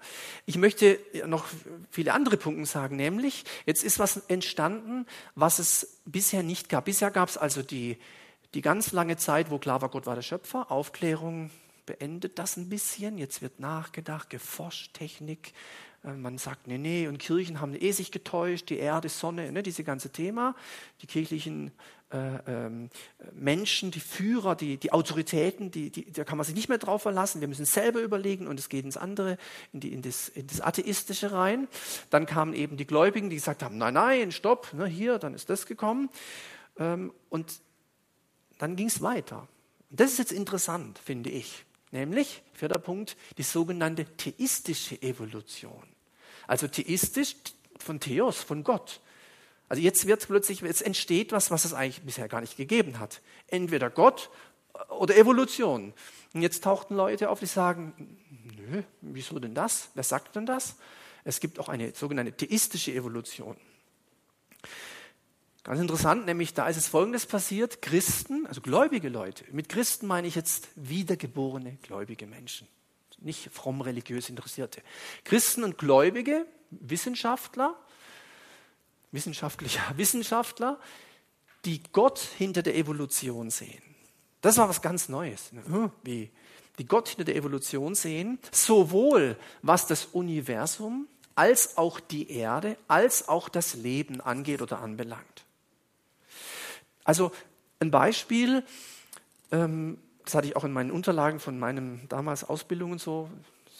Ich 0.46 0.58
möchte 0.58 0.98
noch 1.26 1.46
viele 1.90 2.12
andere 2.12 2.36
Punkte 2.36 2.66
sagen, 2.66 2.96
nämlich 2.96 3.44
jetzt 3.66 3.84
ist 3.84 4.00
was 4.00 4.16
entstanden, 4.28 5.06
was 5.36 5.60
es 5.60 6.00
bisher 6.04 6.42
nicht 6.42 6.68
gab. 6.68 6.86
Bisher 6.86 7.10
gab 7.12 7.28
es 7.28 7.36
also 7.36 7.62
die, 7.62 7.98
die 8.54 8.62
ganz 8.62 8.90
lange 8.90 9.16
Zeit, 9.16 9.50
wo 9.50 9.58
klar 9.58 9.80
war, 9.80 9.88
Gott 9.88 10.06
war 10.06 10.16
der 10.16 10.22
Schöpfer, 10.22 10.72
Aufklärung, 10.72 11.50
beendet 11.86 12.38
das 12.38 12.56
ein 12.56 12.68
bisschen. 12.68 13.16
Jetzt 13.16 13.42
wird 13.42 13.60
nachgedacht, 13.60 14.28
geforscht, 14.30 14.94
Technik. 14.94 15.52
Äh, 16.04 16.12
man 16.12 16.38
sagt, 16.38 16.66
nee, 16.66 16.78
nee, 16.78 17.08
und 17.08 17.18
Kirchen 17.18 17.60
haben 17.60 17.74
eh 17.74 17.92
sich 17.92 18.12
getäuscht, 18.12 18.70
die 18.70 18.78
Erde, 18.78 19.08
Sonne, 19.08 19.52
ne, 19.52 19.62
diese 19.62 19.84
ganze 19.84 20.10
Thema. 20.10 20.54
Die 21.02 21.06
kirchlichen 21.06 21.72
äh, 22.12 22.16
ähm, 22.46 22.90
Menschen, 23.32 23.90
die 23.90 24.00
Führer, 24.00 24.56
die, 24.56 24.76
die 24.76 24.92
Autoritäten, 24.92 25.70
die, 25.70 25.90
die, 25.90 26.10
da 26.12 26.24
kann 26.24 26.38
man 26.38 26.44
sich 26.44 26.54
nicht 26.54 26.68
mehr 26.68 26.78
drauf 26.78 27.02
verlassen. 27.02 27.40
Wir 27.40 27.48
müssen 27.48 27.64
selber 27.64 28.00
überlegen 28.00 28.46
und 28.48 28.58
es 28.58 28.68
geht 28.68 28.84
ins 28.84 28.96
andere, 28.96 29.38
in, 29.72 29.80
die, 29.80 29.92
in, 29.92 30.02
das, 30.02 30.28
in 30.28 30.46
das 30.46 30.60
Atheistische 30.60 31.32
rein. 31.32 31.68
Dann 32.10 32.26
kamen 32.26 32.54
eben 32.54 32.76
die 32.76 32.86
Gläubigen, 32.86 33.30
die 33.30 33.36
gesagt 33.36 33.62
haben, 33.62 33.78
nein, 33.78 33.94
nein, 33.94 34.32
stopp, 34.32 34.72
ne, 34.74 34.86
hier, 34.86 35.18
dann 35.18 35.34
ist 35.34 35.50
das 35.50 35.66
gekommen. 35.66 36.10
Ähm, 36.78 37.12
und 37.28 37.60
dann 38.58 38.76
ging 38.76 38.88
es 38.88 39.02
weiter. 39.02 39.48
Und 39.90 40.00
das 40.00 40.12
ist 40.12 40.18
jetzt 40.18 40.32
interessant, 40.32 40.98
finde 40.98 41.30
ich. 41.30 41.64
Nämlich, 41.92 42.42
vierter 42.52 42.78
Punkt, 42.78 43.16
die 43.36 43.42
sogenannte 43.42 44.04
theistische 44.04 45.00
Evolution. 45.02 45.82
Also 46.50 46.66
theistisch 46.66 47.36
von 47.78 48.00
Theos, 48.00 48.42
von 48.42 48.64
Gott. 48.64 48.98
Also 49.68 49.80
jetzt 49.80 50.08
wird 50.08 50.26
plötzlich, 50.26 50.62
jetzt 50.62 50.82
entsteht 50.82 51.30
was, 51.30 51.52
was 51.52 51.64
es 51.64 51.74
eigentlich 51.74 52.02
bisher 52.02 52.26
gar 52.26 52.40
nicht 52.40 52.56
gegeben 52.56 52.98
hat. 52.98 53.20
Entweder 53.46 53.88
Gott 53.88 54.30
oder 54.88 55.16
Evolution. 55.16 55.94
Und 56.34 56.42
jetzt 56.42 56.64
tauchten 56.64 56.96
Leute 56.96 57.30
auf, 57.30 57.38
die 57.38 57.46
sagen, 57.46 58.18
nö, 58.56 58.82
wieso 59.00 59.38
denn 59.38 59.54
das? 59.54 59.90
Wer 59.94 60.02
sagt 60.02 60.34
denn 60.34 60.44
das? 60.44 60.74
Es 61.22 61.38
gibt 61.38 61.60
auch 61.60 61.68
eine 61.68 61.94
sogenannte 61.94 62.32
theistische 62.32 62.92
Evolution. 62.94 63.56
Ganz 65.62 65.80
interessant, 65.80 66.26
nämlich 66.26 66.52
da 66.52 66.68
ist 66.68 66.78
es 66.78 66.88
Folgendes 66.88 67.26
passiert. 67.26 67.80
Christen, 67.80 68.48
also 68.48 68.60
gläubige 68.60 69.08
Leute, 69.08 69.44
mit 69.52 69.68
Christen 69.68 70.08
meine 70.08 70.26
ich 70.26 70.34
jetzt 70.34 70.66
wiedergeborene 70.74 71.76
gläubige 71.82 72.26
Menschen, 72.26 72.66
nicht 73.20 73.50
fromm 73.52 73.80
religiös 73.80 74.28
Interessierte. 74.28 74.82
Christen 75.24 75.64
und 75.64 75.78
Gläubige, 75.78 76.46
Wissenschaftler, 76.70 77.76
wissenschaftlicher 79.12 79.82
Wissenschaftler, 79.96 80.78
die 81.64 81.82
Gott 81.92 82.18
hinter 82.18 82.62
der 82.62 82.76
Evolution 82.76 83.50
sehen. 83.50 83.82
Das 84.40 84.56
war 84.56 84.68
was 84.68 84.80
ganz 84.80 85.08
Neues. 85.08 85.50
Hm, 85.52 85.90
wie? 86.02 86.30
Die 86.78 86.86
Gott 86.86 87.08
hinter 87.08 87.24
der 87.24 87.36
Evolution 87.36 87.94
sehen, 87.94 88.38
sowohl 88.52 89.36
was 89.60 89.86
das 89.86 90.06
Universum 90.06 91.06
als 91.34 91.76
auch 91.76 92.00
die 92.00 92.30
Erde, 92.30 92.76
als 92.88 93.28
auch 93.28 93.48
das 93.48 93.74
Leben 93.74 94.20
angeht 94.20 94.62
oder 94.62 94.80
anbelangt. 94.80 95.44
Also 97.04 97.32
ein 97.80 97.90
Beispiel, 97.90 98.64
ähm, 99.52 99.98
das 100.30 100.36
hatte 100.36 100.46
ich 100.46 100.54
auch 100.54 100.62
in 100.62 100.70
meinen 100.70 100.92
Unterlagen 100.92 101.40
von 101.40 101.58
meinem 101.58 102.08
damals 102.08 102.44
Ausbildungen 102.44 103.00
so, 103.00 103.28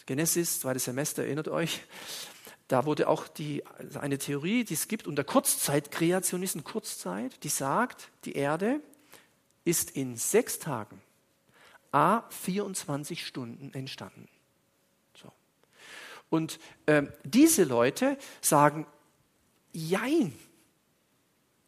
Genesis, 0.05 0.59
zweites 0.59 0.83
Semester, 0.83 1.23
erinnert 1.23 1.47
euch. 1.47 1.81
Da 2.67 2.85
wurde 2.85 3.07
auch 3.07 3.29
die, 3.29 3.63
eine 3.95 4.17
Theorie, 4.17 4.65
die 4.65 4.73
es 4.73 4.89
gibt 4.89 5.07
unter 5.07 5.23
Kurzzeitkreationisten, 5.23 6.65
Kurzzeit, 6.65 7.41
die 7.45 7.49
sagt, 7.49 8.09
die 8.25 8.33
Erde 8.33 8.81
ist 9.63 9.91
in 9.91 10.17
sechs 10.17 10.59
Tagen, 10.59 11.01
a 11.93 12.23
24 12.29 13.25
Stunden 13.25 13.73
entstanden. 13.73 14.27
So. 15.21 15.31
Und 16.29 16.59
äh, 16.85 17.03
diese 17.23 17.63
Leute 17.63 18.17
sagen, 18.41 18.85
jein. 19.71 20.37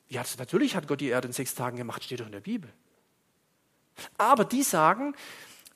Ja, 0.09 0.25
natürlich 0.37 0.75
hat 0.75 0.89
Gott 0.89 0.99
die 0.99 1.07
Erde 1.07 1.27
in 1.27 1.33
sechs 1.33 1.55
Tagen 1.55 1.77
gemacht, 1.77 2.03
steht 2.03 2.19
doch 2.19 2.25
in 2.25 2.33
der 2.33 2.41
Bibel. 2.41 2.69
Aber 4.17 4.45
die 4.45 4.63
sagen, 4.63 5.15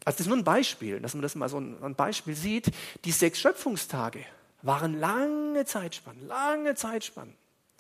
also 0.06 0.18
das 0.18 0.22
ist 0.22 0.28
nur 0.28 0.38
ein 0.38 0.44
Beispiel, 0.44 1.00
dass 1.00 1.14
man 1.14 1.22
das 1.22 1.36
mal 1.36 1.50
so 1.50 1.58
ein 1.58 1.96
Beispiel 1.96 2.36
sieht, 2.36 2.72
die 3.04 3.12
sechs 3.12 3.40
Schöpfungstage, 3.40 4.24
waren 4.62 5.00
lange 5.00 5.66
Zeitspannen, 5.66 6.28
lange 6.28 6.76
Zeitspannen, 6.76 7.36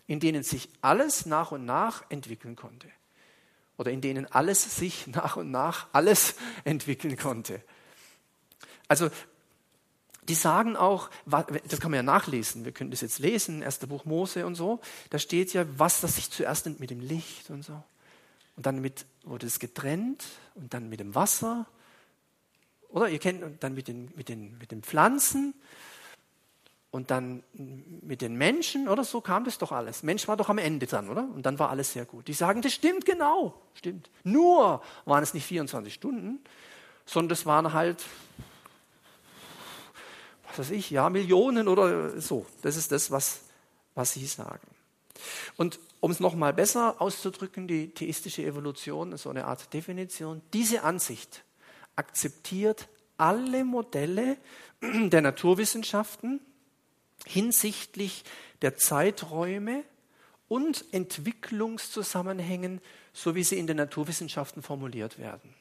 in 0.07 0.19
denen 0.19 0.43
sich 0.43 0.69
alles 0.81 1.25
nach 1.25 1.51
und 1.51 1.65
nach 1.65 2.03
entwickeln 2.09 2.55
konnte. 2.55 2.88
Oder 3.77 3.91
in 3.91 4.01
denen 4.01 4.31
alles 4.31 4.75
sich 4.75 5.07
nach 5.07 5.38
und 5.38 5.51
nach 5.51 5.88
alles 5.93 6.35
entwickeln 6.63 7.17
konnte. 7.17 7.61
Also, 8.88 9.09
die 10.27 10.35
sagen 10.35 10.75
auch, 10.75 11.09
das 11.25 11.79
kann 11.79 11.91
man 11.91 11.99
ja 11.99 12.03
nachlesen, 12.03 12.65
wir 12.65 12.73
können 12.73 12.91
das 12.91 12.99
jetzt 12.99 13.19
lesen, 13.19 13.61
erster 13.61 13.88
Buch 13.88 14.03
Mose 14.03 14.45
und 14.45 14.55
so, 14.55 14.81
da 15.09 15.19
steht 15.19 15.53
ja, 15.53 15.65
was 15.77 16.01
das 16.01 16.17
sich 16.17 16.29
zuerst 16.29 16.65
nimmt 16.65 16.81
mit 16.81 16.89
dem 16.89 16.99
Licht 16.99 17.49
und 17.49 17.63
so. 17.63 17.81
Und 18.58 18.66
dann 18.66 18.82
mit, 18.82 19.05
wurde 19.24 19.47
es 19.47 19.60
getrennt 19.60 20.26
und 20.55 20.74
dann 20.74 20.89
mit 20.89 20.99
dem 20.99 21.16
Wasser. 21.16 21.68
Oder 22.89 23.08
ihr 23.08 23.20
kennt, 23.20 23.64
dann 23.64 23.74
mit 23.74 23.88
den, 23.88 24.12
mit 24.16 24.30
den, 24.30 24.58
mit 24.58 24.72
den 24.72 24.82
Pflanzen 24.82 25.53
und 26.89 27.12
dann 27.12 27.43
mit 27.53 28.22
den 28.22 28.36
Menschen, 28.36 28.88
oder 28.88 29.03
so 29.03 29.22
kam 29.22 29.45
das 29.45 29.60
doch 29.60 29.72
alles. 29.72 30.01
Mensch 30.01 30.28
war 30.28 30.38
doch 30.38 30.49
am 30.49 30.58
Ende 30.58 30.88
dann, 30.88 31.10
oder? 31.10 31.28
Und 31.36 31.45
dann 31.45 31.60
war 31.60 31.70
alles 31.70 31.93
sehr 31.93 32.05
gut. 32.05 32.28
Die 32.28 32.34
sagen, 32.34 32.64
das 32.64 32.74
stimmt 32.74 33.05
genau, 33.05 33.62
stimmt. 33.76 34.10
Nur 34.24 34.82
waren 35.05 35.22
es 35.22 35.36
nicht 35.36 35.45
24 35.45 35.93
Stunden, 35.93 36.39
sondern 37.05 37.34
es 37.34 37.45
waren 37.45 37.74
halt, 37.74 38.03
was 40.47 40.60
weiß 40.60 40.72
ich, 40.72 40.89
ja, 40.89 41.10
Millionen 41.12 41.68
oder 41.68 42.20
so. 42.20 42.47
Das 42.64 42.76
ist 42.76 42.91
das, 42.91 43.12
was, 43.12 43.41
was 43.93 44.14
sie 44.14 44.26
sagen. 44.26 44.68
Und 45.55 45.80
um 45.99 46.11
es 46.11 46.20
nochmal 46.20 46.53
besser 46.53 47.01
auszudrücken, 47.01 47.68
die 47.68 47.89
theistische 47.89 48.43
Evolution 48.43 49.11
ist 49.11 49.24
so 49.24 49.30
eine 49.30 49.45
Art 49.45 49.74
Definition. 49.74 50.41
Diese 50.53 50.84
Ansicht 50.84 51.43
akzeptiert 51.95 52.88
alle 53.18 53.63
Modelle 53.65 54.38
der 54.82 55.22
Naturwissenschaften, 55.22 56.39
hinsichtlich 57.26 58.24
der 58.61 58.78
Zeiträume 58.78 59.84
und 60.47 60.86
Entwicklungszusammenhängen, 60.91 62.80
so 63.11 63.36
wie 63.36 63.43
sie 63.43 63.57
in 63.57 63.68
den 63.68 63.78
Naturwissenschaften 63.78 64.61
formuliert 64.61 65.20
werden. 65.20 65.53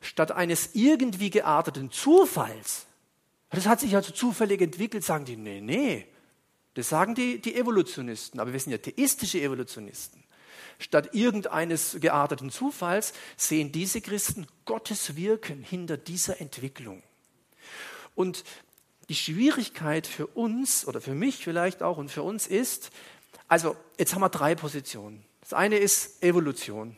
Statt 0.00 0.32
eines 0.32 0.74
irgendwie 0.74 1.30
gearteten 1.30 1.90
Zufalls, 1.90 2.86
das 3.50 3.66
hat 3.66 3.80
sich 3.80 3.94
also 3.94 4.12
zufällig 4.12 4.60
entwickelt, 4.60 5.04
sagen 5.04 5.24
die, 5.24 5.36
nee, 5.36 5.60
nee, 5.60 6.06
das 6.74 6.88
sagen 6.88 7.14
die, 7.14 7.40
die 7.40 7.54
Evolutionisten, 7.54 8.40
aber 8.40 8.52
wir 8.52 8.60
sind 8.60 8.72
ja 8.72 8.78
theistische 8.78 9.40
Evolutionisten. 9.40 10.22
Statt 10.78 11.10
irgendeines 11.12 11.98
gearteten 12.00 12.50
Zufalls 12.50 13.12
sehen 13.36 13.72
diese 13.72 14.00
Christen 14.00 14.46
Gottes 14.64 15.16
Wirken 15.16 15.62
hinter 15.62 15.96
dieser 15.96 16.40
Entwicklung. 16.40 17.02
Und 18.14 18.44
die 19.08 19.14
Schwierigkeit 19.14 20.06
für 20.06 20.26
uns 20.26 20.86
oder 20.86 21.00
für 21.00 21.14
mich 21.14 21.44
vielleicht 21.44 21.82
auch 21.82 21.98
und 21.98 22.10
für 22.10 22.22
uns 22.22 22.46
ist, 22.46 22.90
also 23.48 23.76
jetzt 23.98 24.14
haben 24.14 24.22
wir 24.22 24.28
drei 24.28 24.54
Positionen. 24.54 25.24
Das 25.40 25.52
eine 25.52 25.76
ist 25.76 26.22
Evolution. 26.22 26.96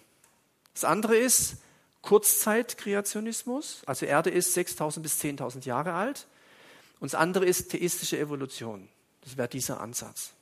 Das 0.72 0.84
andere 0.84 1.16
ist 1.16 1.56
Kurzzeitkreationismus, 2.02 3.82
also 3.86 4.06
Erde 4.06 4.30
ist 4.30 4.54
6000 4.54 5.02
bis 5.02 5.20
10.000 5.20 5.64
Jahre 5.64 5.94
alt. 5.94 6.26
Und 7.00 7.12
das 7.12 7.20
andere 7.20 7.46
ist 7.46 7.70
theistische 7.70 8.18
Evolution. 8.18 8.88
Das 9.24 9.36
wäre 9.36 9.48
dieser 9.48 9.80
Ansatz. 9.80 10.32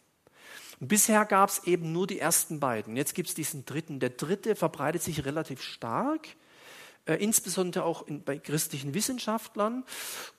Und 0.81 0.89
bisher 0.89 1.25
gab 1.25 1.49
es 1.49 1.65
eben 1.65 1.93
nur 1.93 2.07
die 2.07 2.19
ersten 2.19 2.61
beiden. 2.61 2.97
Jetzt 2.97 3.15
gibt 3.15 3.29
es 3.29 3.35
diesen 3.35 3.65
dritten. 3.65 4.01
Der 4.01 4.11
dritte 4.11 4.57
verbreitet 4.57 5.03
sich 5.03 5.25
relativ 5.25 5.63
stark 5.63 6.29
äh, 7.05 7.15
insbesondere 7.15 7.85
auch 7.85 8.07
in, 8.07 8.23
bei 8.23 8.39
christlichen 8.39 8.95
Wissenschaftlern. 8.95 9.85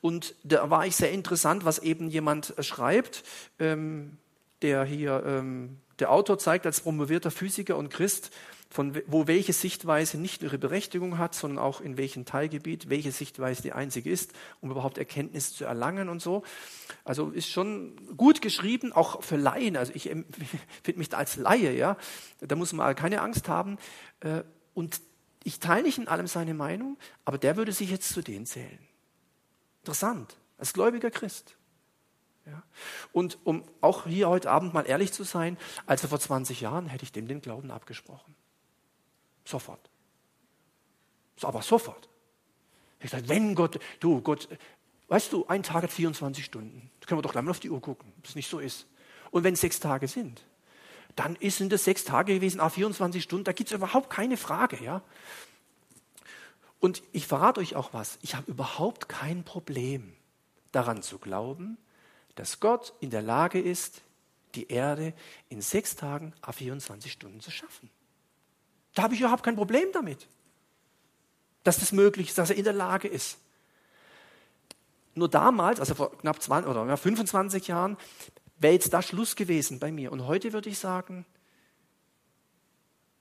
Und 0.02 0.36
da 0.44 0.70
war 0.70 0.86
ich 0.86 0.96
sehr 0.96 1.12
interessant, 1.12 1.66
was 1.66 1.80
eben 1.80 2.10
jemand 2.10 2.58
äh, 2.58 2.64
schreibt, 2.64 3.24
ähm, 3.60 4.18
der 4.62 4.86
hier, 4.86 5.24
ähm, 5.26 5.78
der 6.00 6.12
Autor 6.12 6.40
zeigt 6.40 6.66
als 6.66 6.80
promovierter 6.82 7.32
Physiker 7.32 7.76
und 7.76 7.90
Christ, 7.90 8.32
von 8.74 9.00
wo 9.06 9.28
welche 9.28 9.54
Sichtweise 9.54 10.18
nicht 10.18 10.42
ihre 10.42 10.58
Berechtigung 10.58 11.20
hat, 11.20 11.36
sondern 11.36 11.64
auch 11.64 11.80
in 11.80 11.96
welchem 11.96 12.26
Teilgebiet 12.26 12.90
welche 12.90 13.12
Sichtweise 13.12 13.62
die 13.62 13.72
einzige 13.72 14.10
ist, 14.10 14.34
um 14.62 14.72
überhaupt 14.72 14.98
Erkenntnis 14.98 15.54
zu 15.54 15.64
erlangen 15.64 16.10
und 16.10 16.24
so. 16.24 16.42
Also 17.04 17.30
ist 17.30 17.50
schon 17.50 17.96
gut 18.18 18.42
geschrieben, 18.42 18.92
auch 18.92 19.22
für 19.22 19.36
Laien. 19.36 19.78
Also 19.78 19.94
ich 19.94 20.06
finde 20.84 20.98
mich 20.98 21.10
da 21.10 21.18
als 21.18 21.36
Laie, 21.36 21.78
ja. 21.78 21.98
Da 22.40 22.56
muss 22.56 22.74
man 22.74 22.96
keine 22.96 23.22
Angst 23.22 23.48
haben. 23.48 23.78
Äh, 24.22 24.42
und 24.74 25.02
ich 25.44 25.60
teile 25.60 25.84
nicht 25.84 26.00
in 26.00 26.08
allem 26.08 26.26
seine 26.26 26.56
Meinung, 26.56 26.98
aber 27.26 27.38
der 27.38 27.58
würde 27.58 27.74
sich 27.74 27.92
jetzt 27.92 28.10
zu 28.10 28.24
denen 28.24 28.48
zählen. 28.48 28.80
Interessant, 29.82 30.36
als 30.58 30.74
gläubiger 30.74 31.12
Christ. 31.12 31.58
Ja. 32.48 32.64
Und 33.12 33.38
um 33.44 33.66
auch 33.82 34.08
hier 34.08 34.30
heute 34.30 34.50
Abend 34.50 34.74
mal 34.74 34.88
ehrlich 34.88 35.14
zu 35.14 35.24
sein, 35.24 35.60
also 35.86 36.08
vor 36.08 36.20
20 36.20 36.60
Jahren 36.60 36.88
hätte 36.88 37.04
ich 37.04 37.12
dem 37.12 37.28
den 37.28 37.40
Glauben 37.40 37.70
abgesprochen. 37.70 38.36
Sofort. 39.46 39.90
Aber 41.42 41.62
sofort. 41.62 42.08
Ich 43.02 43.10
sage, 43.10 43.28
wenn 43.28 43.54
Gott, 43.54 43.80
du 44.00 44.22
Gott, 44.22 44.48
weißt 45.10 45.34
du, 45.34 45.46
ein 45.48 45.64
Tag 45.64 45.84
hat 45.84 45.92
24 45.92 46.46
Stunden. 46.46 46.90
Da 47.00 47.08
können 47.08 47.18
wir 47.18 47.22
doch 47.24 47.34
gleich 47.34 47.44
mal 47.44 47.52
auf 47.52 47.60
die 47.60 47.70
Uhr 47.70 47.82
gucken, 47.82 48.14
ob 48.18 48.26
es 48.26 48.36
nicht 48.36 48.50
so 48.50 48.60
ist. 48.60 48.88
Und 49.32 49.44
wenn 49.44 49.56
es 49.56 49.62
sechs 49.62 49.80
Tage 49.80 50.08
sind, 50.08 50.42
dann 51.16 51.38
sind 51.42 51.74
es 51.74 51.84
sechs 51.84 52.06
Tage 52.06 52.34
gewesen, 52.36 52.60
a 52.60 52.70
24 52.70 53.22
Stunden, 53.22 53.44
da 53.44 53.52
gibt 53.52 53.70
es 53.72 53.76
überhaupt 53.76 54.10
keine 54.10 54.38
Frage. 54.38 54.84
Ja? 54.84 55.02
Und 56.80 57.04
ich 57.12 57.28
verrate 57.28 57.60
euch 57.60 57.76
auch 57.76 57.94
was. 57.94 58.18
Ich 58.22 58.36
habe 58.36 58.50
überhaupt 58.50 59.10
kein 59.10 59.44
Problem 59.44 60.16
daran 60.72 61.04
zu 61.04 61.20
glauben, 61.20 61.78
dass 62.36 62.60
Gott 62.60 62.94
in 63.00 63.10
der 63.10 63.22
Lage 63.22 63.60
ist, 63.60 64.02
die 64.56 64.68
Erde 64.68 65.14
in 65.50 65.62
sechs 65.62 65.96
Tagen 65.96 66.34
a 66.42 66.52
24 66.52 67.12
Stunden 67.12 67.42
zu 67.42 67.52
schaffen. 67.52 67.90
Da 68.94 69.04
habe 69.04 69.14
ich 69.16 69.22
überhaupt 69.22 69.44
kein 69.44 69.56
Problem 69.56 69.88
damit, 69.92 70.28
dass 71.64 71.80
das 71.80 71.92
möglich 71.92 72.30
ist, 72.30 72.38
dass 72.38 72.50
er 72.50 72.56
in 72.56 72.64
der 72.64 72.74
Lage 72.74 73.08
ist. 73.08 73.38
Nur 75.16 75.30
damals, 75.30 75.80
also 75.80 75.96
vor 75.96 76.18
knapp 76.18 76.42
20 76.42 76.70
oder 76.70 76.98
25 76.98 77.68
Jahren, 77.68 77.98
wäre 78.58 78.74
jetzt 78.74 78.94
da 78.94 79.02
Schluss 79.02 79.36
gewesen 79.36 79.80
bei 79.80 79.92
mir. 79.92 80.12
Und 80.12 80.26
heute 80.26 80.54
würde 80.54 80.70
ich 80.70 80.80
sagen, 80.80 81.26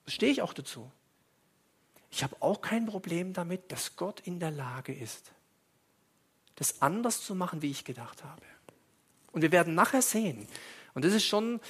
stehe 0.07 0.33
ich 0.33 0.43
auch 0.43 0.55
dazu. 0.55 0.91
Ich 2.11 2.23
habe 2.23 2.37
auch 2.41 2.61
kein 2.61 2.87
Problem 2.87 3.33
damit, 3.33 3.73
dass 3.73 3.97
Gott 3.97 4.21
in 4.21 4.39
der 4.39 4.51
Lage 4.51 4.93
ist, 4.95 5.33
das 6.57 6.83
anders 6.83 7.25
zu 7.25 7.35
machen, 7.35 7.63
wie 7.63 7.71
ich 7.71 7.85
gedacht 7.85 8.23
habe. 8.23 8.43
Und 9.33 9.41
wir 9.41 9.53
werden 9.53 9.75
nachher 9.75 10.03
sehen, 10.03 10.47
und 10.95 11.05
das 11.05 11.15
ist 11.15 11.25
schon 11.25 11.61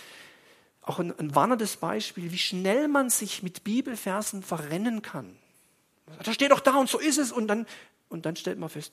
auch 0.83 0.99
ein, 0.99 1.17
ein 1.19 1.35
warnendes 1.35 1.77
Beispiel, 1.77 2.33
wie 2.33 2.39
schnell 2.39 2.89
man 2.89 3.09
sich 3.09 3.43
mit 3.43 3.65
Bibelversen 3.65 4.43
verrennen 4.43 5.01
kann. 5.01 5.37
Da 6.25 6.33
steht 6.33 6.51
doch 6.51 6.61
da 6.61 6.77
und 6.77 6.89
so 6.89 6.99
ist 6.99 7.19
es. 7.19 7.33
Und 7.33 7.47
dann, 7.47 7.67
und 8.09 8.27
dann 8.27 8.37
stellt 8.37 8.59
man 8.59 8.69
fest, 8.69 8.93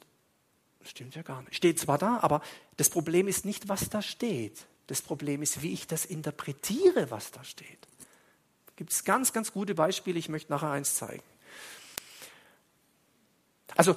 das 0.80 0.92
stimmt 0.92 1.16
ja 1.16 1.24
gar 1.24 1.42
nicht. 1.42 1.56
Steht 1.56 1.80
zwar 1.80 1.98
da, 1.98 2.20
aber 2.22 2.42
das 2.78 2.90
Problem 2.90 3.28
ist 3.28 3.44
nicht, 3.44 3.68
was 3.68 3.90
da 3.90 4.02
steht. 4.02 4.66
Das 4.88 5.02
Problem 5.02 5.42
ist, 5.42 5.62
wie 5.62 5.74
ich 5.74 5.88
das 5.88 6.06
interpretiere, 6.06 7.12
was 7.12 7.32
da 7.32 7.44
steht. 7.44 7.88
Gibt 8.76 8.92
es 8.92 9.04
ganz, 9.04 9.34
ganz 9.34 9.52
gute 9.52 9.76
Beispiele. 9.76 10.18
Ich 10.18 10.30
möchte 10.30 10.52
nachher 10.52 10.72
eins 10.72 10.96
zeigen. 10.96 11.24
Also, 13.76 13.96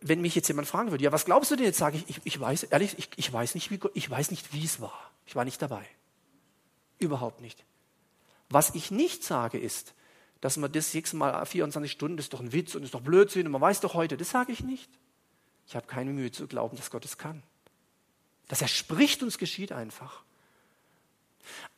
wenn 0.00 0.20
mich 0.20 0.34
jetzt 0.34 0.48
jemand 0.48 0.68
fragen 0.68 0.90
würde, 0.90 1.04
ja, 1.04 1.12
was 1.12 1.24
glaubst 1.24 1.50
du 1.50 1.56
denn 1.56 1.66
jetzt, 1.66 1.78
sage 1.78 1.98
ich, 1.98 2.08
ich, 2.08 2.20
ich 2.24 2.40
weiß, 2.40 2.64
ehrlich, 2.64 2.98
ich, 2.98 3.10
ich, 3.16 3.32
weiß 3.32 3.54
nicht, 3.54 3.70
wie, 3.70 3.80
ich 3.94 4.08
weiß 4.08 4.30
nicht, 4.30 4.52
wie 4.52 4.64
es 4.64 4.80
war. 4.80 5.10
Ich 5.26 5.34
war 5.34 5.44
nicht 5.44 5.60
dabei. 5.60 5.84
Überhaupt 7.00 7.40
nicht. 7.40 7.64
Was 8.48 8.74
ich 8.74 8.90
nicht 8.90 9.24
sage, 9.24 9.58
ist, 9.58 9.94
dass 10.40 10.56
man 10.56 10.70
das 10.70 10.92
sechsmal 10.92 11.44
24 11.44 11.90
Stunden, 11.90 12.16
das 12.16 12.26
ist 12.26 12.32
doch 12.32 12.40
ein 12.40 12.52
Witz 12.52 12.74
und 12.74 12.82
ist 12.82 12.94
doch 12.94 13.00
Blödsinn 13.00 13.46
und 13.46 13.52
man 13.52 13.60
weiß 13.60 13.80
doch 13.80 13.94
heute, 13.94 14.16
das 14.16 14.30
sage 14.30 14.52
ich 14.52 14.62
nicht. 14.62 14.90
Ich 15.66 15.76
habe 15.76 15.86
keine 15.86 16.12
Mühe 16.12 16.30
zu 16.30 16.46
glauben, 16.46 16.76
dass 16.76 16.90
Gott 16.90 17.04
es 17.04 17.18
kann. 17.18 17.42
Dass 18.48 18.62
er 18.62 18.68
spricht 18.68 19.22
und 19.22 19.28
es 19.28 19.38
geschieht 19.38 19.72
einfach. 19.72 20.22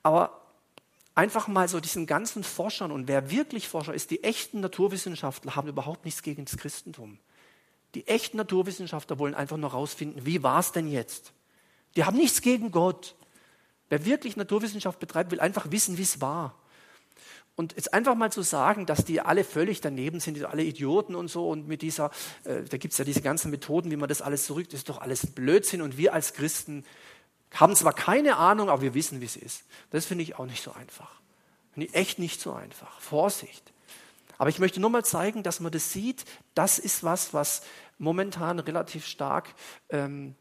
Aber 0.02 0.42
einfach 1.14 1.48
mal 1.48 1.68
so 1.68 1.80
diesen 1.80 2.06
ganzen 2.06 2.44
Forschern 2.44 2.90
und 2.90 3.08
wer 3.08 3.30
wirklich 3.30 3.68
Forscher 3.68 3.94
ist, 3.94 4.10
die 4.10 4.24
echten 4.24 4.60
Naturwissenschaftler 4.60 5.56
haben 5.56 5.68
überhaupt 5.68 6.04
nichts 6.04 6.22
gegen 6.22 6.44
das 6.44 6.56
Christentum. 6.56 7.18
Die 7.94 8.06
echten 8.08 8.38
Naturwissenschaftler 8.38 9.18
wollen 9.18 9.34
einfach 9.34 9.58
nur 9.58 9.72
herausfinden, 9.72 10.24
wie 10.24 10.42
war 10.42 10.60
es 10.60 10.72
denn 10.72 10.88
jetzt? 10.88 11.32
Die 11.96 12.04
haben 12.04 12.16
nichts 12.16 12.40
gegen 12.40 12.70
Gott. 12.70 13.14
Wer 13.92 14.06
wirklich 14.06 14.36
Naturwissenschaft 14.36 14.98
betreibt, 15.00 15.32
will 15.32 15.40
einfach 15.40 15.70
wissen, 15.70 15.98
wie 15.98 16.02
es 16.02 16.22
war. 16.22 16.54
Und 17.56 17.74
jetzt 17.74 17.92
einfach 17.92 18.14
mal 18.14 18.32
zu 18.32 18.40
sagen, 18.40 18.86
dass 18.86 19.04
die 19.04 19.20
alle 19.20 19.44
völlig 19.44 19.82
daneben 19.82 20.18
sind, 20.18 20.38
die 20.38 20.46
alle 20.46 20.62
Idioten 20.62 21.14
und 21.14 21.28
so 21.28 21.50
und 21.50 21.68
mit 21.68 21.82
dieser, 21.82 22.10
äh, 22.44 22.62
da 22.62 22.78
gibt 22.78 22.92
es 22.92 22.98
ja 22.98 23.04
diese 23.04 23.20
ganzen 23.20 23.50
Methoden, 23.50 23.90
wie 23.90 23.96
man 23.96 24.08
das 24.08 24.22
alles 24.22 24.46
zurück, 24.46 24.70
das 24.70 24.80
ist 24.80 24.88
doch 24.88 25.02
alles 25.02 25.26
Blödsinn 25.26 25.82
und 25.82 25.98
wir 25.98 26.14
als 26.14 26.32
Christen 26.32 26.86
haben 27.52 27.76
zwar 27.76 27.92
keine 27.92 28.38
Ahnung, 28.38 28.70
aber 28.70 28.80
wir 28.80 28.94
wissen, 28.94 29.20
wie 29.20 29.26
es 29.26 29.36
ist. 29.36 29.64
Das 29.90 30.06
finde 30.06 30.24
ich 30.24 30.38
auch 30.38 30.46
nicht 30.46 30.62
so 30.62 30.72
einfach. 30.72 31.20
Finde 31.74 31.88
ich 31.88 31.94
echt 31.94 32.18
nicht 32.18 32.40
so 32.40 32.54
einfach. 32.54 32.98
Vorsicht. 32.98 33.74
Aber 34.38 34.48
ich 34.48 34.58
möchte 34.58 34.80
nur 34.80 34.88
mal 34.88 35.04
zeigen, 35.04 35.42
dass 35.42 35.60
man 35.60 35.70
das 35.70 35.92
sieht. 35.92 36.24
Das 36.54 36.78
ist 36.78 37.04
was, 37.04 37.34
was 37.34 37.60
momentan 37.98 38.58
relativ 38.58 39.04
stark 39.04 39.54
ähm, 39.90 40.34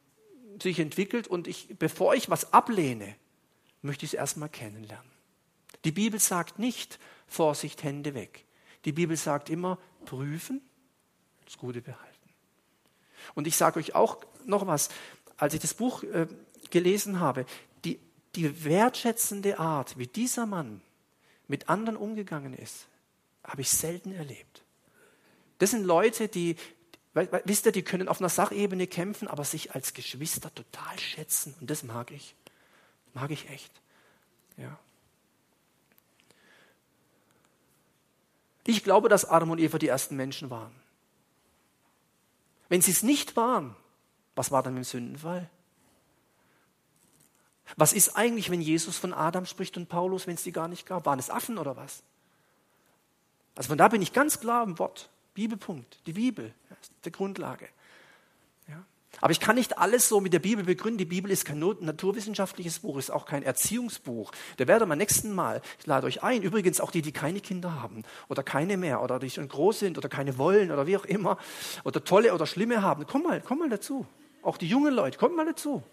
sich 0.64 0.80
entwickelt. 0.80 1.28
Und 1.28 1.50
ich, 1.50 1.76
bevor 1.78 2.16
ich 2.16 2.30
was 2.30 2.54
ablehne, 2.54 3.14
möchte 3.82 4.06
ich 4.06 4.14
es 4.14 4.20
erstmal 4.20 4.50
kennenlernen. 4.50 5.10
Die 5.86 5.92
Bibel 5.92 6.20
sagt 6.20 6.60
nicht, 6.60 7.00
Vorsicht, 7.28 7.84
Hände 7.84 8.14
weg. 8.14 8.46
Die 8.86 8.92
Bibel 8.92 9.18
sagt 9.18 9.50
immer, 9.50 9.78
prüfen, 10.06 10.62
das 11.46 11.58
Gute 11.58 11.82
behalten. 11.82 12.08
Und 13.36 13.48
ich 13.48 13.56
sage 13.56 13.80
euch 13.80 13.96
auch 13.96 14.18
noch 14.46 14.68
was, 14.68 14.90
als 15.38 15.54
ich 15.54 15.60
das 15.60 15.74
Buch 15.74 16.04
äh, 16.04 16.28
gelesen 16.70 17.20
habe, 17.20 17.46
die, 17.86 18.00
die 18.36 18.64
wertschätzende 18.64 19.60
Art, 19.60 19.98
wie 19.98 20.08
dieser 20.08 20.46
Mann 20.46 20.82
mit 21.48 21.70
anderen 21.70 21.98
umgegangen 21.98 22.54
ist, 22.54 22.88
habe 23.44 23.62
ich 23.62 23.70
selten 23.70 24.14
erlebt. 24.14 24.64
Das 25.60 25.72
sind 25.72 25.84
Leute, 25.84 26.28
die, 26.28 26.56
wisst 27.14 27.66
ihr, 27.66 27.72
die 27.72 27.84
können 27.84 28.08
auf 28.08 28.20
einer 28.20 28.30
Sachebene 28.30 28.88
kämpfen, 28.88 29.28
aber 29.28 29.44
sich 29.44 29.76
als 29.76 29.94
Geschwister 29.94 30.54
total 30.54 30.98
schätzen. 30.98 31.56
Und 31.60 31.70
das 31.70 31.84
mag 31.84 32.12
ich. 32.12 32.36
Mag 33.14 33.32
ich 33.32 33.50
echt. 33.50 33.72
Ja. 34.58 34.78
Ich 38.66 38.84
glaube, 38.84 39.10
dass 39.10 39.26
Adam 39.26 39.52
und 39.52 39.60
Eva 39.60 39.78
die 39.78 39.88
ersten 39.88 40.16
Menschen 40.16 40.50
waren. 40.50 40.76
Wenn 42.70 42.82
sie 42.82 42.92
es 42.92 43.04
nicht 43.04 43.36
waren, 43.36 43.76
was 44.36 44.52
war 44.52 44.64
dann 44.64 44.76
dem 44.76 44.84
Sündenfall? 44.84 45.50
Was 47.76 47.94
ist 47.94 48.16
eigentlich, 48.16 48.50
wenn 48.50 48.62
Jesus 48.62 48.98
von 48.98 49.14
Adam 49.14 49.46
spricht 49.46 49.78
und 49.78 49.90
Paulus, 49.90 50.28
wenn 50.28 50.36
es 50.36 50.44
die 50.44 50.52
gar 50.52 50.68
nicht 50.68 50.86
gab? 50.86 51.06
Waren 51.06 51.20
es 51.20 51.30
Affen 51.30 51.58
oder 51.58 51.76
was? 51.76 52.04
Also 53.56 53.70
von 53.70 53.78
da 53.78 53.88
bin 53.88 54.02
ich 54.02 54.14
ganz 54.14 54.40
klar 54.40 54.64
im 54.64 54.80
Wort. 54.80 55.10
Bibelpunkt, 55.34 56.00
die 56.06 56.14
Bibel, 56.14 56.54
ist 56.82 56.92
die 57.06 57.12
Grundlage. 57.12 57.68
Aber 59.20 59.32
ich 59.32 59.40
kann 59.40 59.56
nicht 59.56 59.78
alles 59.78 60.08
so 60.08 60.22
mit 60.22 60.34
der 60.34 60.40
Bibel 60.40 60.64
begründen. 60.64 60.98
Die 60.98 61.06
Bibel 61.06 61.30
ist 61.30 61.46
kein 61.46 61.60
naturwissenschaftliches 61.60 62.80
Buch, 62.80 62.98
ist 62.98 63.12
auch 63.12 63.26
kein 63.26 63.44
Erziehungsbuch. 63.44 64.32
Da 64.58 64.68
werde 64.68 64.86
wir 64.86 64.96
nächsten 64.96 65.34
Mal, 65.34 65.62
ich 65.80 65.86
lade 65.86 66.08
euch 66.08 66.24
ein, 66.24 66.42
übrigens 66.42 66.80
auch 66.80 66.92
die, 66.92 67.02
die 67.02 67.12
keine 67.12 67.42
Kinder 67.42 67.82
haben 67.82 68.04
oder 68.30 68.42
keine 68.42 68.78
mehr 68.78 69.02
oder 69.04 69.20
die 69.20 69.30
schon 69.30 69.48
groß 69.48 69.80
sind 69.80 69.98
oder 69.98 70.08
keine 70.10 70.38
wollen 70.38 70.72
oder 70.72 70.88
wie 70.88 70.98
auch 70.98 71.06
immer 71.06 71.38
oder 71.84 72.04
tolle 72.04 72.34
oder 72.34 72.46
schlimme 72.46 72.82
haben. 72.82 73.06
Komm 73.06 73.24
mal, 73.24 73.42
komm 73.42 73.60
mal 73.60 73.70
dazu. 73.70 74.06
Auch 74.44 74.58
die 74.58 74.68
jungen 74.68 74.94
Leute, 74.94 75.18
kommt 75.18 75.36
mal 75.36 75.46
dazu. 75.46 75.84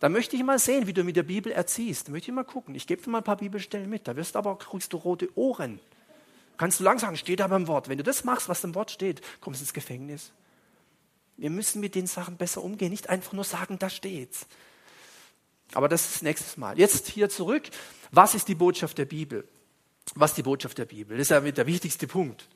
Da 0.00 0.08
möchte 0.08 0.36
ich 0.36 0.44
mal 0.44 0.58
sehen, 0.58 0.86
wie 0.86 0.92
du 0.92 1.04
mit 1.04 1.16
der 1.16 1.22
Bibel 1.22 1.52
erziehst. 1.52 2.08
Da 2.08 2.12
möchte 2.12 2.30
ich 2.30 2.34
mal 2.34 2.44
gucken. 2.44 2.74
Ich 2.74 2.86
gebe 2.86 3.00
dir 3.00 3.10
mal 3.10 3.18
ein 3.18 3.24
paar 3.24 3.36
Bibelstellen 3.36 3.88
mit. 3.88 4.06
Da 4.08 4.16
wirst 4.16 4.34
du 4.34 4.38
aber, 4.40 4.58
kriegst 4.58 4.92
du 4.92 4.96
rote 4.98 5.28
Ohren. 5.38 5.80
Kannst 6.56 6.80
du 6.80 6.84
lang 6.84 6.98
sagen, 6.98 7.16
steht 7.16 7.40
da 7.40 7.46
beim 7.46 7.66
Wort. 7.66 7.88
Wenn 7.88 7.98
du 7.98 8.04
das 8.04 8.24
machst, 8.24 8.48
was 8.48 8.62
im 8.64 8.74
Wort 8.74 8.90
steht, 8.90 9.22
kommst 9.40 9.60
du 9.60 9.64
ins 9.64 9.72
Gefängnis. 9.72 10.32
Wir 11.36 11.50
müssen 11.50 11.80
mit 11.80 11.94
den 11.94 12.06
Sachen 12.06 12.36
besser 12.36 12.62
umgehen, 12.62 12.90
nicht 12.90 13.08
einfach 13.08 13.32
nur 13.32 13.44
sagen, 13.44 13.78
da 13.78 13.90
steht's. 13.90 14.46
Aber 15.72 15.88
das 15.88 16.14
ist 16.14 16.22
nächstes 16.22 16.56
Mal. 16.56 16.78
Jetzt 16.78 17.08
hier 17.08 17.28
zurück. 17.28 17.64
Was 18.12 18.34
ist 18.34 18.48
die 18.48 18.54
Botschaft 18.54 18.98
der 18.98 19.06
Bibel? 19.06 19.48
Was 20.14 20.32
ist 20.32 20.36
die 20.36 20.42
Botschaft 20.42 20.78
der 20.78 20.84
Bibel? 20.84 21.16
Das 21.16 21.26
ist 21.26 21.30
ja 21.30 21.40
der 21.40 21.66
wichtigste 21.66 22.06
Punkt. 22.06 22.48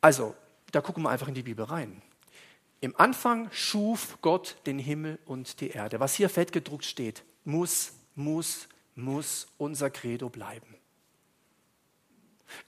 Also, 0.00 0.34
da 0.72 0.80
gucken 0.80 1.02
wir 1.02 1.10
einfach 1.10 1.28
in 1.28 1.34
die 1.34 1.42
Bibel 1.42 1.64
rein. 1.64 2.02
Im 2.80 2.98
Anfang 2.98 3.50
schuf 3.52 4.18
Gott 4.22 4.56
den 4.64 4.78
Himmel 4.78 5.18
und 5.26 5.60
die 5.60 5.68
Erde. 5.68 6.00
Was 6.00 6.14
hier 6.14 6.30
fett 6.30 6.50
gedruckt 6.50 6.86
steht, 6.86 7.22
muss, 7.44 7.92
muss, 8.14 8.68
muss 8.94 9.48
unser 9.58 9.90
Credo 9.90 10.30
bleiben. 10.30 10.79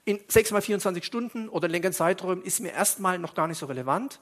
In 0.05 0.21
6 0.29 0.51
mal 0.53 0.63
24 0.63 1.05
Stunden 1.05 1.49
oder 1.49 1.69
längeren 1.69 1.93
Zeiträumen 1.93 2.43
ist 2.43 2.61
mir 2.61 2.73
erstmal 2.73 3.19
noch 3.19 3.35
gar 3.35 3.49
nicht 3.49 3.59
so 3.59 3.67
relevant. 3.67 4.21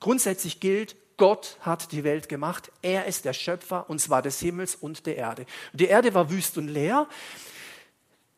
Grundsätzlich 0.00 0.60
gilt, 0.60 0.96
Gott 1.16 1.56
hat 1.60 1.92
die 1.92 2.04
Welt 2.04 2.28
gemacht. 2.28 2.72
Er 2.82 3.06
ist 3.06 3.24
der 3.24 3.32
Schöpfer 3.32 3.88
und 3.88 4.00
zwar 4.00 4.22
des 4.22 4.40
Himmels 4.40 4.74
und 4.74 5.06
der 5.06 5.16
Erde. 5.16 5.46
Die 5.72 5.86
Erde 5.86 6.12
war 6.14 6.30
wüst 6.30 6.58
und 6.58 6.68
leer. 6.68 7.08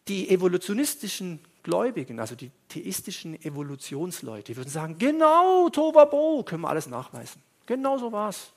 Die 0.08 0.28
evolutionistischen 0.28 1.40
Gläubigen, 1.62 2.20
also 2.20 2.36
die 2.36 2.52
theistischen 2.68 3.42
Evolutionsleute, 3.42 4.56
würden 4.56 4.68
sagen, 4.68 4.98
genau, 4.98 5.68
Tovabo, 5.68 6.44
können 6.44 6.62
wir 6.62 6.68
alles 6.68 6.86
nachweisen. 6.86 7.42
Genau 7.66 7.98
so 7.98 8.12
es. 8.12 8.52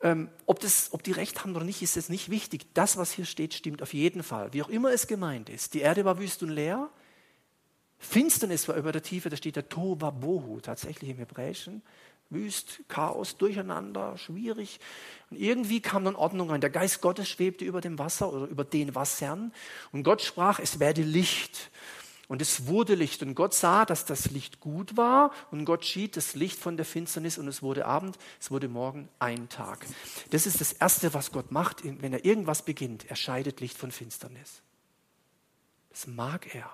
Ähm, 0.00 0.28
ob, 0.46 0.60
das, 0.60 0.92
ob 0.92 1.02
die 1.02 1.12
recht 1.12 1.42
haben 1.42 1.56
oder 1.56 1.64
nicht, 1.64 1.82
ist 1.82 1.96
jetzt 1.96 2.10
nicht 2.10 2.30
wichtig. 2.30 2.66
Das, 2.74 2.96
was 2.96 3.10
hier 3.10 3.24
steht, 3.24 3.54
stimmt 3.54 3.82
auf 3.82 3.94
jeden 3.94 4.22
Fall. 4.22 4.52
Wie 4.52 4.62
auch 4.62 4.68
immer 4.68 4.92
es 4.92 5.06
gemeint 5.06 5.48
ist. 5.48 5.74
Die 5.74 5.80
Erde 5.80 6.04
war 6.04 6.18
wüst 6.18 6.42
und 6.42 6.50
leer. 6.50 6.88
Finsternis 7.98 8.68
war 8.68 8.76
über 8.76 8.92
der 8.92 9.02
Tiefe, 9.02 9.28
da 9.28 9.36
steht 9.36 9.56
der 9.56 9.68
Tova 9.68 10.10
Bohu, 10.10 10.60
tatsächlich 10.60 11.10
im 11.10 11.18
Hebräischen. 11.18 11.82
Wüst, 12.30 12.80
Chaos, 12.88 13.38
Durcheinander, 13.38 14.18
schwierig. 14.18 14.80
Und 15.30 15.38
irgendwie 15.38 15.80
kam 15.80 16.04
dann 16.04 16.14
Ordnung 16.14 16.50
rein. 16.50 16.60
Der 16.60 16.70
Geist 16.70 17.00
Gottes 17.00 17.28
schwebte 17.28 17.64
über 17.64 17.80
dem 17.80 17.98
Wasser 17.98 18.32
oder 18.32 18.46
über 18.46 18.64
den 18.64 18.94
Wassern. 18.94 19.52
Und 19.92 20.02
Gott 20.02 20.20
sprach, 20.22 20.60
es 20.60 20.78
werde 20.78 21.02
Licht. 21.02 21.70
Und 22.28 22.42
es 22.42 22.66
wurde 22.66 22.94
Licht. 22.94 23.22
Und 23.22 23.34
Gott 23.34 23.54
sah, 23.54 23.86
dass 23.86 24.04
das 24.04 24.30
Licht 24.30 24.60
gut 24.60 24.96
war. 24.98 25.32
Und 25.50 25.64
Gott 25.64 25.84
schied 25.84 26.16
das 26.16 26.34
Licht 26.34 26.58
von 26.58 26.76
der 26.76 26.84
Finsternis. 26.84 27.38
Und 27.38 27.48
es 27.48 27.62
wurde 27.62 27.86
Abend, 27.86 28.18
es 28.38 28.50
wurde 28.50 28.68
Morgen 28.68 29.08
ein 29.18 29.48
Tag. 29.48 29.86
Das 30.30 30.46
ist 30.46 30.60
das 30.60 30.74
Erste, 30.74 31.14
was 31.14 31.32
Gott 31.32 31.50
macht, 31.50 31.82
wenn 31.84 32.12
er 32.12 32.24
irgendwas 32.26 32.62
beginnt. 32.62 33.06
Er 33.10 33.16
scheidet 33.16 33.60
Licht 33.60 33.78
von 33.78 33.90
Finsternis. 33.90 34.60
Das 35.88 36.06
mag 36.06 36.54
er. 36.54 36.70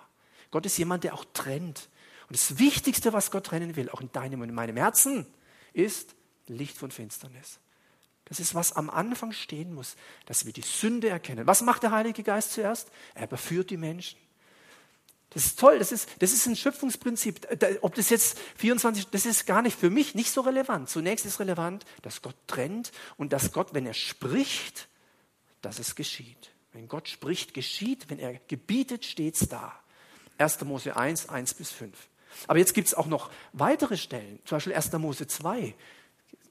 Gott 0.50 0.66
ist 0.66 0.76
jemand, 0.76 1.05
der 1.05 1.14
auch 1.14 1.24
trennt. 1.32 1.88
Und 2.28 2.36
das 2.36 2.59
Wichtigste, 2.59 3.12
was 3.12 3.30
Gott 3.30 3.46
trennen 3.46 3.76
will, 3.76 3.90
auch 3.90 4.00
in 4.00 4.11
deinem 4.11 4.40
und 4.40 4.48
in 4.48 4.55
meinem 4.55 4.76
Herzen, 4.76 5.24
ist 5.72 6.16
Licht 6.48 6.76
von 6.76 6.90
Finsternis. 6.90 7.61
Das 8.24 8.40
ist, 8.40 8.55
was 8.55 8.72
am 8.72 8.90
Anfang 8.90 9.32
stehen 9.32 9.74
muss, 9.74 9.96
dass 10.26 10.46
wir 10.46 10.52
die 10.52 10.62
Sünde 10.62 11.09
erkennen. 11.09 11.46
Was 11.46 11.62
macht 11.62 11.82
der 11.82 11.90
Heilige 11.90 12.22
Geist 12.22 12.52
zuerst? 12.52 12.90
Er 13.14 13.24
überführt 13.24 13.70
die 13.70 13.76
Menschen. 13.76 14.18
Das 15.35 15.47
ist 15.47 15.59
toll, 15.59 15.78
das 15.80 15.91
ist, 15.91 16.09
das 16.20 16.32
ist 16.32 16.47
ein 16.47 16.55
Schöpfungsprinzip. 16.55 17.47
Ob 17.80 17.95
das 17.97 18.09
jetzt 18.09 18.39
24, 18.57 19.09
das 19.09 19.26
ist 19.26 19.47
gar 19.47 19.62
nicht 19.62 19.78
für 19.78 19.91
mich 19.91 20.14
nicht 20.14 20.30
so 20.30 20.43
relevant. 20.43 20.89
Zunächst 20.89 21.26
ist 21.26 21.41
relevant, 21.41 21.85
dass 22.03 22.22
Gott 22.22 22.37
trennt 22.47 22.93
und 23.16 23.32
dass 23.32 23.53
Gott, 23.53 23.74
wenn 23.74 23.85
er 23.85 23.95
spricht, 23.95 24.89
dass 25.61 25.80
es 25.80 25.97
geschieht. 25.97 26.51
Wenn 26.72 26.89
Gott 26.89 27.09
spricht, 27.09 27.53
geschieht. 27.53 28.11
Wenn 28.11 28.20
er 28.20 28.35
gebietet, 28.49 29.05
steht 29.05 29.35
es 29.35 29.49
da. 29.49 29.72
1. 30.39 30.64
Mose 30.64 30.97
1, 30.97 31.28
1 31.28 31.55
bis 31.55 31.70
5. 31.70 31.97
Aber 32.47 32.59
jetzt 32.59 32.74
gibt 32.74 32.89
es 32.89 32.95
auch 32.95 33.07
noch 33.07 33.30
weitere 33.53 33.97
Stellen, 33.97 34.41
zum 34.45 34.57
Beispiel 34.57 34.74
1. 34.74 34.93
Mose 34.93 35.26
2. 35.26 35.74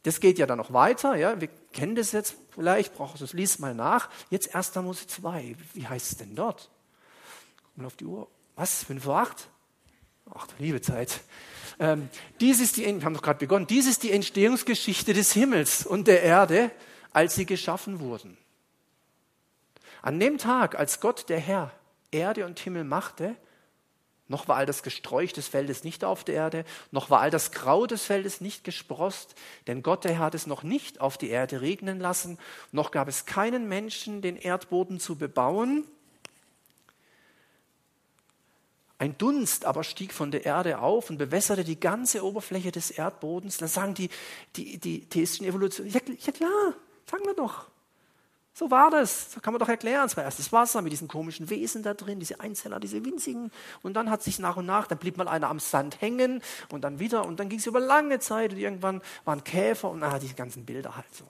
Das 0.03 0.19
geht 0.19 0.37
ja 0.37 0.45
dann 0.45 0.57
noch 0.57 0.73
weiter, 0.73 1.15
ja. 1.15 1.39
Wir 1.39 1.49
kennen 1.71 1.95
das 1.95 2.11
jetzt 2.11 2.35
vielleicht, 2.53 2.93
brauchst 2.95 3.21
du 3.21 3.25
es, 3.25 3.33
lies 3.33 3.59
mal 3.59 3.73
nach. 3.73 4.09
Jetzt 4.29 4.53
1. 4.53 4.75
Mose 4.75 5.07
2. 5.07 5.55
Wie 5.73 5.87
heißt 5.87 6.11
es 6.11 6.17
denn 6.17 6.35
dort? 6.35 6.69
Mal 7.75 7.85
auf 7.85 7.95
die 7.95 8.05
Uhr. 8.05 8.27
Was? 8.55 8.83
5 8.83 9.03
vor 9.03 9.17
8? 9.17 9.49
Ach, 10.33 10.47
liebe 10.59 10.81
Zeit. 10.81 11.21
Ähm, 11.79 12.09
dies 12.39 12.59
ist 12.59 12.77
die, 12.77 12.85
wir 12.85 13.03
haben 13.03 13.13
doch 13.13 13.21
gerade 13.21 13.39
begonnen, 13.39 13.67
dies 13.67 13.87
ist 13.87 14.03
die 14.03 14.11
Entstehungsgeschichte 14.11 15.13
des 15.13 15.33
Himmels 15.33 15.85
und 15.85 16.07
der 16.07 16.21
Erde, 16.21 16.71
als 17.11 17.35
sie 17.35 17.45
geschaffen 17.45 17.99
wurden. 17.99 18.37
An 20.01 20.19
dem 20.19 20.37
Tag, 20.37 20.75
als 20.75 20.99
Gott, 20.99 21.29
der 21.29 21.39
Herr, 21.39 21.71
Erde 22.11 22.45
und 22.45 22.59
Himmel 22.59 22.83
machte, 22.83 23.35
noch 24.27 24.47
war 24.47 24.55
all 24.55 24.65
das 24.65 24.83
Gesträuch 24.83 25.33
des 25.33 25.47
Feldes 25.47 25.83
nicht 25.83 26.03
auf 26.03 26.23
der 26.23 26.35
Erde, 26.35 26.65
noch 26.91 27.09
war 27.09 27.21
all 27.21 27.29
das 27.29 27.51
Grau 27.51 27.85
des 27.87 28.03
Feldes 28.03 28.39
nicht 28.39 28.63
gesprost, 28.63 29.35
denn 29.67 29.83
Gott, 29.83 30.03
der 30.03 30.13
Herr, 30.13 30.25
hat 30.25 30.35
es 30.35 30.47
noch 30.47 30.63
nicht 30.63 31.01
auf 31.01 31.17
die 31.17 31.29
Erde 31.29 31.61
regnen 31.61 31.99
lassen, 31.99 32.37
noch 32.71 32.91
gab 32.91 33.07
es 33.07 33.25
keinen 33.25 33.67
Menschen, 33.67 34.21
den 34.21 34.37
Erdboden 34.37 34.99
zu 34.99 35.17
bebauen. 35.17 35.85
Ein 38.99 39.17
Dunst 39.17 39.65
aber 39.65 39.83
stieg 39.83 40.13
von 40.13 40.31
der 40.31 40.45
Erde 40.45 40.79
auf 40.79 41.09
und 41.09 41.17
bewässerte 41.17 41.63
die 41.63 41.79
ganze 41.79 42.23
Oberfläche 42.23 42.71
des 42.71 42.91
Erdbodens. 42.91 43.57
Dann 43.57 43.67
sagen 43.67 43.93
die, 43.95 44.09
die, 44.55 44.77
die 44.77 45.07
theistischen 45.09 45.47
Evolution, 45.47 45.87
ja, 45.87 45.99
ja 46.19 46.31
klar, 46.31 46.73
sagen 47.09 47.25
wir 47.25 47.33
doch. 47.33 47.67
So 48.55 48.69
war 48.69 48.91
das. 48.91 49.33
So 49.33 49.39
kann 49.39 49.51
man 49.51 49.59
doch 49.59 49.67
erklären. 49.67 50.05
Es 50.05 50.15
war 50.15 50.23
erst 50.23 50.37
das 50.37 50.51
Wasser 50.51 50.83
mit 50.83 50.91
diesen 50.91 51.07
komischen 51.07 51.49
Wesen 51.49 51.81
da 51.81 51.95
drin, 51.95 52.19
diese 52.19 52.39
Einzeller, 52.39 52.79
diese 52.79 53.03
winzigen. 53.03 53.51
Und 53.81 53.95
dann 53.95 54.11
hat 54.11 54.21
sich 54.21 54.37
nach 54.37 54.57
und 54.57 54.67
nach, 54.67 54.85
dann 54.85 54.99
blieb 54.99 55.17
mal 55.17 55.27
einer 55.27 55.49
am 55.49 55.59
Sand 55.59 56.01
hängen 56.01 56.41
und 56.69 56.83
dann 56.83 56.99
wieder. 56.99 57.25
Und 57.25 57.39
dann 57.39 57.49
ging 57.49 57.57
es 57.57 57.65
über 57.65 57.79
lange 57.79 58.19
Zeit 58.19 58.53
und 58.53 58.59
irgendwann 58.59 59.01
waren 59.25 59.43
Käfer 59.43 59.89
und 59.89 60.01
dann 60.01 60.19
diese 60.19 60.35
ganzen 60.35 60.65
Bilder 60.65 60.95
halt 60.95 61.13
so. 61.13 61.25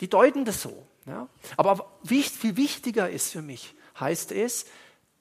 Die 0.00 0.08
deuten 0.08 0.44
das 0.44 0.60
so. 0.60 0.86
Ja. 1.06 1.26
Aber 1.56 1.90
viel 2.04 2.56
wichtiger 2.56 3.08
ist 3.08 3.32
für 3.32 3.42
mich, 3.42 3.74
heißt 3.98 4.32
es, 4.32 4.66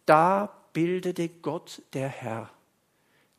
da 0.05 0.53
bildete 0.74 1.30
Gott, 1.30 1.82
der 1.93 2.07
Herr, 2.07 2.49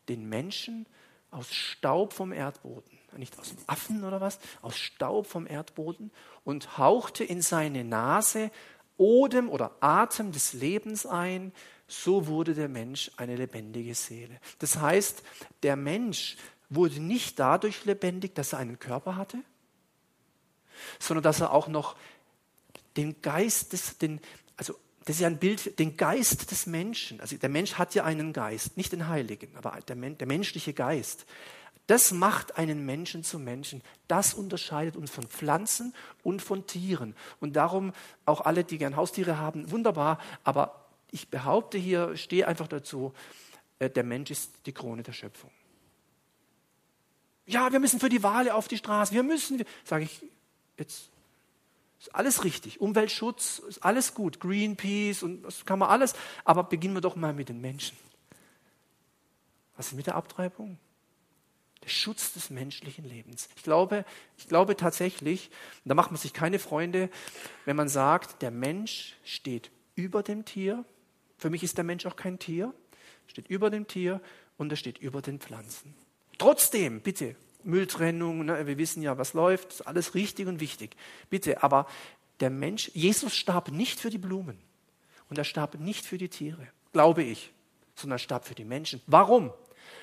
den 0.09 0.29
Menschen 0.29 0.87
aus 1.31 1.53
Staub 1.53 2.13
vom 2.13 2.33
Erdboden 2.33 2.93
nicht 3.19 3.39
aus 3.39 3.55
Affen 3.67 4.05
oder 4.05 4.21
was, 4.21 4.39
aus 4.61 4.77
Staub 4.77 5.27
vom 5.27 5.47
Erdboden 5.47 6.11
und 6.45 6.79
hauchte 6.79 7.25
in 7.25 7.43
seine 7.43 7.85
Nase 7.85 8.51
Odem 8.97 9.49
oder 9.49 9.73
Atem 9.81 10.33
des 10.33 10.53
Lebens 10.53 11.07
ein, 11.07 11.53
so 11.89 12.27
wurde 12.27 12.55
der 12.55 12.69
Mensch 12.69 13.11
eine 13.17 13.37
lebendige 13.37 13.95
Seele. 13.95 14.39
Das 14.59 14.77
heißt, 14.77 15.23
der 15.63 15.77
Mensch 15.77 16.37
wurde 16.71 17.01
nicht 17.01 17.39
dadurch 17.39 17.85
lebendig, 17.85 18.35
dass 18.35 18.53
er 18.53 18.61
einen 18.61 18.79
Körper 18.79 19.17
hatte, 19.17 19.39
sondern 20.99 21.23
dass 21.23 21.41
er 21.41 21.53
auch 21.53 21.69
noch 21.69 21.97
den 22.97 23.21
Geist 23.23 23.73
des, 23.73 23.99
den, 23.99 24.21
also 24.57 24.75
das 25.05 25.17
ist 25.17 25.21
ja 25.23 25.27
ein 25.27 25.39
Bild, 25.39 25.79
den 25.79 25.97
Geist 25.97 26.51
des 26.51 26.67
Menschen. 26.67 27.21
Also 27.21 27.37
der 27.37 27.49
Mensch 27.49 27.75
hat 27.75 27.95
ja 27.95 28.05
einen 28.05 28.33
Geist, 28.33 28.77
nicht 28.77 28.93
den 28.93 29.09
Heiligen, 29.09 29.57
aber 29.57 29.79
der, 29.87 29.97
der 29.97 30.27
menschliche 30.27 30.73
Geist. 30.73 31.27
Das 31.89 32.13
macht 32.13 32.57
einen 32.57 32.87
Menschen 32.87 33.25
zu 33.25 33.39
Menschen. 33.39 33.83
Das 34.07 34.35
unterscheidet 34.35 34.97
uns 34.97 35.11
von 35.11 35.27
Pflanzen 35.27 35.93
und 36.23 36.41
von 36.41 36.67
Tieren. 36.67 37.17
Und 37.41 37.57
darum 37.57 37.93
auch 38.25 38.43
alle, 38.43 38.63
die 38.63 38.79
gern 38.79 38.97
Haustiere 38.97 39.39
haben, 39.39 39.71
wunderbar. 39.71 40.19
Aber 40.45 40.87
ich 41.11 41.29
behaupte 41.29 41.79
hier, 41.79 42.17
stehe 42.17 42.47
einfach 42.47 42.69
dazu, 42.69 43.13
äh, 43.81 43.91
der 43.91 44.05
Mensch 44.05 44.31
ist 44.31 44.53
die 44.67 44.73
Krone 44.73 45.03
der 45.03 45.13
Schöpfung. 45.13 45.51
Ja, 47.47 47.73
wir 47.73 47.81
müssen 47.81 47.99
für 47.99 48.09
die 48.09 48.23
Wale 48.23 48.55
auf 48.55 48.69
die 48.69 48.79
Straße. 48.79 49.13
Wir 49.13 49.25
müssen, 49.25 49.65
sage 49.85 50.05
ich 50.05 50.25
jetzt, 50.79 51.11
ist 52.03 52.15
alles 52.17 52.43
richtig. 52.43 52.81
Umweltschutz 52.81 53.61
ist 53.61 53.85
alles 53.85 54.15
gut. 54.15 54.41
Greenpeace 54.41 55.23
und 55.23 55.43
das 55.43 55.65
kann 55.65 55.79
man 55.79 55.89
alles. 55.89 56.15
Aber 56.45 56.65
beginnen 56.65 56.95
wir 56.95 57.01
doch 57.01 57.15
mal 57.15 57.33
mit 57.33 57.49
den 57.49 57.61
Menschen. 57.61 57.97
Was 59.77 59.89
ist 59.89 59.93
mit 59.95 60.09
der 60.09 60.17
Abtreibung? 60.17 60.79
Der 61.85 61.89
Schutz 61.89 62.33
des 62.33 62.51
menschlichen 62.51 63.05
Lebens. 63.05 63.49
Ich 63.57 63.63
glaube, 63.63 64.05
ich 64.37 64.49
glaube 64.49 64.77
tatsächlich, 64.77 65.51
da 65.85 65.95
macht 65.95 66.11
man 66.11 66.19
sich 66.19 66.33
keine 66.33 66.59
Freunde, 66.59 67.09
wenn 67.65 67.77
man 67.77 67.89
sagt, 67.89 68.43
der 68.43 68.51
Mensch 68.51 69.17
steht 69.25 69.71
über 69.95 70.25
dem 70.25 70.45
Tier. 70.45 70.85
Für 71.39 71.51
mich 71.51 71.63
ist 71.63 71.77
der 71.77 71.85
Mensch 71.85 72.05
auch 72.07 72.17
kein 72.17 72.39
Tier. 72.39 72.75
Steht 73.29 73.49
über 73.49 73.71
dem 73.71 73.87
Tier 73.87 74.21
und 74.59 74.73
er 74.73 74.77
steht 74.77 74.99
über 74.99 75.23
den 75.23 75.39
Pflanzen. 75.39 75.95
Trotzdem, 76.39 77.01
bitte, 77.01 77.37
Mülltrennung, 77.65 78.45
ne, 78.45 78.67
wir 78.67 78.79
wissen 78.79 79.03
ja, 79.03 79.19
was 79.19 79.33
läuft, 79.35 79.87
alles 79.87 80.15
richtig 80.15 80.47
und 80.47 80.61
wichtig. 80.61 80.97
Bitte, 81.31 81.63
aber 81.63 81.87
der 82.41 82.51
Mensch, 82.51 82.91
Jesus 82.95 83.37
starb 83.37 83.71
nicht 83.71 84.01
für 84.01 84.11
die 84.11 84.19
Blumen 84.19 84.59
und 85.29 85.39
er 85.39 85.45
starb 85.45 85.79
nicht 85.79 86.05
für 86.05 86.19
die 86.19 86.29
Tiere, 86.29 86.67
glaube 86.93 87.23
ich, 87.23 87.53
sondern 87.95 88.17
er 88.17 88.21
starb 88.21 88.47
für 88.47 88.55
die 88.55 88.65
Menschen. 88.65 89.01
Warum? 89.07 89.53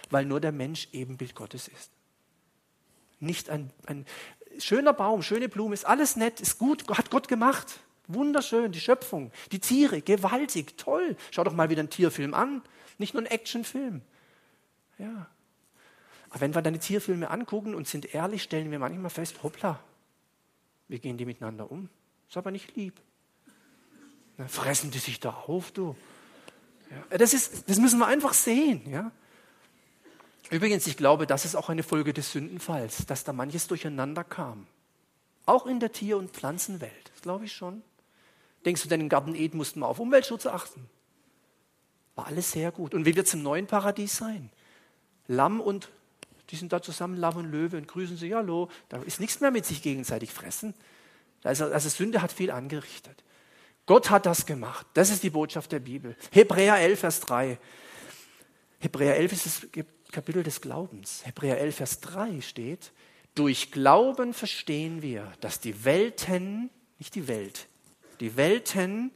weil 0.09 0.25
nur 0.25 0.39
der 0.39 0.51
Mensch 0.51 0.87
Ebenbild 0.91 1.35
Gottes 1.35 1.67
ist. 1.67 1.91
Nicht 3.19 3.49
ein, 3.49 3.69
ein 3.85 4.05
schöner 4.57 4.93
Baum, 4.93 5.21
schöne 5.21 5.49
Blume, 5.49 5.73
ist 5.73 5.85
alles 5.85 6.15
nett, 6.15 6.39
ist 6.39 6.57
gut, 6.57 6.87
hat 6.89 7.09
Gott 7.09 7.27
gemacht. 7.27 7.79
Wunderschön, 8.07 8.71
die 8.71 8.79
Schöpfung, 8.79 9.31
die 9.51 9.59
Tiere, 9.59 10.01
gewaltig, 10.01 10.77
toll. 10.77 11.15
Schau 11.31 11.43
doch 11.43 11.53
mal 11.53 11.69
wieder 11.69 11.81
einen 11.81 11.91
Tierfilm 11.91 12.33
an, 12.33 12.63
nicht 12.97 13.13
nur 13.13 13.21
einen 13.21 13.31
Actionfilm. 13.31 14.01
Ja. 14.97 15.27
Aber 16.29 16.41
wenn 16.41 16.53
wir 16.53 16.61
dann 16.61 16.73
die 16.73 16.79
Tierfilme 16.79 17.29
angucken 17.29 17.73
und 17.75 17.87
sind 17.87 18.13
ehrlich, 18.13 18.43
stellen 18.43 18.71
wir 18.71 18.79
manchmal 18.79 19.09
fest, 19.09 19.41
hoppla, 19.43 19.79
wie 20.87 20.99
gehen 20.99 21.17
die 21.17 21.25
miteinander 21.25 21.71
um? 21.71 21.89
Ist 22.27 22.37
aber 22.37 22.51
nicht 22.51 22.75
lieb. 22.75 22.99
Na, 24.37 24.47
fressen 24.47 24.91
die 24.91 24.99
sich 24.99 25.19
da 25.19 25.31
auf, 25.31 25.71
du. 25.71 25.95
Ja. 26.89 27.17
Das, 27.17 27.33
ist, 27.33 27.69
das 27.69 27.77
müssen 27.77 27.99
wir 27.99 28.07
einfach 28.07 28.33
sehen. 28.33 28.89
Ja. 28.89 29.11
Übrigens, 30.49 30.87
ich 30.87 30.97
glaube, 30.97 31.27
das 31.27 31.45
ist 31.45 31.55
auch 31.55 31.69
eine 31.69 31.83
Folge 31.83 32.13
des 32.13 32.31
Sündenfalls, 32.31 33.05
dass 33.05 33.23
da 33.23 33.33
manches 33.33 33.67
durcheinander 33.67 34.23
kam. 34.23 34.65
Auch 35.45 35.67
in 35.67 35.79
der 35.79 35.91
Tier- 35.91 36.17
und 36.17 36.31
Pflanzenwelt, 36.31 37.11
das 37.11 37.21
glaube 37.21 37.45
ich 37.45 37.53
schon. 37.53 37.83
Denkst 38.65 38.83
du 38.83 38.89
denn, 38.89 39.01
im 39.01 39.09
Garten 39.09 39.35
Eden 39.35 39.57
mussten 39.57 39.79
wir 39.79 39.87
auf 39.87 39.99
Umweltschutz 39.99 40.45
achten? 40.45 40.89
War 42.15 42.27
alles 42.27 42.51
sehr 42.51 42.71
gut. 42.71 42.93
Und 42.93 43.05
wie 43.05 43.15
wird 43.15 43.27
es 43.27 43.33
im 43.33 43.43
neuen 43.43 43.67
Paradies 43.67 44.17
sein? 44.17 44.49
Lamm 45.27 45.61
und, 45.61 45.89
die 46.49 46.55
sind 46.55 46.73
da 46.73 46.81
zusammen, 46.81 47.17
Lamm 47.17 47.37
und 47.37 47.51
Löwe 47.51 47.77
und 47.77 47.87
grüßen 47.87 48.17
sie, 48.17 48.33
hallo. 48.33 48.69
Da 48.89 49.01
ist 49.03 49.19
nichts 49.19 49.39
mehr 49.39 49.51
mit 49.51 49.65
sich 49.65 49.81
gegenseitig 49.81 50.31
fressen. 50.31 50.73
Also, 51.43 51.65
also 51.65 51.89
Sünde 51.89 52.21
hat 52.21 52.31
viel 52.31 52.51
angerichtet. 52.51 53.23
Gott 53.85 54.09
hat 54.09 54.25
das 54.25 54.45
gemacht. 54.45 54.85
Das 54.93 55.09
ist 55.09 55.23
die 55.23 55.29
Botschaft 55.29 55.71
der 55.71 55.79
Bibel. 55.79 56.15
Hebräer 56.31 56.77
11, 56.77 56.99
Vers 56.99 57.19
3. 57.21 57.57
Hebräer 58.79 59.15
11 59.17 59.31
ist 59.33 59.45
das 59.45 59.67
Kapitel 60.11 60.43
des 60.43 60.61
Glaubens. 60.61 61.25
Hebräer 61.25 61.59
11, 61.59 61.75
Vers 61.75 61.99
3 62.01 62.41
steht, 62.41 62.91
durch 63.35 63.71
Glauben 63.71 64.33
verstehen 64.33 65.01
wir, 65.01 65.31
dass 65.39 65.59
die 65.59 65.85
Welten, 65.85 66.69
nicht 66.97 67.15
die 67.15 67.27
Welt, 67.27 67.67
die 68.19 68.35
Welten 68.35 69.11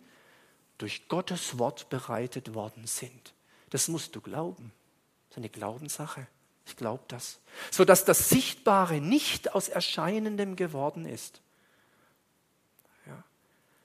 durch 0.77 1.07
Gottes 1.07 1.59
Wort 1.59 1.89
bereitet 1.89 2.53
worden 2.53 2.88
sind. 2.88 3.34
Das 3.69 3.88
musst 3.88 4.15
du 4.15 4.21
glauben. 4.21 4.71
Das 5.29 5.38
ist 5.38 5.38
eine 5.38 5.49
Glaubenssache. 5.49 6.27
Ich 6.66 6.76
glaube 6.76 7.03
das. 7.07 7.39
So 7.72 7.86
dass 7.86 8.05
das 8.05 8.30
Sichtbare 8.30 9.01
nicht 9.01 9.53
aus 9.53 9.70
Erscheinendem 9.70 10.55
geworden 10.55 11.05
ist. 11.05 11.41
Ja. 13.05 13.24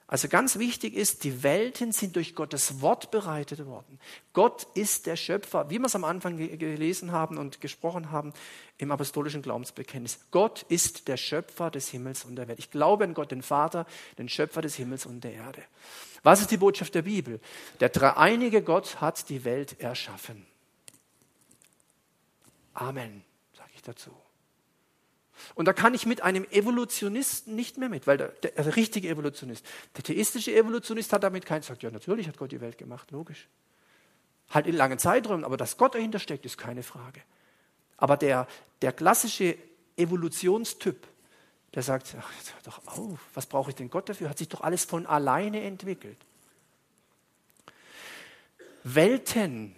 Also 0.06 0.28
ganz 0.28 0.58
wichtig 0.58 0.94
ist, 0.94 1.24
die 1.24 1.42
Welten 1.42 1.92
sind 1.92 2.14
durch 2.14 2.34
Gottes 2.34 2.80
Wort 2.80 3.10
bereitet 3.10 3.66
worden. 3.66 3.98
Gott 4.32 4.66
ist 4.74 5.06
der 5.06 5.16
Schöpfer, 5.16 5.70
wie 5.70 5.78
wir 5.78 5.86
es 5.86 5.96
am 5.96 6.04
Anfang 6.04 6.36
gelesen 6.36 7.10
haben 7.10 7.36
und 7.36 7.60
gesprochen 7.60 8.12
haben 8.12 8.32
im 8.78 8.92
apostolischen 8.92 9.42
Glaubensbekenntnis. 9.42 10.20
Gott 10.30 10.64
ist 10.68 11.08
der 11.08 11.16
Schöpfer 11.16 11.70
des 11.70 11.88
Himmels 11.88 12.24
und 12.24 12.36
der 12.36 12.46
Welt. 12.46 12.60
Ich 12.60 12.70
glaube 12.70 13.04
an 13.04 13.14
Gott, 13.14 13.32
den 13.32 13.42
Vater, 13.42 13.86
den 14.18 14.28
Schöpfer 14.28 14.62
des 14.62 14.76
Himmels 14.76 15.04
und 15.04 15.24
der 15.24 15.32
Erde. 15.32 15.64
Was 16.22 16.40
ist 16.40 16.52
die 16.52 16.56
Botschaft 16.56 16.94
der 16.94 17.02
Bibel? 17.02 17.40
Der 17.80 17.88
dreieinige 17.88 18.62
Gott 18.62 19.00
hat 19.00 19.28
die 19.28 19.44
Welt 19.44 19.80
erschaffen. 19.80 20.46
Amen, 22.78 23.24
sage 23.56 23.70
ich 23.74 23.82
dazu. 23.82 24.12
Und 25.56 25.66
da 25.66 25.72
kann 25.72 25.94
ich 25.94 26.06
mit 26.06 26.22
einem 26.22 26.44
Evolutionisten 26.44 27.56
nicht 27.56 27.76
mehr 27.76 27.88
mit, 27.88 28.06
weil 28.06 28.18
der, 28.18 28.28
der, 28.28 28.50
der 28.52 28.76
richtige 28.76 29.08
Evolutionist, 29.08 29.66
der 29.96 30.04
theistische 30.04 30.54
Evolutionist 30.54 31.12
hat 31.12 31.24
damit 31.24 31.44
keinen 31.44 31.62
sagt, 31.62 31.82
ja 31.82 31.90
natürlich 31.90 32.28
hat 32.28 32.36
Gott 32.36 32.52
die 32.52 32.60
Welt 32.60 32.78
gemacht, 32.78 33.10
logisch. 33.10 33.48
Halt 34.50 34.66
in 34.66 34.76
langen 34.76 34.98
Zeiträumen, 34.98 35.44
aber 35.44 35.56
dass 35.56 35.76
Gott 35.76 35.94
dahinter 35.94 36.20
steckt, 36.20 36.46
ist 36.46 36.56
keine 36.56 36.82
Frage. 36.84 37.20
Aber 37.96 38.16
der, 38.16 38.46
der 38.80 38.92
klassische 38.92 39.56
Evolutionstyp, 39.96 41.06
der 41.74 41.82
sagt, 41.82 42.14
ach, 42.18 42.30
hör 42.30 42.62
doch 42.62 42.86
auf, 42.86 43.18
was 43.34 43.46
brauche 43.46 43.70
ich 43.70 43.76
denn 43.76 43.90
Gott 43.90 44.08
dafür? 44.08 44.30
Hat 44.30 44.38
sich 44.38 44.48
doch 44.48 44.60
alles 44.60 44.84
von 44.84 45.04
alleine 45.04 45.62
entwickelt. 45.62 46.18
Welten 48.84 49.74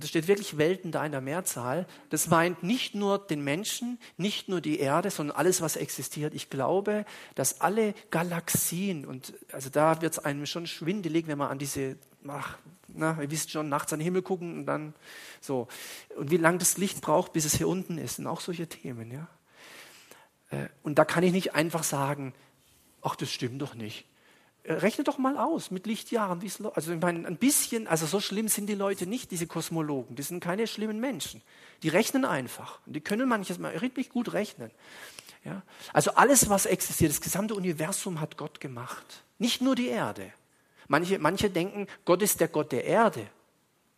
und 0.00 0.04
das 0.04 0.08
steht 0.08 0.28
wirklich 0.28 0.56
Welten 0.56 0.92
da 0.92 1.04
in 1.04 1.12
der 1.12 1.20
Mehrzahl, 1.20 1.86
das 2.08 2.28
meint 2.28 2.62
nicht 2.62 2.94
nur 2.94 3.18
den 3.18 3.44
Menschen, 3.44 3.98
nicht 4.16 4.48
nur 4.48 4.62
die 4.62 4.80
Erde, 4.80 5.10
sondern 5.10 5.36
alles, 5.36 5.60
was 5.60 5.76
existiert. 5.76 6.32
Ich 6.32 6.48
glaube, 6.48 7.04
dass 7.34 7.60
alle 7.60 7.92
Galaxien, 8.10 9.04
und 9.04 9.34
also 9.52 9.68
da 9.68 10.00
wird 10.00 10.14
es 10.14 10.18
einem 10.18 10.46
schon 10.46 10.66
schwindelig, 10.66 11.26
wenn 11.26 11.36
man 11.36 11.50
an 11.50 11.58
diese, 11.58 11.98
ach, 12.26 12.56
na, 12.88 13.20
ihr 13.20 13.30
wisst 13.30 13.50
schon, 13.50 13.68
nachts 13.68 13.92
an 13.92 13.98
den 13.98 14.04
Himmel 14.04 14.22
gucken 14.22 14.60
und 14.60 14.64
dann 14.64 14.94
so. 15.42 15.68
Und 16.16 16.30
wie 16.30 16.38
lange 16.38 16.56
das 16.56 16.78
Licht 16.78 17.02
braucht, 17.02 17.34
bis 17.34 17.44
es 17.44 17.56
hier 17.56 17.68
unten 17.68 17.98
ist, 17.98 18.20
und 18.20 18.26
auch 18.26 18.40
solche 18.40 18.68
Themen, 18.68 19.10
ja. 19.10 19.28
Äh, 20.48 20.68
und 20.82 20.98
da 20.98 21.04
kann 21.04 21.24
ich 21.24 21.32
nicht 21.32 21.54
einfach 21.54 21.82
sagen, 21.82 22.32
ach, 23.02 23.16
das 23.16 23.30
stimmt 23.30 23.60
doch 23.60 23.74
nicht. 23.74 24.06
Äh, 24.62 24.74
rechne 24.74 25.04
doch 25.04 25.18
mal 25.18 25.38
aus 25.38 25.70
mit 25.70 25.86
Lichtjahren. 25.86 26.40
Also 26.74 26.92
ich 26.92 27.00
meine, 27.00 27.26
ein 27.26 27.36
bisschen, 27.36 27.86
also 27.86 28.06
so 28.06 28.20
schlimm 28.20 28.48
sind 28.48 28.66
die 28.66 28.74
Leute 28.74 29.06
nicht, 29.06 29.30
diese 29.30 29.46
Kosmologen. 29.46 30.16
Die 30.16 30.22
sind 30.22 30.40
keine 30.40 30.66
schlimmen 30.66 31.00
Menschen. 31.00 31.42
Die 31.82 31.88
rechnen 31.88 32.24
einfach. 32.24 32.78
Und 32.86 32.94
die 32.94 33.00
können 33.00 33.28
manches 33.28 33.58
mal 33.58 33.76
richtig 33.76 34.10
gut 34.10 34.32
rechnen. 34.32 34.70
Ja? 35.44 35.62
Also 35.92 36.12
alles, 36.12 36.48
was 36.48 36.66
existiert, 36.66 37.10
das 37.10 37.20
gesamte 37.20 37.54
Universum 37.54 38.20
hat 38.20 38.36
Gott 38.36 38.60
gemacht. 38.60 39.22
Nicht 39.38 39.62
nur 39.62 39.74
die 39.74 39.88
Erde. 39.88 40.32
Manche, 40.88 41.18
manche 41.18 41.50
denken, 41.50 41.86
Gott 42.04 42.20
ist 42.22 42.40
der 42.40 42.48
Gott 42.48 42.72
der 42.72 42.84
Erde. 42.84 43.26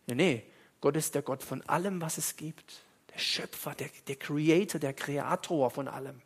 Nee, 0.07 0.15
nee, 0.15 0.43
Gott 0.79 0.95
ist 0.95 1.15
der 1.15 1.21
Gott 1.21 1.43
von 1.43 1.61
allem, 1.63 2.01
was 2.01 2.17
es 2.17 2.35
gibt. 2.35 2.83
Der 3.13 3.19
Schöpfer, 3.19 3.73
der, 3.73 3.89
der 4.07 4.15
Creator, 4.15 4.79
der 4.79 4.93
Kreator 4.93 5.71
von 5.71 5.87
allem. 5.87 6.21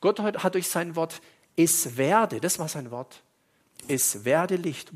Gott 0.00 0.20
hat 0.20 0.54
durch 0.54 0.68
sein 0.68 0.96
Wort 0.96 1.20
es 1.56 1.96
werde, 1.96 2.40
das 2.40 2.58
war 2.58 2.68
sein 2.68 2.90
Wort, 2.90 3.22
es 3.88 4.24
werde 4.24 4.56
Licht. 4.56 4.92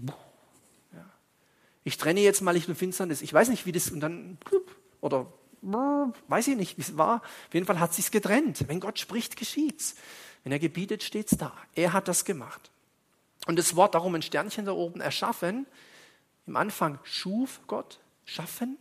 Ich 1.85 1.99
trenne 1.99 2.21
jetzt 2.21 2.41
mal 2.41 2.53
Licht 2.53 2.69
und 2.69 2.77
Finsternis. 2.77 3.21
Ich 3.21 3.33
weiß 3.33 3.49
nicht, 3.49 3.67
wie 3.67 3.73
das 3.73 3.91
und 3.91 4.01
dann 4.01 4.39
oder 5.01 5.27
weiß 5.63 6.49
ich 6.49 6.57
nicht, 6.57 6.79
wie 6.79 6.83
es 6.83 6.97
war. 6.97 7.17
Auf 7.17 7.55
jeden 7.55 7.67
Fall 7.67 7.81
hat 7.81 7.93
sich's 7.93 8.11
getrennt. 8.11 8.69
Wenn 8.69 8.81
Gott 8.81 8.99
spricht, 8.99 9.37
geschieht's. 9.37 9.95
Wenn 10.43 10.53
er 10.53 10.59
gebietet, 10.59 11.03
steht's 11.03 11.37
da. 11.37 11.53
Er 11.75 11.93
hat 11.93 12.09
das 12.09 12.25
gemacht. 12.25 12.71
Und 13.47 13.59
das 13.59 13.77
Wort 13.77 13.95
darum 13.95 14.15
ein 14.15 14.23
Sternchen 14.23 14.65
da 14.65 14.73
oben 14.73 15.01
erschaffen. 15.01 15.67
Im 16.47 16.57
Anfang 16.57 16.99
schuf 17.03 17.61
Gott, 17.67 17.99
schaffen, 18.25 18.79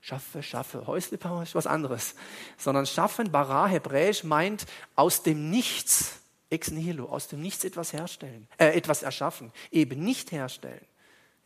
schaffe, 0.00 0.42
schaffe, 0.42 0.86
Häusle 0.86 1.18
ist 1.42 1.54
was 1.54 1.66
anderes, 1.66 2.14
sondern 2.56 2.86
schaffen, 2.86 3.30
bara 3.30 3.66
hebräisch 3.66 4.24
meint 4.24 4.66
aus 4.94 5.22
dem 5.22 5.50
Nichts 5.50 6.20
ex 6.50 6.70
nihilo, 6.70 7.06
aus 7.06 7.28
dem 7.28 7.40
Nichts 7.40 7.64
etwas 7.64 7.92
herstellen, 7.92 8.48
äh, 8.58 8.68
etwas 8.68 9.02
erschaffen, 9.02 9.52
eben 9.70 10.02
nicht 10.02 10.32
herstellen. 10.32 10.84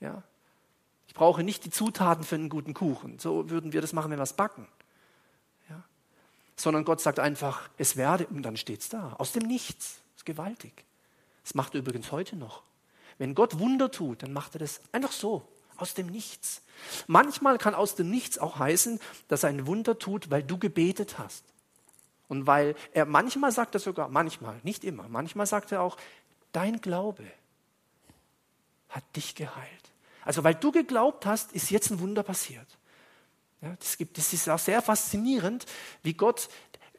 Ja? 0.00 0.22
Ich 1.06 1.14
brauche 1.14 1.42
nicht 1.42 1.64
die 1.64 1.70
Zutaten 1.70 2.24
für 2.24 2.36
einen 2.36 2.48
guten 2.48 2.74
Kuchen. 2.74 3.18
So 3.18 3.50
würden 3.50 3.72
wir 3.72 3.80
das 3.80 3.92
machen, 3.92 4.10
wenn 4.10 4.18
wir 4.18 4.24
es 4.24 4.34
backen. 4.34 4.68
Ja? 5.68 5.82
Sondern 6.56 6.84
Gott 6.84 7.00
sagt 7.00 7.18
einfach, 7.18 7.68
es 7.78 7.96
werde, 7.96 8.26
und 8.26 8.42
dann 8.42 8.56
steht 8.56 8.80
es 8.80 8.88
da, 8.88 9.14
aus 9.18 9.32
dem 9.32 9.46
Nichts. 9.46 9.96
Das 10.12 10.18
ist 10.18 10.26
gewaltig. 10.26 10.84
Das 11.42 11.54
macht 11.54 11.74
er 11.74 11.80
übrigens 11.80 12.12
heute 12.12 12.36
noch. 12.36 12.62
Wenn 13.18 13.34
Gott 13.34 13.58
Wunder 13.58 13.90
tut, 13.90 14.22
dann 14.22 14.32
macht 14.32 14.54
er 14.54 14.60
das 14.60 14.80
einfach 14.92 15.12
so, 15.12 15.46
aus 15.76 15.94
dem 15.94 16.06
Nichts. 16.06 16.62
Manchmal 17.06 17.58
kann 17.58 17.74
aus 17.74 17.94
dem 17.94 18.10
Nichts 18.10 18.38
auch 18.38 18.58
heißen, 18.58 19.00
dass 19.28 19.42
er 19.42 19.48
ein 19.48 19.66
Wunder 19.66 19.98
tut, 19.98 20.30
weil 20.30 20.42
du 20.42 20.58
gebetet 20.58 21.18
hast. 21.18 21.44
Und 22.30 22.46
weil 22.46 22.76
er 22.92 23.06
manchmal 23.06 23.50
sagt 23.50 23.74
er 23.74 23.80
sogar, 23.80 24.08
manchmal, 24.08 24.60
nicht 24.62 24.84
immer, 24.84 25.08
manchmal 25.08 25.46
sagt 25.46 25.72
er 25.72 25.82
auch, 25.82 25.96
dein 26.52 26.80
Glaube 26.80 27.24
hat 28.88 29.02
dich 29.16 29.34
geheilt. 29.34 29.90
Also 30.24 30.44
weil 30.44 30.54
du 30.54 30.70
geglaubt 30.70 31.26
hast, 31.26 31.50
ist 31.52 31.70
jetzt 31.70 31.90
ein 31.90 31.98
Wunder 31.98 32.22
passiert. 32.22 32.78
Ja, 33.60 33.74
das, 33.80 33.98
gibt, 33.98 34.16
das 34.16 34.32
ist 34.32 34.48
auch 34.48 34.60
sehr 34.60 34.80
faszinierend, 34.80 35.66
wie 36.04 36.14
Gott, 36.14 36.48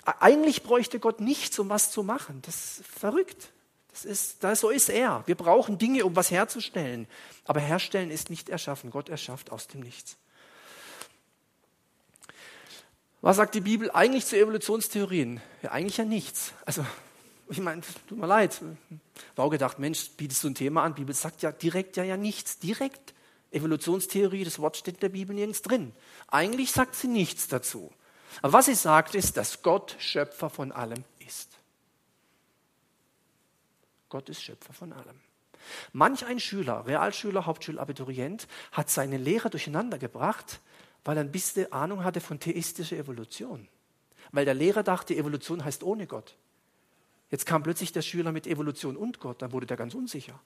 eigentlich 0.03 0.63
bräuchte 0.63 0.99
Gott 0.99 1.21
nichts, 1.21 1.57
um 1.59 1.69
was 1.69 1.91
zu 1.91 2.03
machen. 2.03 2.41
Das 2.41 2.79
ist 2.79 2.85
verrückt. 2.85 3.53
Das 3.91 4.03
ist, 4.03 4.43
das, 4.43 4.59
so 4.59 4.69
ist 4.69 4.89
er. 4.89 5.23
Wir 5.27 5.35
brauchen 5.35 5.77
Dinge, 5.77 6.03
um 6.03 6.13
was 6.13 6.29
herzustellen. 6.29 7.07
Aber 7.45 7.61
herstellen 7.61 8.11
ist 8.11 8.29
nicht 8.29 8.49
erschaffen. 8.49 8.91
Gott 8.91 9.07
erschafft 9.07 9.49
aus 9.49 9.67
dem 9.67 9.79
Nichts. 9.79 10.17
Was 13.21 13.37
sagt 13.37 13.53
die 13.53 13.61
Bibel 13.61 13.91
eigentlich 13.91 14.25
zu 14.25 14.35
Evolutionstheorien? 14.35 15.41
Ja, 15.61 15.71
eigentlich 15.71 15.97
ja 15.97 16.05
nichts. 16.05 16.53
Also, 16.65 16.83
ich 17.49 17.59
meine, 17.59 17.81
tut 18.07 18.17
mir 18.17 18.25
leid. 18.25 18.59
Habe 18.61 19.43
auch 19.43 19.49
gedacht, 19.49 19.77
Mensch, 19.77 20.09
bietest 20.17 20.43
du 20.43 20.49
ein 20.49 20.55
Thema 20.55 20.83
an? 20.83 20.95
Die 20.95 21.01
Bibel 21.01 21.13
sagt 21.13 21.43
ja 21.43 21.51
direkt 21.51 21.97
ja, 21.97 22.03
ja 22.03 22.17
nichts. 22.17 22.57
Direkt. 22.57 23.13
Evolutionstheorie, 23.51 24.43
das 24.43 24.59
Wort 24.59 24.77
steht 24.77 24.95
in 24.95 24.99
der 25.01 25.09
Bibel 25.09 25.35
nirgends 25.35 25.61
drin. 25.61 25.93
Eigentlich 26.27 26.71
sagt 26.71 26.95
sie 26.95 27.07
nichts 27.07 27.47
dazu. 27.47 27.91
Aber 28.41 28.53
was 28.53 28.65
sie 28.67 28.75
sagt, 28.75 29.13
ist, 29.13 29.37
dass 29.37 29.61
Gott 29.61 29.95
Schöpfer 29.99 30.49
von 30.49 30.71
allem 30.71 31.03
ist. 31.19 31.57
Gott 34.09 34.29
ist 34.29 34.41
Schöpfer 34.41 34.73
von 34.73 34.93
allem. 34.93 35.19
Manch 35.93 36.25
ein 36.25 36.39
Schüler, 36.39 36.85
Realschüler, 36.87 37.45
Hauptschulabiturient, 37.45 38.47
hat 38.71 38.89
seine 38.89 39.17
Lehre 39.17 39.49
durcheinander 39.49 39.97
gebracht, 39.97 40.59
weil 41.03 41.17
er 41.17 41.23
ein 41.23 41.31
bisschen 41.31 41.71
Ahnung 41.71 42.03
hatte 42.03 42.21
von 42.21 42.39
theistischer 42.39 42.97
Evolution. 42.97 43.67
Weil 44.31 44.45
der 44.45 44.53
Lehrer 44.53 44.83
dachte, 44.83 45.15
Evolution 45.15 45.63
heißt 45.63 45.83
ohne 45.83 46.07
Gott. 46.07 46.35
Jetzt 47.29 47.45
kam 47.45 47.63
plötzlich 47.63 47.91
der 47.91 48.01
Schüler 48.01 48.31
mit 48.31 48.45
Evolution 48.45 48.97
und 48.97 49.19
Gott, 49.19 49.41
dann 49.41 49.51
wurde 49.51 49.65
der 49.65 49.77
ganz 49.77 49.93
unsicher. 49.95 50.39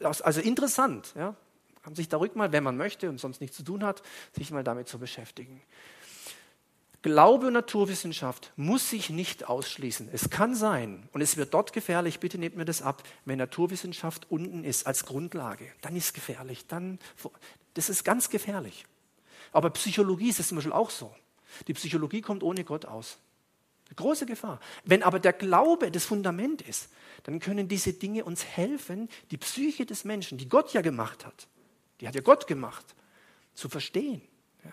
Also 0.00 0.40
interessant, 0.40 1.14
ja. 1.16 1.34
Kann 1.82 1.94
sich 1.94 2.08
da 2.08 2.16
ruhig 2.16 2.34
mal, 2.34 2.50
wenn 2.50 2.64
man 2.64 2.76
möchte 2.76 3.08
und 3.08 3.18
sonst 3.18 3.40
nichts 3.40 3.56
zu 3.56 3.62
tun 3.62 3.84
hat, 3.84 4.02
sich 4.32 4.50
mal 4.50 4.64
damit 4.64 4.88
zu 4.88 4.98
beschäftigen. 4.98 5.62
Glaube 7.02 7.46
und 7.46 7.52
Naturwissenschaft 7.52 8.52
muss 8.56 8.90
sich 8.90 9.10
nicht 9.10 9.48
ausschließen. 9.48 10.08
Es 10.12 10.28
kann 10.28 10.56
sein, 10.56 11.08
und 11.12 11.20
es 11.20 11.36
wird 11.36 11.54
dort 11.54 11.72
gefährlich, 11.72 12.18
bitte 12.18 12.36
nehmt 12.38 12.56
mir 12.56 12.64
das 12.64 12.82
ab, 12.82 13.04
wenn 13.24 13.38
Naturwissenschaft 13.38 14.26
unten 14.28 14.64
ist 14.64 14.88
als 14.88 15.06
Grundlage, 15.06 15.72
dann 15.82 15.94
ist 15.94 16.06
es 16.06 16.12
gefährlich. 16.12 16.66
Dann, 16.66 16.98
das 17.74 17.88
ist 17.88 18.02
ganz 18.02 18.28
gefährlich. 18.28 18.84
Aber 19.52 19.70
Psychologie 19.70 20.28
ist 20.28 20.40
es 20.40 20.48
zum 20.48 20.56
Beispiel 20.56 20.72
auch 20.72 20.90
so. 20.90 21.14
Die 21.66 21.74
Psychologie 21.74 22.20
kommt 22.20 22.42
ohne 22.42 22.64
Gott 22.64 22.84
aus. 22.84 23.18
Eine 23.88 23.94
große 23.96 24.26
Gefahr. 24.26 24.60
Wenn 24.84 25.02
aber 25.02 25.20
der 25.20 25.32
Glaube 25.32 25.90
das 25.90 26.04
Fundament 26.04 26.62
ist, 26.62 26.90
dann 27.22 27.38
können 27.38 27.68
diese 27.68 27.92
Dinge 27.92 28.24
uns 28.24 28.44
helfen, 28.44 29.08
die 29.30 29.36
Psyche 29.36 29.86
des 29.86 30.04
Menschen, 30.04 30.38
die 30.38 30.48
Gott 30.48 30.72
ja 30.72 30.80
gemacht 30.80 31.24
hat, 31.24 31.46
die 32.00 32.08
hat 32.08 32.14
ja 32.14 32.20
Gott 32.20 32.46
gemacht, 32.46 32.84
zu 33.54 33.68
verstehen. 33.68 34.20
Ja. 34.64 34.72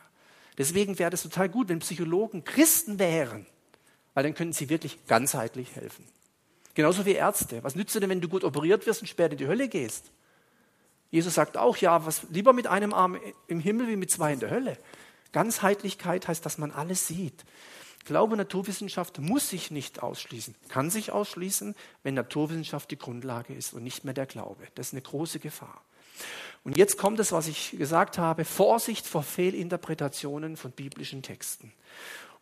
Deswegen 0.57 0.97
wäre 0.99 1.13
es 1.13 1.24
total 1.24 1.47
gut, 1.47 1.69
wenn 1.69 1.80
Psychologen 1.80 2.43
Christen 2.43 2.99
wären, 2.99 3.45
weil 4.13 4.24
dann 4.24 4.34
können 4.34 4.53
sie 4.53 4.69
wirklich 4.69 5.05
ganzheitlich 5.05 5.76
helfen. 5.76 6.05
Genauso 6.74 7.05
wie 7.05 7.13
Ärzte. 7.13 7.63
Was 7.63 7.76
nützt 7.76 7.93
dir 7.95 7.99
denn, 7.99 8.09
wenn 8.09 8.21
du 8.21 8.28
gut 8.28 8.43
operiert 8.43 8.86
wirst 8.88 9.01
und 9.01 9.07
später 9.07 9.34
in 9.34 9.38
die 9.38 9.47
Hölle 9.47 9.67
gehst? 9.67 10.11
Jesus 11.14 11.36
sagt 11.36 11.57
auch, 11.57 11.78
ja, 11.78 12.07
was 12.07 12.24
lieber 12.32 12.53
mit 12.53 12.66
einem 12.66 12.91
Arm 12.91 13.20
im 13.45 13.59
Himmel 13.59 13.88
wie 13.88 13.97
mit 13.97 14.09
zwei 14.09 14.34
in 14.34 14.39
der 14.39 14.49
Hölle. 14.49 14.80
Ganzheitlichkeit 15.32 16.28
heißt, 16.28 16.43
dass 16.43 16.57
man 16.57 16.72
alles 16.72 17.07
sieht. 17.07 17.45
Glaube, 18.03 18.36
Naturwissenschaft 18.36 19.20
muss 19.20 19.47
sich 19.47 19.70
nicht 19.70 20.01
ausschließen, 20.01 20.55
kann 20.70 20.89
sich 20.89 21.11
ausschließen, 21.11 21.76
wenn 22.01 22.16
Naturwissenschaft 22.16 22.89
die 22.89 22.97
Grundlage 22.97 23.53
ist 23.53 23.74
und 23.74 23.84
nicht 23.84 24.05
mehr 24.05 24.16
der 24.16 24.26
Glaube. 24.26 24.68
Das 24.74 24.88
ist 24.88 24.93
eine 24.93 25.03
große 25.03 25.38
Gefahr. 25.38 25.84
Und 26.64 26.78
jetzt 26.78 26.97
kommt 26.97 27.20
es, 27.20 27.32
was 27.32 27.47
ich 27.47 27.78
gesagt 27.78 28.18
habe, 28.18 28.43
Vorsicht 28.43 29.05
vor 29.05 29.22
Fehlinterpretationen 29.22 30.57
von 30.57 30.72
biblischen 30.72 31.22
Texten. 31.22 31.74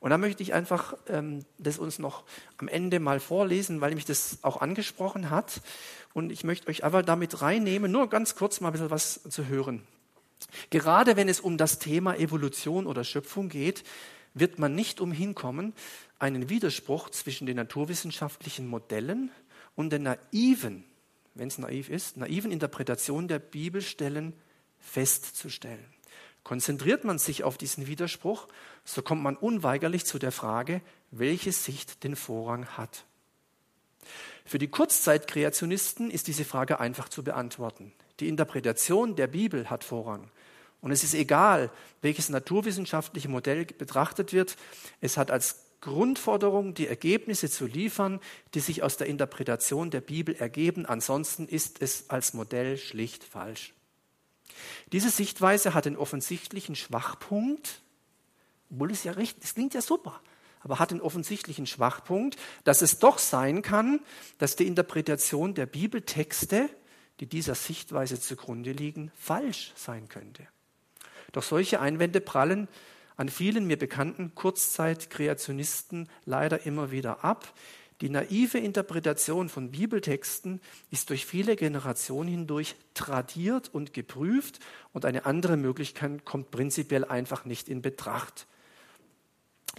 Und 0.01 0.09
da 0.09 0.17
möchte 0.17 0.41
ich 0.41 0.53
einfach 0.53 0.95
ähm, 1.07 1.45
das 1.59 1.77
uns 1.77 1.99
noch 1.99 2.23
am 2.57 2.67
Ende 2.67 2.99
mal 2.99 3.19
vorlesen, 3.19 3.81
weil 3.81 3.93
mich 3.93 4.03
das 4.03 4.39
auch 4.41 4.59
angesprochen 4.59 5.29
hat. 5.29 5.61
Und 6.13 6.31
ich 6.31 6.43
möchte 6.43 6.67
euch 6.69 6.83
einfach 6.83 7.03
damit 7.03 7.41
reinnehmen, 7.43 7.91
nur 7.91 8.09
ganz 8.09 8.35
kurz 8.35 8.59
mal 8.59 8.69
ein 8.69 8.71
bisschen 8.73 8.89
was 8.89 9.21
zu 9.29 9.47
hören. 9.47 9.83
Gerade 10.71 11.15
wenn 11.17 11.29
es 11.29 11.39
um 11.39 11.55
das 11.55 11.77
Thema 11.77 12.17
Evolution 12.17 12.87
oder 12.87 13.03
Schöpfung 13.03 13.47
geht, 13.47 13.83
wird 14.33 14.57
man 14.57 14.73
nicht 14.73 14.99
umhin 14.99 15.35
kommen, 15.35 15.73
einen 16.17 16.49
Widerspruch 16.49 17.11
zwischen 17.11 17.45
den 17.45 17.57
naturwissenschaftlichen 17.57 18.67
Modellen 18.67 19.29
und 19.75 19.91
der 19.91 19.99
naiven, 19.99 20.83
wenn 21.35 21.47
es 21.47 21.59
naiv 21.59 21.89
ist, 21.89 22.17
naiven 22.17 22.51
Interpretation 22.51 23.27
der 23.27 23.37
Bibelstellen 23.37 24.33
festzustellen. 24.79 25.85
Konzentriert 26.43 27.03
man 27.03 27.19
sich 27.19 27.43
auf 27.43 27.57
diesen 27.57 27.87
Widerspruch, 27.87 28.47
so 28.83 29.01
kommt 29.01 29.21
man 29.21 29.35
unweigerlich 29.35 30.05
zu 30.05 30.17
der 30.19 30.31
Frage, 30.31 30.81
welche 31.11 31.51
Sicht 31.51 32.03
den 32.03 32.15
Vorrang 32.15 32.65
hat. 32.77 33.05
Für 34.45 34.57
die 34.57 34.67
Kurzzeitkreationisten 34.67 36.09
ist 36.09 36.27
diese 36.27 36.45
Frage 36.45 36.79
einfach 36.79 37.09
zu 37.09 37.23
beantworten. 37.23 37.93
Die 38.19 38.27
Interpretation 38.27 39.15
der 39.15 39.27
Bibel 39.27 39.69
hat 39.69 39.83
Vorrang. 39.83 40.29
Und 40.81 40.91
es 40.91 41.03
ist 41.03 41.13
egal, 41.13 41.69
welches 42.01 42.29
naturwissenschaftliche 42.29 43.29
Modell 43.29 43.65
betrachtet 43.65 44.33
wird. 44.33 44.57
Es 44.99 45.15
hat 45.15 45.29
als 45.29 45.67
Grundforderung, 45.79 46.73
die 46.73 46.87
Ergebnisse 46.87 47.49
zu 47.49 47.65
liefern, 47.65 48.19
die 48.53 48.59
sich 48.59 48.83
aus 48.83 48.97
der 48.97 49.07
Interpretation 49.07 49.91
der 49.91 50.01
Bibel 50.01 50.35
ergeben. 50.35 50.85
Ansonsten 50.85 51.47
ist 51.47 51.81
es 51.81 52.09
als 52.09 52.33
Modell 52.33 52.77
schlicht 52.77 53.23
falsch. 53.23 53.73
Diese 54.91 55.09
Sichtweise 55.09 55.73
hat 55.73 55.85
den 55.85 55.97
offensichtlichen 55.97 56.75
Schwachpunkt, 56.75 57.81
obwohl 58.71 58.91
es 58.91 59.03
ja 59.03 59.13
richtig, 59.13 59.43
es 59.43 59.53
klingt 59.53 59.73
ja 59.73 59.81
super, 59.81 60.21
aber 60.61 60.79
hat 60.79 60.91
den 60.91 61.01
offensichtlichen 61.01 61.65
Schwachpunkt, 61.65 62.37
dass 62.63 62.81
es 62.81 62.99
doch 62.99 63.17
sein 63.17 63.61
kann, 63.61 63.99
dass 64.37 64.55
die 64.55 64.67
Interpretation 64.67 65.53
der 65.53 65.65
Bibeltexte, 65.65 66.69
die 67.19 67.27
dieser 67.27 67.55
Sichtweise 67.55 68.19
zugrunde 68.19 68.71
liegen, 68.71 69.11
falsch 69.15 69.73
sein 69.75 70.07
könnte. 70.09 70.47
Doch 71.31 71.43
solche 71.43 71.79
Einwände 71.79 72.21
prallen 72.21 72.67
an 73.15 73.29
vielen 73.29 73.67
mir 73.67 73.77
bekannten 73.77 74.33
Kurzzeitkreationisten 74.35 76.09
leider 76.25 76.65
immer 76.65 76.91
wieder 76.91 77.23
ab, 77.23 77.53
die 78.01 78.09
naive 78.09 78.57
Interpretation 78.57 79.47
von 79.47 79.71
Bibeltexten 79.71 80.59
ist 80.89 81.11
durch 81.11 81.25
viele 81.25 81.55
Generationen 81.55 82.29
hindurch 82.29 82.75
tradiert 82.95 83.69
und 83.71 83.93
geprüft 83.93 84.59
und 84.91 85.05
eine 85.05 85.25
andere 85.25 85.55
Möglichkeit 85.55 86.25
kommt 86.25 86.49
prinzipiell 86.51 87.05
einfach 87.05 87.45
nicht 87.45 87.69
in 87.69 87.81
Betracht. 87.81 88.47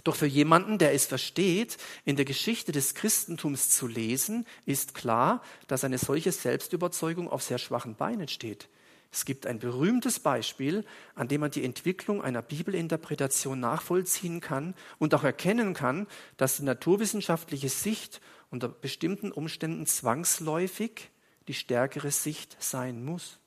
Doch 0.05 0.15
für 0.15 0.25
jemanden, 0.25 0.77
der 0.77 0.93
es 0.93 1.05
versteht, 1.05 1.77
in 2.05 2.15
der 2.15 2.25
Geschichte 2.25 2.71
des 2.71 2.95
Christentums 2.95 3.69
zu 3.69 3.87
lesen, 3.87 4.45
ist 4.65 4.95
klar, 4.95 5.41
dass 5.67 5.83
eine 5.83 5.97
solche 5.97 6.31
Selbstüberzeugung 6.31 7.29
auf 7.29 7.43
sehr 7.43 7.57
schwachen 7.57 7.95
Beinen 7.95 8.27
steht. 8.27 8.67
Es 9.13 9.25
gibt 9.25 9.45
ein 9.45 9.59
berühmtes 9.59 10.19
Beispiel, 10.19 10.83
an 11.13 11.27
dem 11.27 11.41
man 11.41 11.51
die 11.51 11.63
Entwicklung 11.63 12.23
einer 12.23 12.41
Bibelinterpretation 12.41 13.59
nachvollziehen 13.59 14.41
kann 14.41 14.73
und 14.97 15.13
auch 15.13 15.23
erkennen 15.23 15.75
kann, 15.75 16.07
dass 16.37 16.57
die 16.57 16.63
naturwissenschaftliche 16.63 17.69
Sicht 17.69 18.21
unter 18.49 18.69
bestimmten 18.69 19.31
Umständen 19.31 19.85
zwangsläufig 19.85 21.11
die 21.47 21.53
stärkere 21.53 22.09
Sicht 22.09 22.57
sein 22.59 23.05
muss. 23.05 23.37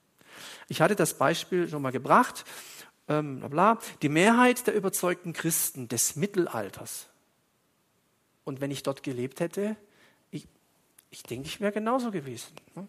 Ich 0.68 0.80
hatte 0.80 0.94
das 0.94 1.14
Beispiel 1.14 1.68
schon 1.68 1.82
mal 1.82 1.90
gebracht. 1.90 2.44
Ähm, 3.08 3.40
bla 3.40 3.48
bla. 3.48 3.78
Die 4.02 4.08
Mehrheit 4.08 4.68
der 4.68 4.74
überzeugten 4.74 5.32
Christen 5.32 5.88
des 5.88 6.14
Mittelalters. 6.14 7.08
Und 8.44 8.60
wenn 8.60 8.70
ich 8.70 8.84
dort 8.84 9.02
gelebt 9.02 9.40
hätte, 9.40 9.76
ich, 10.30 10.46
ich 11.10 11.24
denke, 11.24 11.48
ich 11.48 11.60
wäre 11.60 11.72
genauso 11.72 12.12
gewesen. 12.12 12.54
Ne? 12.76 12.86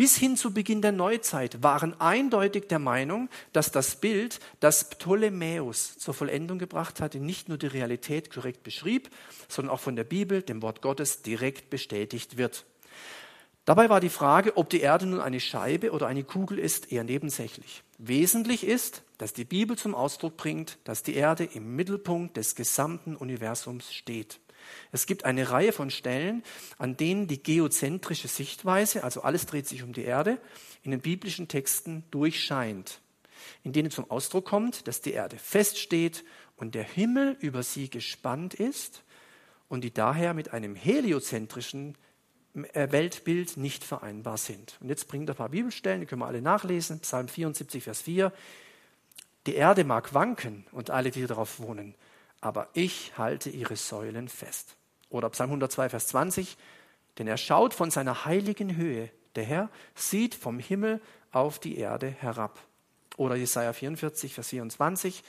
Bis 0.00 0.16
hin 0.16 0.34
zu 0.34 0.54
Beginn 0.54 0.80
der 0.80 0.92
Neuzeit 0.92 1.62
waren 1.62 2.00
eindeutig 2.00 2.68
der 2.68 2.78
Meinung, 2.78 3.28
dass 3.52 3.70
das 3.70 3.96
Bild, 3.96 4.40
das 4.58 4.88
Ptolemäus 4.88 5.98
zur 5.98 6.14
Vollendung 6.14 6.58
gebracht 6.58 7.02
hatte, 7.02 7.20
nicht 7.20 7.50
nur 7.50 7.58
die 7.58 7.66
Realität 7.66 8.32
korrekt 8.32 8.62
beschrieb, 8.62 9.10
sondern 9.46 9.74
auch 9.74 9.80
von 9.80 9.96
der 9.96 10.04
Bibel, 10.04 10.40
dem 10.40 10.62
Wort 10.62 10.80
Gottes, 10.80 11.20
direkt 11.20 11.68
bestätigt 11.68 12.38
wird. 12.38 12.64
Dabei 13.66 13.90
war 13.90 14.00
die 14.00 14.08
Frage, 14.08 14.56
ob 14.56 14.70
die 14.70 14.80
Erde 14.80 15.04
nun 15.04 15.20
eine 15.20 15.38
Scheibe 15.38 15.90
oder 15.90 16.06
eine 16.06 16.24
Kugel 16.24 16.58
ist, 16.58 16.90
eher 16.90 17.04
nebensächlich. 17.04 17.82
Wesentlich 17.98 18.66
ist, 18.66 19.02
dass 19.18 19.34
die 19.34 19.44
Bibel 19.44 19.76
zum 19.76 19.94
Ausdruck 19.94 20.38
bringt, 20.38 20.78
dass 20.84 21.02
die 21.02 21.14
Erde 21.14 21.44
im 21.44 21.76
Mittelpunkt 21.76 22.38
des 22.38 22.54
gesamten 22.54 23.16
Universums 23.16 23.92
steht. 23.92 24.40
Es 24.92 25.06
gibt 25.06 25.24
eine 25.24 25.50
Reihe 25.50 25.72
von 25.72 25.90
Stellen, 25.90 26.42
an 26.78 26.96
denen 26.96 27.26
die 27.26 27.42
geozentrische 27.42 28.28
Sichtweise, 28.28 29.04
also 29.04 29.22
alles 29.22 29.46
dreht 29.46 29.66
sich 29.66 29.82
um 29.82 29.92
die 29.92 30.04
Erde, 30.04 30.40
in 30.82 30.90
den 30.90 31.00
biblischen 31.00 31.48
Texten 31.48 32.04
durchscheint, 32.10 33.00
in 33.62 33.72
denen 33.72 33.90
zum 33.90 34.10
Ausdruck 34.10 34.46
kommt, 34.46 34.88
dass 34.88 35.00
die 35.00 35.12
Erde 35.12 35.36
feststeht 35.38 36.24
und 36.56 36.74
der 36.74 36.84
Himmel 36.84 37.36
über 37.40 37.62
sie 37.62 37.88
gespannt 37.88 38.54
ist 38.54 39.02
und 39.68 39.82
die 39.82 39.94
daher 39.94 40.34
mit 40.34 40.52
einem 40.52 40.74
heliozentrischen 40.74 41.96
äh, 42.72 42.90
Weltbild 42.90 43.56
nicht 43.56 43.84
vereinbar 43.84 44.36
sind. 44.36 44.76
Und 44.80 44.88
jetzt 44.88 45.06
bringt 45.06 45.28
er 45.28 45.34
ein 45.34 45.38
paar 45.38 45.48
Bibelstellen, 45.50 46.00
die 46.00 46.06
können 46.06 46.22
wir 46.22 46.26
alle 46.26 46.42
nachlesen. 46.42 47.00
Psalm 47.00 47.28
74, 47.28 47.84
Vers 47.84 48.02
4. 48.02 48.32
Die 49.46 49.54
Erde 49.54 49.84
mag 49.84 50.12
wanken 50.12 50.66
und 50.72 50.90
alle, 50.90 51.10
die 51.10 51.26
darauf 51.26 51.60
wohnen, 51.60 51.94
aber 52.40 52.68
ich 52.72 53.16
halte 53.18 53.50
ihre 53.50 53.76
Säulen 53.76 54.28
fest. 54.28 54.76
Oder 55.08 55.28
Psalm 55.30 55.50
102, 55.50 55.88
Vers 55.88 56.08
20, 56.08 56.56
denn 57.18 57.26
er 57.26 57.36
schaut 57.36 57.74
von 57.74 57.90
seiner 57.90 58.24
heiligen 58.24 58.76
Höhe. 58.76 59.10
Der 59.34 59.44
Herr 59.44 59.68
sieht 59.94 60.34
vom 60.34 60.58
Himmel 60.58 61.00
auf 61.32 61.58
die 61.58 61.76
Erde 61.76 62.08
herab. 62.08 62.58
Oder 63.16 63.34
Jesaja 63.34 63.72
44, 63.72 64.34
Vers 64.34 64.48
24, 64.48 65.22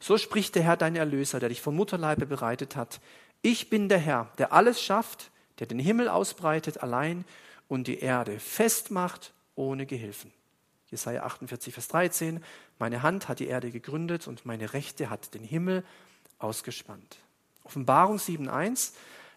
so 0.00 0.16
spricht 0.18 0.54
der 0.54 0.62
Herr 0.62 0.76
dein 0.76 0.96
Erlöser, 0.96 1.40
der 1.40 1.48
dich 1.48 1.60
vom 1.60 1.76
Mutterleibe 1.76 2.26
bereitet 2.26 2.76
hat. 2.76 3.00
Ich 3.42 3.70
bin 3.70 3.88
der 3.88 3.98
Herr, 3.98 4.30
der 4.38 4.52
alles 4.52 4.82
schafft, 4.82 5.30
der 5.58 5.66
den 5.66 5.78
Himmel 5.78 6.08
ausbreitet 6.08 6.82
allein 6.82 7.24
und 7.68 7.86
die 7.86 7.98
Erde 7.98 8.38
festmacht 8.38 9.32
ohne 9.54 9.86
Gehilfen. 9.86 10.32
Jesaja 10.90 11.24
48, 11.24 11.74
Vers 11.74 11.88
13, 11.88 12.42
meine 12.78 13.02
Hand 13.02 13.28
hat 13.28 13.40
die 13.40 13.46
Erde 13.46 13.70
gegründet 13.70 14.26
und 14.26 14.46
meine 14.46 14.72
Rechte 14.72 15.10
hat 15.10 15.34
den 15.34 15.42
Himmel 15.42 15.84
ausgespannt. 16.38 17.18
Offenbarung 17.64 18.18
7.1. 18.18 18.92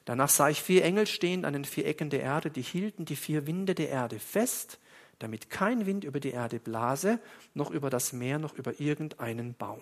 Danach 0.06 0.30
sah 0.30 0.50
ich 0.50 0.62
vier 0.62 0.86
Engel 0.86 1.08
stehen 1.08 1.43
an 1.43 1.54
den 1.54 1.66
vier 1.66 1.86
Ecken 1.86 2.10
der 2.10 2.22
Erde, 2.22 2.50
die 2.50 2.62
hielten 2.62 3.06
die 3.06 3.16
vier 3.16 3.45
Winde 3.45 3.76
der 3.76 3.89
Erde 3.89 4.20
fest, 4.20 4.80
damit 5.20 5.50
kein 5.50 5.86
Wind 5.86 6.04
über 6.04 6.20
die 6.20 6.32
Erde 6.32 6.60
blase, 6.60 7.20
noch 7.54 7.72
über 7.72 7.89
das 7.89 8.14
Meer, 8.14 8.39
noch 8.39 8.54
über 8.54 8.80
irgendeinen 8.80 9.54
Baum. 9.54 9.82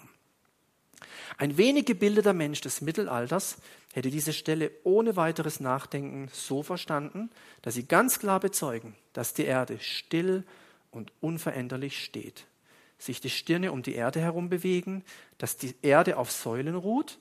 Ein 1.37 1.57
wenig 1.57 1.85
gebildeter 1.85 2.33
Mensch 2.33 2.61
des 2.61 2.81
Mittelalters 2.81 3.57
hätte 3.93 4.09
diese 4.09 4.33
Stelle 4.33 4.71
ohne 4.83 5.15
weiteres 5.15 5.59
Nachdenken 5.59 6.29
so 6.31 6.63
verstanden, 6.63 7.29
dass 7.61 7.75
sie 7.75 7.85
ganz 7.85 8.19
klar 8.19 8.39
bezeugen, 8.39 8.95
dass 9.13 9.33
die 9.33 9.43
Erde 9.45 9.79
still 9.79 10.43
und 10.91 11.11
unveränderlich 11.19 12.03
steht 12.03 12.45
sich 12.97 13.21
die 13.21 13.29
Stirne 13.29 13.71
um 13.71 13.83
die 13.83 13.95
Erde 13.95 14.19
herum 14.19 14.49
bewegen, 14.49 15.03
dass 15.37 15.57
die 15.57 15.75
Erde 15.81 16.17
auf 16.17 16.31
Säulen 16.31 16.75
ruht 16.75 17.19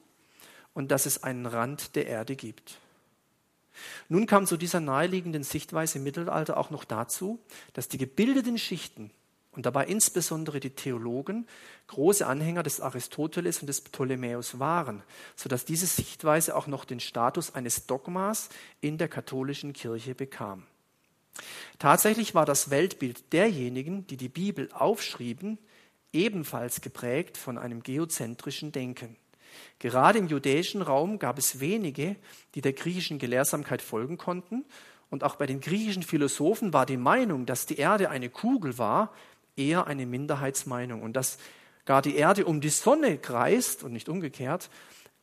und 0.72 0.90
dass 0.90 1.06
es 1.06 1.22
einen 1.22 1.46
Rand 1.46 1.96
der 1.96 2.06
Erde 2.06 2.36
gibt. 2.36 2.78
Nun 4.08 4.26
kam 4.26 4.46
zu 4.46 4.56
dieser 4.56 4.80
naheliegenden 4.80 5.42
Sichtweise 5.42 5.98
im 5.98 6.04
Mittelalter 6.04 6.56
auch 6.56 6.70
noch 6.70 6.84
dazu, 6.84 7.40
dass 7.72 7.88
die 7.88 7.98
gebildeten 7.98 8.58
Schichten 8.58 9.10
und 9.52 9.66
dabei 9.66 9.86
insbesondere 9.86 10.60
die 10.60 10.70
Theologen 10.70 11.46
große 11.86 12.26
Anhänger 12.26 12.62
des 12.62 12.80
Aristoteles 12.80 13.60
und 13.60 13.66
des 13.66 13.80
Ptolemäus 13.80 14.58
waren, 14.58 15.02
sodass 15.36 15.64
diese 15.64 15.86
Sichtweise 15.86 16.56
auch 16.56 16.66
noch 16.66 16.84
den 16.84 17.00
Status 17.00 17.54
eines 17.54 17.86
Dogmas 17.86 18.48
in 18.80 18.98
der 18.98 19.08
katholischen 19.08 19.72
Kirche 19.72 20.14
bekam. 20.14 20.66
Tatsächlich 21.78 22.34
war 22.34 22.46
das 22.46 22.70
Weltbild 22.70 23.32
derjenigen, 23.32 24.06
die 24.06 24.16
die 24.16 24.28
Bibel 24.28 24.70
aufschrieben, 24.72 25.58
ebenfalls 26.12 26.80
geprägt 26.80 27.36
von 27.36 27.58
einem 27.58 27.82
geozentrischen 27.82 28.72
Denken. 28.72 29.16
Gerade 29.78 30.18
im 30.18 30.28
judäischen 30.28 30.82
Raum 30.82 31.18
gab 31.18 31.38
es 31.38 31.60
wenige, 31.60 32.16
die 32.54 32.60
der 32.60 32.72
griechischen 32.72 33.18
Gelehrsamkeit 33.18 33.82
folgen 33.82 34.16
konnten. 34.16 34.64
Und 35.10 35.22
auch 35.22 35.36
bei 35.36 35.46
den 35.46 35.60
griechischen 35.60 36.02
Philosophen 36.02 36.72
war 36.72 36.86
die 36.86 36.96
Meinung, 36.96 37.46
dass 37.46 37.66
die 37.66 37.76
Erde 37.76 38.10
eine 38.10 38.30
Kugel 38.30 38.78
war, 38.78 39.12
eher 39.56 39.86
eine 39.86 40.06
Minderheitsmeinung. 40.06 41.02
Und 41.02 41.14
dass 41.14 41.38
gar 41.84 42.02
die 42.02 42.16
Erde 42.16 42.46
um 42.46 42.60
die 42.60 42.70
Sonne 42.70 43.18
kreist 43.18 43.84
und 43.84 43.92
nicht 43.92 44.08
umgekehrt, 44.08 44.70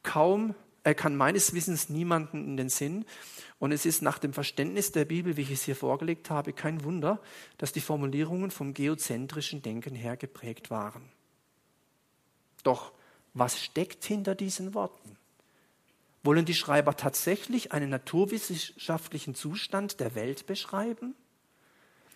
kaum, 0.03 0.55
er 0.84 0.95
kann 0.95 1.15
meines 1.15 1.53
Wissens 1.53 1.89
niemanden 1.89 2.43
in 2.45 2.57
den 2.57 2.69
Sinn. 2.69 3.05
Und 3.59 3.71
es 3.71 3.86
ist 3.86 4.01
nach 4.01 4.17
dem 4.17 4.34
Verständnis 4.34 4.91
der 4.91 5.05
Bibel, 5.05 5.38
wie 5.38 5.41
ich 5.41 5.51
es 5.51 5.63
hier 5.63 5.75
vorgelegt 5.75 6.29
habe, 6.29 6.53
kein 6.53 6.84
Wunder, 6.84 7.19
dass 7.57 7.71
die 7.71 7.82
Formulierungen 7.82 8.49
vom 8.49 8.73
geozentrischen 8.73 9.61
Denken 9.61 9.93
her 9.93 10.17
geprägt 10.17 10.71
waren. 10.71 11.03
Doch 12.63 12.91
was 13.34 13.59
steckt 13.61 14.03
hinter 14.03 14.36
diesen 14.36 14.73
Worten? 14.73 15.17
Wollen 16.23 16.45
die 16.45 16.53
Schreiber 16.53 16.95
tatsächlich 16.95 17.71
einen 17.71 17.89
naturwissenschaftlichen 17.89 19.36
Zustand 19.36 19.99
der 19.99 20.15
Welt 20.15 20.45
beschreiben? 20.45 21.15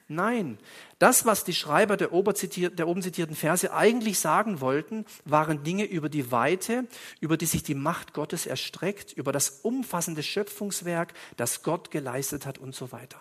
Nein, 0.07 0.59
das, 0.99 1.25
was 1.25 1.43
die 1.45 1.53
Schreiber 1.53 1.97
der, 1.97 2.09
der, 2.09 2.87
oben 2.87 3.01
zitierten 3.01 3.35
Verse 3.35 3.73
eigentlich 3.73 4.19
sagen 4.19 4.61
wollten, 4.61 5.05
waren 5.25 5.63
Dinge 5.63 5.85
über 5.85 6.09
die 6.09 6.31
Weite, 6.31 6.85
über 7.21 7.37
die 7.37 7.47
sich 7.47 7.63
die 7.63 7.73
Macht 7.73 8.13
Gottes 8.13 8.45
erstreckt, 8.45 9.13
über 9.13 9.31
das 9.31 9.61
umfassende 9.63 10.21
Schöpfungswerk, 10.21 11.13
das 11.37 11.63
Gott 11.63 11.89
geleistet 11.89 12.45
hat 12.45 12.59
und 12.59 12.75
so 12.75 12.91
weiter. 12.91 13.19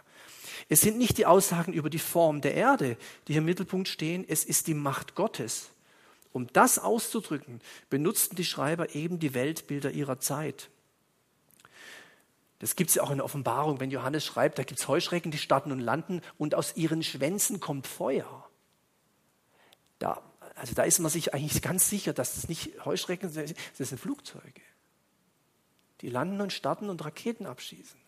Es 0.68 0.82
sind 0.82 0.98
nicht 0.98 1.16
die 1.16 1.26
Aussagen 1.26 1.72
über 1.72 1.88
die 1.88 1.98
Form 1.98 2.42
der 2.42 2.54
Erde, 2.54 2.98
die 3.26 3.32
hier 3.32 3.40
im 3.40 3.46
Mittelpunkt 3.46 3.88
stehen, 3.88 4.24
es 4.28 4.44
ist 4.44 4.66
die 4.66 4.74
Macht 4.74 5.14
Gottes. 5.14 5.70
Um 6.32 6.48
das 6.52 6.78
auszudrücken, 6.78 7.60
benutzten 7.88 8.36
die 8.36 8.44
Schreiber 8.44 8.94
eben 8.94 9.18
die 9.18 9.34
Weltbilder 9.34 9.90
ihrer 9.92 10.18
Zeit. 10.18 10.68
Das 12.60 12.76
gibt 12.76 12.90
es 12.90 12.96
ja 12.96 13.02
auch 13.02 13.10
in 13.10 13.18
der 13.18 13.24
Offenbarung, 13.24 13.80
wenn 13.80 13.90
Johannes 13.90 14.24
schreibt, 14.24 14.58
da 14.58 14.62
gibt 14.62 14.80
es 14.80 14.88
Heuschrecken, 14.88 15.30
die 15.30 15.38
starten 15.38 15.72
und 15.72 15.80
landen 15.80 16.22
und 16.38 16.54
aus 16.54 16.76
ihren 16.76 17.02
Schwänzen 17.02 17.60
kommt 17.60 17.86
Feuer. 17.86 18.48
Da, 19.98 20.22
also 20.54 20.74
da 20.74 20.84
ist 20.84 20.98
man 21.00 21.10
sich 21.10 21.34
eigentlich 21.34 21.62
ganz 21.62 21.88
sicher, 21.88 22.12
dass 22.12 22.34
das 22.34 22.48
nicht 22.48 22.84
Heuschrecken 22.84 23.30
sind, 23.30 23.54
das 23.78 23.88
sind 23.88 23.98
Flugzeuge. 23.98 24.62
Die 26.00 26.10
landen 26.10 26.40
und 26.40 26.52
starten 26.52 26.90
und 26.90 27.04
Raketen 27.04 27.46
abschießen. 27.46 27.98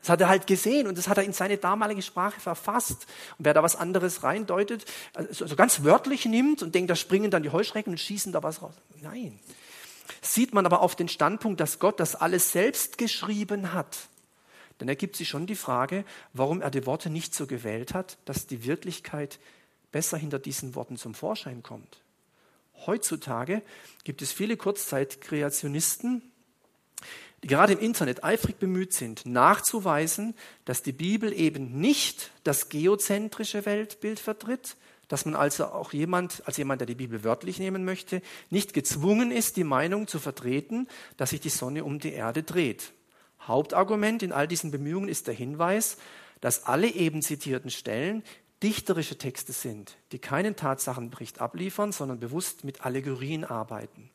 Das 0.00 0.10
hat 0.10 0.20
er 0.20 0.28
halt 0.28 0.46
gesehen 0.46 0.86
und 0.86 0.96
das 0.96 1.08
hat 1.08 1.16
er 1.16 1.24
in 1.24 1.32
seine 1.32 1.58
damalige 1.58 2.02
Sprache 2.02 2.40
verfasst. 2.40 3.06
Und 3.38 3.44
wer 3.44 3.54
da 3.54 3.62
was 3.62 3.76
anderes 3.76 4.22
reindeutet, 4.22 4.84
also 5.14 5.56
ganz 5.56 5.82
wörtlich 5.82 6.24
nimmt 6.24 6.62
und 6.62 6.74
denkt, 6.74 6.90
da 6.90 6.96
springen 6.96 7.30
dann 7.30 7.42
die 7.42 7.50
Heuschrecken 7.50 7.92
und 7.92 7.98
schießen 7.98 8.32
da 8.32 8.42
was 8.42 8.62
raus. 8.62 8.74
Nein, 9.00 9.38
Sieht 10.22 10.54
man 10.54 10.66
aber 10.66 10.80
auf 10.80 10.96
den 10.96 11.08
Standpunkt, 11.08 11.60
dass 11.60 11.78
Gott 11.78 12.00
das 12.00 12.14
alles 12.14 12.52
selbst 12.52 12.98
geschrieben 12.98 13.72
hat, 13.72 14.08
dann 14.78 14.88
ergibt 14.88 15.16
sich 15.16 15.28
schon 15.28 15.46
die 15.46 15.56
Frage, 15.56 16.04
warum 16.32 16.62
er 16.62 16.70
die 16.70 16.86
Worte 16.86 17.10
nicht 17.10 17.34
so 17.34 17.46
gewählt 17.46 17.94
hat, 17.94 18.16
dass 18.24 18.46
die 18.46 18.64
Wirklichkeit 18.64 19.38
besser 19.90 20.16
hinter 20.16 20.38
diesen 20.38 20.74
Worten 20.74 20.96
zum 20.96 21.14
Vorschein 21.14 21.62
kommt. 21.62 22.00
Heutzutage 22.86 23.62
gibt 24.04 24.22
es 24.22 24.30
viele 24.30 24.56
Kurzzeitkreationisten, 24.56 26.22
die 27.42 27.48
gerade 27.48 27.72
im 27.72 27.80
Internet 27.80 28.24
eifrig 28.24 28.58
bemüht 28.58 28.92
sind, 28.92 29.26
nachzuweisen, 29.26 30.34
dass 30.64 30.82
die 30.82 30.92
Bibel 30.92 31.32
eben 31.32 31.80
nicht 31.80 32.30
das 32.44 32.68
geozentrische 32.68 33.66
Weltbild 33.66 34.20
vertritt, 34.20 34.76
dass 35.08 35.24
man 35.24 35.34
also 35.34 35.66
auch 35.66 35.92
jemand, 35.92 36.46
als 36.46 36.58
jemand, 36.58 36.80
der 36.80 36.86
die 36.86 36.94
Bibel 36.94 37.24
wörtlich 37.24 37.58
nehmen 37.58 37.84
möchte, 37.84 38.22
nicht 38.50 38.74
gezwungen 38.74 39.30
ist, 39.30 39.56
die 39.56 39.64
Meinung 39.64 40.06
zu 40.06 40.18
vertreten, 40.18 40.86
dass 41.16 41.30
sich 41.30 41.40
die 41.40 41.48
Sonne 41.48 41.84
um 41.84 41.98
die 41.98 42.12
Erde 42.12 42.42
dreht. 42.42 42.92
Hauptargument 43.40 44.22
in 44.22 44.32
all 44.32 44.46
diesen 44.46 44.70
Bemühungen 44.70 45.08
ist 45.08 45.26
der 45.26 45.34
Hinweis, 45.34 45.96
dass 46.40 46.64
alle 46.64 46.88
eben 46.88 47.22
zitierten 47.22 47.70
Stellen 47.70 48.22
dichterische 48.62 49.16
Texte 49.18 49.52
sind, 49.52 49.96
die 50.12 50.18
keinen 50.18 50.56
Tatsachenbericht 50.56 51.40
abliefern, 51.40 51.92
sondern 51.92 52.20
bewusst 52.20 52.64
mit 52.64 52.84
Allegorien 52.84 53.44
arbeiten. 53.44 54.10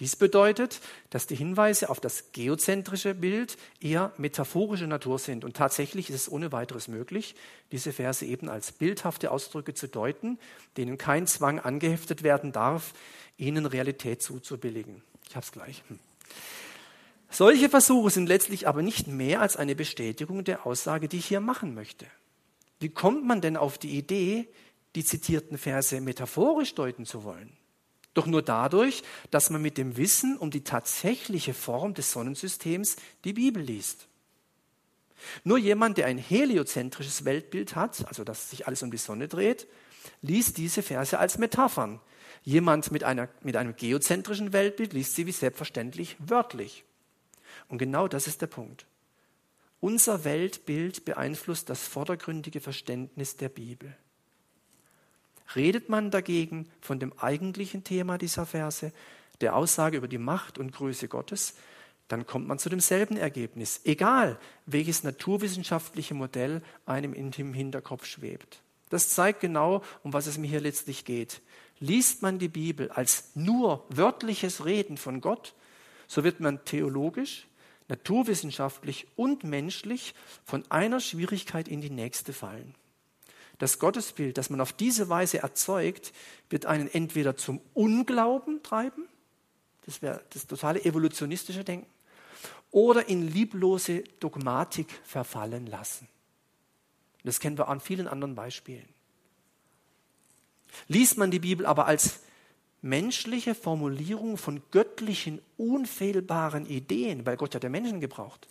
Dies 0.00 0.16
bedeutet, 0.16 0.80
dass 1.10 1.28
die 1.28 1.36
Hinweise 1.36 1.88
auf 1.88 2.00
das 2.00 2.32
geozentrische 2.32 3.14
Bild 3.14 3.56
eher 3.80 4.12
metaphorische 4.16 4.88
Natur 4.88 5.20
sind. 5.20 5.44
Und 5.44 5.56
tatsächlich 5.56 6.10
ist 6.10 6.16
es 6.16 6.32
ohne 6.32 6.50
weiteres 6.50 6.88
möglich, 6.88 7.36
diese 7.70 7.92
Verse 7.92 8.26
eben 8.26 8.48
als 8.48 8.72
bildhafte 8.72 9.30
Ausdrücke 9.30 9.72
zu 9.72 9.86
deuten, 9.86 10.38
denen 10.76 10.98
kein 10.98 11.28
Zwang 11.28 11.60
angeheftet 11.60 12.24
werden 12.24 12.50
darf, 12.50 12.92
ihnen 13.36 13.66
Realität 13.66 14.20
zuzubilligen. 14.20 15.02
Ich 15.28 15.36
habe 15.36 15.44
es 15.44 15.52
gleich. 15.52 15.82
Hm. 15.88 16.00
Solche 17.30 17.68
Versuche 17.68 18.10
sind 18.10 18.28
letztlich 18.28 18.66
aber 18.66 18.82
nicht 18.82 19.06
mehr 19.06 19.40
als 19.40 19.56
eine 19.56 19.74
Bestätigung 19.76 20.44
der 20.44 20.66
Aussage, 20.66 21.08
die 21.08 21.18
ich 21.18 21.26
hier 21.26 21.40
machen 21.40 21.74
möchte. 21.74 22.06
Wie 22.80 22.90
kommt 22.90 23.24
man 23.24 23.40
denn 23.40 23.56
auf 23.56 23.78
die 23.78 23.96
Idee, 23.96 24.48
die 24.96 25.04
zitierten 25.04 25.56
Verse 25.56 26.00
metaphorisch 26.00 26.74
deuten 26.74 27.06
zu 27.06 27.24
wollen? 27.24 27.56
Doch 28.14 28.26
nur 28.26 28.42
dadurch, 28.42 29.02
dass 29.30 29.50
man 29.50 29.60
mit 29.60 29.76
dem 29.76 29.96
Wissen 29.96 30.38
um 30.38 30.50
die 30.50 30.62
tatsächliche 30.64 31.52
Form 31.52 31.94
des 31.94 32.12
Sonnensystems 32.12 32.96
die 33.24 33.32
Bibel 33.32 33.62
liest. 33.62 34.06
Nur 35.42 35.58
jemand, 35.58 35.98
der 35.98 36.06
ein 36.06 36.18
heliozentrisches 36.18 37.24
Weltbild 37.24 37.76
hat, 37.76 38.06
also 38.06 38.24
dass 38.24 38.50
sich 38.50 38.66
alles 38.66 38.82
um 38.82 38.90
die 38.90 38.98
Sonne 38.98 39.26
dreht, 39.26 39.66
liest 40.22 40.58
diese 40.58 40.82
Verse 40.82 41.18
als 41.18 41.38
Metaphern. 41.38 42.00
Jemand 42.42 42.92
mit, 42.92 43.04
einer, 43.04 43.28
mit 43.42 43.56
einem 43.56 43.74
geozentrischen 43.74 44.52
Weltbild 44.52 44.92
liest 44.92 45.16
sie 45.16 45.26
wie 45.26 45.32
selbstverständlich 45.32 46.16
wörtlich. 46.18 46.84
Und 47.68 47.78
genau 47.78 48.06
das 48.06 48.26
ist 48.26 48.42
der 48.42 48.46
Punkt. 48.48 48.86
Unser 49.80 50.24
Weltbild 50.24 51.04
beeinflusst 51.04 51.70
das 51.70 51.86
vordergründige 51.86 52.60
Verständnis 52.60 53.36
der 53.36 53.48
Bibel. 53.48 53.96
Redet 55.54 55.88
man 55.88 56.10
dagegen 56.10 56.68
von 56.80 56.98
dem 56.98 57.12
eigentlichen 57.18 57.84
Thema 57.84 58.18
dieser 58.18 58.46
Verse, 58.46 58.92
der 59.40 59.56
Aussage 59.56 59.96
über 59.96 60.08
die 60.08 60.18
Macht 60.18 60.58
und 60.58 60.72
Größe 60.72 61.08
Gottes, 61.08 61.54
dann 62.08 62.26
kommt 62.26 62.46
man 62.46 62.58
zu 62.58 62.68
demselben 62.68 63.16
Ergebnis, 63.16 63.80
egal 63.84 64.38
welches 64.66 65.04
naturwissenschaftliche 65.04 66.14
Modell 66.14 66.62
einem 66.86 67.14
in 67.14 67.30
dem 67.30 67.54
Hinterkopf 67.54 68.04
schwebt. 68.04 68.62
Das 68.90 69.08
zeigt 69.08 69.40
genau, 69.40 69.82
um 70.02 70.12
was 70.12 70.26
es 70.26 70.38
mir 70.38 70.46
hier 70.46 70.60
letztlich 70.60 71.04
geht. 71.04 71.40
Liest 71.80 72.22
man 72.22 72.38
die 72.38 72.48
Bibel 72.48 72.90
als 72.90 73.30
nur 73.34 73.84
wörtliches 73.88 74.64
Reden 74.64 74.96
von 74.96 75.20
Gott, 75.20 75.54
so 76.06 76.22
wird 76.22 76.40
man 76.40 76.64
theologisch, 76.64 77.46
naturwissenschaftlich 77.88 79.06
und 79.16 79.44
menschlich 79.44 80.14
von 80.44 80.62
einer 80.70 81.00
Schwierigkeit 81.00 81.68
in 81.68 81.80
die 81.80 81.90
nächste 81.90 82.32
fallen. 82.32 82.74
Das 83.58 83.78
Gottesbild, 83.78 84.36
das 84.36 84.50
man 84.50 84.60
auf 84.60 84.72
diese 84.72 85.08
Weise 85.08 85.38
erzeugt, 85.38 86.12
wird 86.50 86.66
einen 86.66 86.92
entweder 86.92 87.36
zum 87.36 87.60
Unglauben 87.72 88.62
treiben, 88.62 89.06
das 89.86 90.02
wäre 90.02 90.22
das 90.30 90.46
totale 90.46 90.84
evolutionistische 90.84 91.64
Denken, 91.64 91.86
oder 92.70 93.08
in 93.08 93.28
lieblose 93.28 94.02
Dogmatik 94.18 94.88
verfallen 95.04 95.66
lassen. 95.66 96.08
Das 97.22 97.38
kennen 97.40 97.56
wir 97.56 97.68
an 97.68 97.80
vielen 97.80 98.08
anderen 98.08 98.34
Beispielen. 98.34 98.88
Liest 100.88 101.16
man 101.16 101.30
die 101.30 101.38
Bibel 101.38 101.66
aber 101.66 101.86
als 101.86 102.20
menschliche 102.82 103.54
Formulierung 103.54 104.36
von 104.36 104.60
göttlichen, 104.70 105.40
unfehlbaren 105.56 106.66
Ideen, 106.66 107.24
weil 107.24 107.36
Gott 107.36 107.54
ja 107.54 107.60
der 107.60 107.70
Menschen 107.70 108.00
gebraucht, 108.00 108.46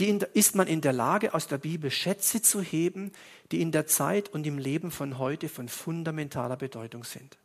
die 0.00 0.18
ist 0.32 0.54
man 0.54 0.66
in 0.66 0.80
der 0.80 0.92
Lage, 0.92 1.34
aus 1.34 1.46
der 1.46 1.58
Bibel 1.58 1.90
Schätze 1.90 2.42
zu 2.42 2.62
heben, 2.62 3.12
die 3.50 3.60
in 3.60 3.72
der 3.72 3.86
Zeit 3.86 4.28
und 4.30 4.46
im 4.46 4.58
Leben 4.58 4.90
von 4.90 5.18
heute 5.18 5.48
von 5.48 5.68
fundamentaler 5.68 6.56
Bedeutung 6.56 7.04
sind. 7.04 7.36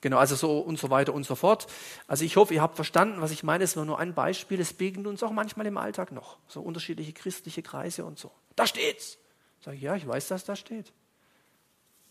Genau, 0.00 0.16
also 0.16 0.34
so 0.34 0.60
und 0.60 0.78
so 0.78 0.88
weiter 0.88 1.12
und 1.12 1.24
so 1.24 1.34
fort. 1.34 1.66
Also 2.06 2.24
ich 2.24 2.36
hoffe, 2.36 2.54
ihr 2.54 2.62
habt 2.62 2.76
verstanden, 2.76 3.20
was 3.20 3.32
ich 3.32 3.42
meine. 3.42 3.64
Es 3.64 3.76
war 3.76 3.84
nur 3.84 3.98
ein 3.98 4.14
Beispiel. 4.14 4.58
Es 4.60 4.72
begegnet 4.72 5.06
uns 5.06 5.22
auch 5.22 5.32
manchmal 5.32 5.66
im 5.66 5.76
Alltag 5.76 6.12
noch. 6.12 6.38
So 6.48 6.62
unterschiedliche 6.62 7.12
christliche 7.12 7.62
Kreise 7.62 8.04
und 8.04 8.18
so. 8.18 8.30
Da 8.56 8.66
steht's. 8.66 9.18
Sag 9.62 9.74
ich, 9.74 9.82
ja, 9.82 9.94
ich 9.96 10.06
weiß, 10.06 10.28
dass 10.28 10.44
da 10.44 10.56
steht. 10.56 10.92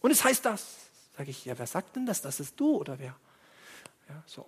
Und 0.01 0.11
es 0.11 0.23
heißt 0.23 0.45
das. 0.45 0.77
Sage 1.17 1.31
ich, 1.31 1.45
ja, 1.45 1.57
wer 1.57 1.65
sagt 1.65 1.95
denn 1.95 2.05
das? 2.05 2.21
Das 2.21 2.39
ist 2.39 2.59
du 2.59 2.75
oder 2.75 2.99
wer? 2.99 3.15
Ja, 4.07 4.23
so. 4.27 4.45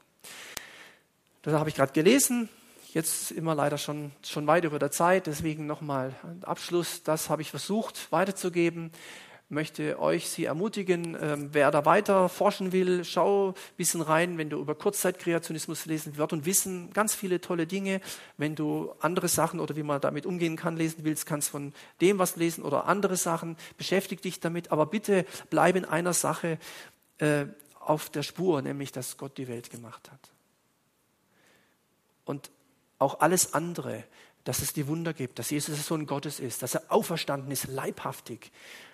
Das 1.42 1.54
habe 1.56 1.70
ich 1.70 1.76
gerade 1.76 1.94
gelesen. 1.94 2.48
Jetzt 2.94 3.32
immer 3.32 3.56
leider 3.56 3.78
schon, 3.78 4.12
schon 4.22 4.48
weit 4.48 4.66
über 4.66 4.78
der 4.78 4.92
Zeit, 4.92 5.28
deswegen 5.28 5.66
nochmal 5.66 6.14
Abschluss. 6.42 7.04
Das 7.04 7.30
habe 7.30 7.42
ich 7.42 7.50
versucht 7.50 8.12
weiterzugeben. 8.12 8.92
Möchte 9.48 9.98
euch 9.98 10.30
Sie 10.30 10.44
ermutigen, 10.44 11.18
ähm, 11.22 11.50
wer 11.54 11.72
da 11.72 11.86
weiter 11.86 12.28
forschen 12.28 12.74
will, 12.74 13.06
schau 13.06 13.50
ein 13.50 13.56
bisschen 13.78 14.02
rein, 14.02 14.38
wenn 14.38 14.50
du 14.50 14.60
über 14.60 14.76
Kurzzeitkreationismus 14.76 15.86
lesen, 15.86 16.18
Wort 16.18 16.34
und 16.34 16.46
Wissen, 16.46 16.92
ganz 16.92 17.16
viele 17.16 17.40
tolle 17.40 17.66
Dinge. 17.66 18.02
Wenn 18.36 18.56
du 18.56 18.94
andere 19.00 19.30
Sachen 19.30 19.62
oder 19.62 19.78
wie 19.78 19.84
man 19.84 20.02
damit 20.02 20.26
umgehen 20.26 20.58
kann 20.58 20.76
lesen 20.76 21.06
willst, 21.06 21.26
kannst 21.26 21.50
von 21.50 21.74
dem 22.02 22.20
was 22.20 22.36
lesen 22.36 22.62
oder 22.62 22.88
andere 22.88 23.16
Sachen. 23.16 23.56
Beschäftige 23.78 24.22
dich 24.22 24.42
damit, 24.42 24.70
aber 24.70 24.86
bitte 24.86 25.26
bleib 25.50 25.78
in 25.78 25.86
einer 25.86 26.14
Sache 26.14 26.58
äh, 27.20 27.46
auf 27.80 28.10
der 28.10 28.24
Spur, 28.24 28.62
nämlich 28.62 28.92
dass 28.92 29.16
Gott 29.16 29.38
die 29.38 29.48
Welt 29.48 29.70
gemacht 29.70 30.12
hat. 30.12 30.30
Und 32.26 32.52
auch 33.02 33.20
alles 33.20 33.54
andere, 33.54 34.04
dass 34.44 34.62
es 34.62 34.74
die 34.74 34.88
Wunder 34.88 35.14
gibt, 35.14 35.40
dass 35.40 35.50
Jesus 35.50 35.76
der 35.76 35.84
Sohn 35.84 36.06
Gottes 36.06 36.40
ist, 36.40 36.64
dass 36.64 36.76
er 36.76 36.84
auferstanden 36.90 37.52
ist, 37.52 37.68
leibhaftig, 37.68 38.52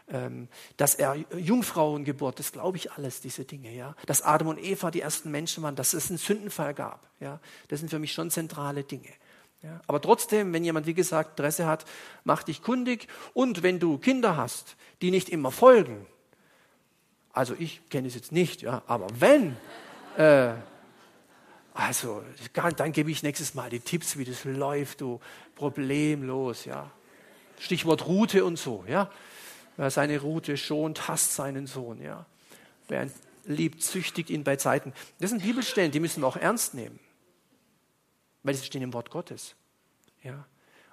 ähm, 0.10 0.48
dass 0.78 0.96
er 0.96 1.16
Jungfrauengeburt, 1.36 2.40
das 2.40 2.52
glaube 2.52 2.78
ich 2.78 2.92
alles, 2.92 3.22
diese 3.22 3.46
Dinge, 3.46 3.74
ja. 3.74 3.96
Dass 4.06 4.22
Adam 4.22 4.48
und 4.50 4.64
Eva 4.64 4.92
die 4.92 5.02
ersten 5.02 5.32
Menschen 5.32 5.64
waren, 5.64 5.76
dass 5.76 5.94
es 5.94 6.10
einen 6.10 6.18
Sündenfall 6.18 6.74
gab, 6.74 7.10
ja. 7.20 7.40
Das 7.68 7.80
sind 7.80 7.90
für 7.90 8.00
mich 8.00 8.14
schon 8.14 8.32
zentrale 8.32 8.84
Dinge. 8.84 9.10
Ja. 9.64 9.82
Aber 9.88 10.02
trotzdem, 10.02 10.54
wenn 10.54 10.64
jemand, 10.64 10.86
wie 10.86 10.94
gesagt, 10.94 11.32
Interesse 11.32 11.66
hat, 11.66 11.86
mach 12.24 12.44
dich 12.44 12.62
kundig. 12.62 13.08
Und 13.34 13.64
wenn 13.64 13.80
du 13.80 13.98
Kinder 13.98 14.38
hast, 14.38 14.76
die 15.02 15.12
nicht 15.12 15.30
immer 15.30 15.52
folgen, 15.52 16.06
also 17.34 17.56
ich 17.58 17.82
kenne 17.90 18.08
es 18.08 18.16
jetzt 18.16 18.32
nicht, 18.32 18.62
ja, 18.62 18.84
aber 18.88 19.08
wenn, 19.20 19.58
äh, 20.18 20.54
Also, 21.78 22.24
dann 22.54 22.92
gebe 22.92 23.12
ich 23.12 23.22
nächstes 23.22 23.54
Mal 23.54 23.70
die 23.70 23.80
Tipps, 23.80 24.18
wie 24.18 24.26
das 24.26 24.46
läuft, 24.46 25.02
du, 25.02 25.20
problemlos, 25.54 26.66
ja. 26.66 26.90
Stichwort 27.60 28.08
Route 28.08 28.46
und 28.46 28.58
so, 28.58 28.84
ja. 28.88 29.12
Wer 29.76 29.92
seine 29.92 30.20
Route 30.20 30.58
schont, 30.58 31.08
hasst 31.08 31.36
seinen 31.36 31.68
Sohn, 31.68 32.02
ja. 32.02 32.26
Wer 32.88 33.04
ihn 33.04 33.12
liebt, 33.46 33.84
züchtigt 33.84 34.32
ihn 34.32 34.44
bei 34.44 34.56
Zeiten. 34.56 34.92
Das 35.20 35.30
sind 35.30 35.44
Bibelstellen, 35.44 35.92
die 35.92 36.00
müssen 36.00 36.24
wir 36.24 36.28
auch 36.28 36.38
ernst 36.38 36.74
nehmen. 36.74 37.00
Weil 38.42 38.56
sie 38.56 38.66
stehen 38.66 38.82
im 38.82 38.94
Wort 38.94 39.12
Gottes, 39.12 39.54
ja. 40.24 40.48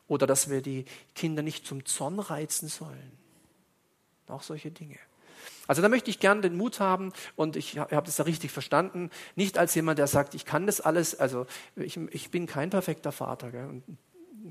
Oder 0.07 0.27
dass 0.27 0.51
wir 0.51 0.61
die 0.61 0.85
Kinder 1.15 1.41
nicht 1.41 1.67
zum 1.67 1.87
Zorn 1.87 2.19
reizen 2.19 2.69
sollen. 2.69 3.13
Auch 4.29 4.43
solche 4.43 4.71
Dinge. 4.71 4.99
Also 5.67 5.83
da 5.83 5.89
möchte 5.89 6.11
ich 6.11 6.21
gern 6.21 6.43
den 6.43 6.57
Mut 6.57 6.81
haben 6.81 7.13
und 7.37 7.57
ich 7.57 7.79
habe 7.79 8.03
das 8.05 8.17
da 8.17 8.25
richtig 8.25 8.51
verstanden. 8.51 9.11
Nicht 9.37 9.59
als 9.59 9.75
jemand, 9.75 9.99
der 9.99 10.07
sagt, 10.07 10.35
ich 10.35 10.45
kann 10.45 10.67
das 10.67 10.81
alles. 10.81 11.19
Also 11.19 11.47
ich, 11.77 11.97
ich 11.97 12.31
bin 12.31 12.47
kein 12.47 12.71
perfekter 12.71 13.13
Vater 13.13 13.51
gell, 13.51 13.67
und 13.67 13.85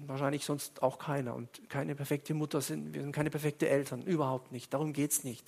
wahrscheinlich 0.08 0.46
sonst 0.46 0.82
auch 0.82 0.98
keiner 1.00 1.36
und 1.36 1.70
keine 1.70 1.96
perfekte 1.96 2.34
Mutter 2.34 2.62
sind. 2.62 2.94
Wir 2.94 3.02
sind 3.02 3.12
keine 3.12 3.30
perfekte 3.30 3.70
Eltern, 3.70 4.02
überhaupt 4.02 4.52
nicht. 4.52 4.74
Darum 4.74 4.94
geht 4.94 5.12
es 5.12 5.24
nicht. 5.24 5.46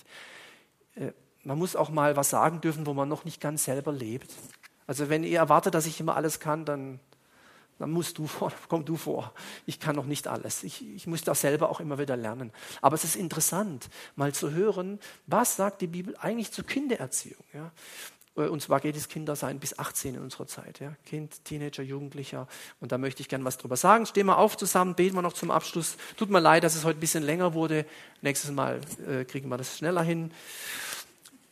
Äh, 0.94 1.12
man 1.44 1.58
muss 1.58 1.76
auch 1.76 1.90
mal 1.90 2.16
was 2.16 2.30
sagen 2.30 2.60
dürfen, 2.60 2.86
wo 2.86 2.94
man 2.94 3.08
noch 3.08 3.24
nicht 3.24 3.40
ganz 3.40 3.64
selber 3.64 3.92
lebt. 3.92 4.32
Also 4.86 5.08
wenn 5.08 5.24
ihr 5.24 5.38
erwartet, 5.38 5.74
dass 5.74 5.86
ich 5.86 6.00
immer 6.00 6.16
alles 6.16 6.40
kann, 6.40 6.64
dann 6.64 7.00
dann 7.78 7.90
musst 7.90 8.18
du 8.18 8.26
vor, 8.26 8.52
komm 8.68 8.84
du 8.84 8.96
vor. 8.96 9.32
Ich 9.66 9.80
kann 9.80 9.96
noch 9.96 10.06
nicht 10.06 10.28
alles. 10.28 10.62
Ich, 10.62 10.86
ich 10.94 11.06
muss 11.06 11.22
das 11.22 11.40
selber 11.40 11.70
auch 11.70 11.80
immer 11.80 11.98
wieder 11.98 12.16
lernen. 12.16 12.52
Aber 12.80 12.94
es 12.94 13.04
ist 13.04 13.16
interessant, 13.16 13.88
mal 14.14 14.32
zu 14.32 14.52
hören, 14.52 14.98
was 15.26 15.56
sagt 15.56 15.80
die 15.82 15.86
Bibel 15.86 16.16
eigentlich 16.18 16.52
zur 16.52 16.64
Kindererziehung. 16.64 17.44
Ja? 17.52 17.72
Äh, 18.36 18.48
und 18.48 18.62
zwar 18.62 18.80
geht 18.80 18.96
es 18.96 19.08
Kindersein 19.08 19.58
bis 19.58 19.78
18 19.78 20.14
in 20.14 20.22
unserer 20.22 20.46
Zeit. 20.46 20.80
Ja? 20.80 20.94
Kind, 21.04 21.44
Teenager, 21.44 21.82
Jugendlicher. 21.82 22.48
Und 22.80 22.92
da 22.92 22.98
möchte 22.98 23.20
ich 23.22 23.28
gerne 23.28 23.44
was 23.44 23.58
drüber 23.58 23.76
sagen. 23.76 24.06
Stehen 24.06 24.26
wir 24.26 24.38
auf 24.38 24.56
zusammen, 24.56 24.94
beten 24.94 25.16
wir 25.16 25.22
noch 25.22 25.32
zum 25.32 25.50
Abschluss. 25.50 25.96
Tut 26.16 26.30
mir 26.30 26.40
leid, 26.40 26.64
dass 26.64 26.74
es 26.74 26.84
heute 26.84 26.98
ein 26.98 27.00
bisschen 27.00 27.24
länger 27.24 27.54
wurde. 27.54 27.86
Nächstes 28.22 28.50
Mal 28.50 28.80
äh, 29.06 29.24
kriegen 29.24 29.48
wir 29.48 29.56
das 29.56 29.76
schneller 29.76 30.02
hin. 30.02 30.30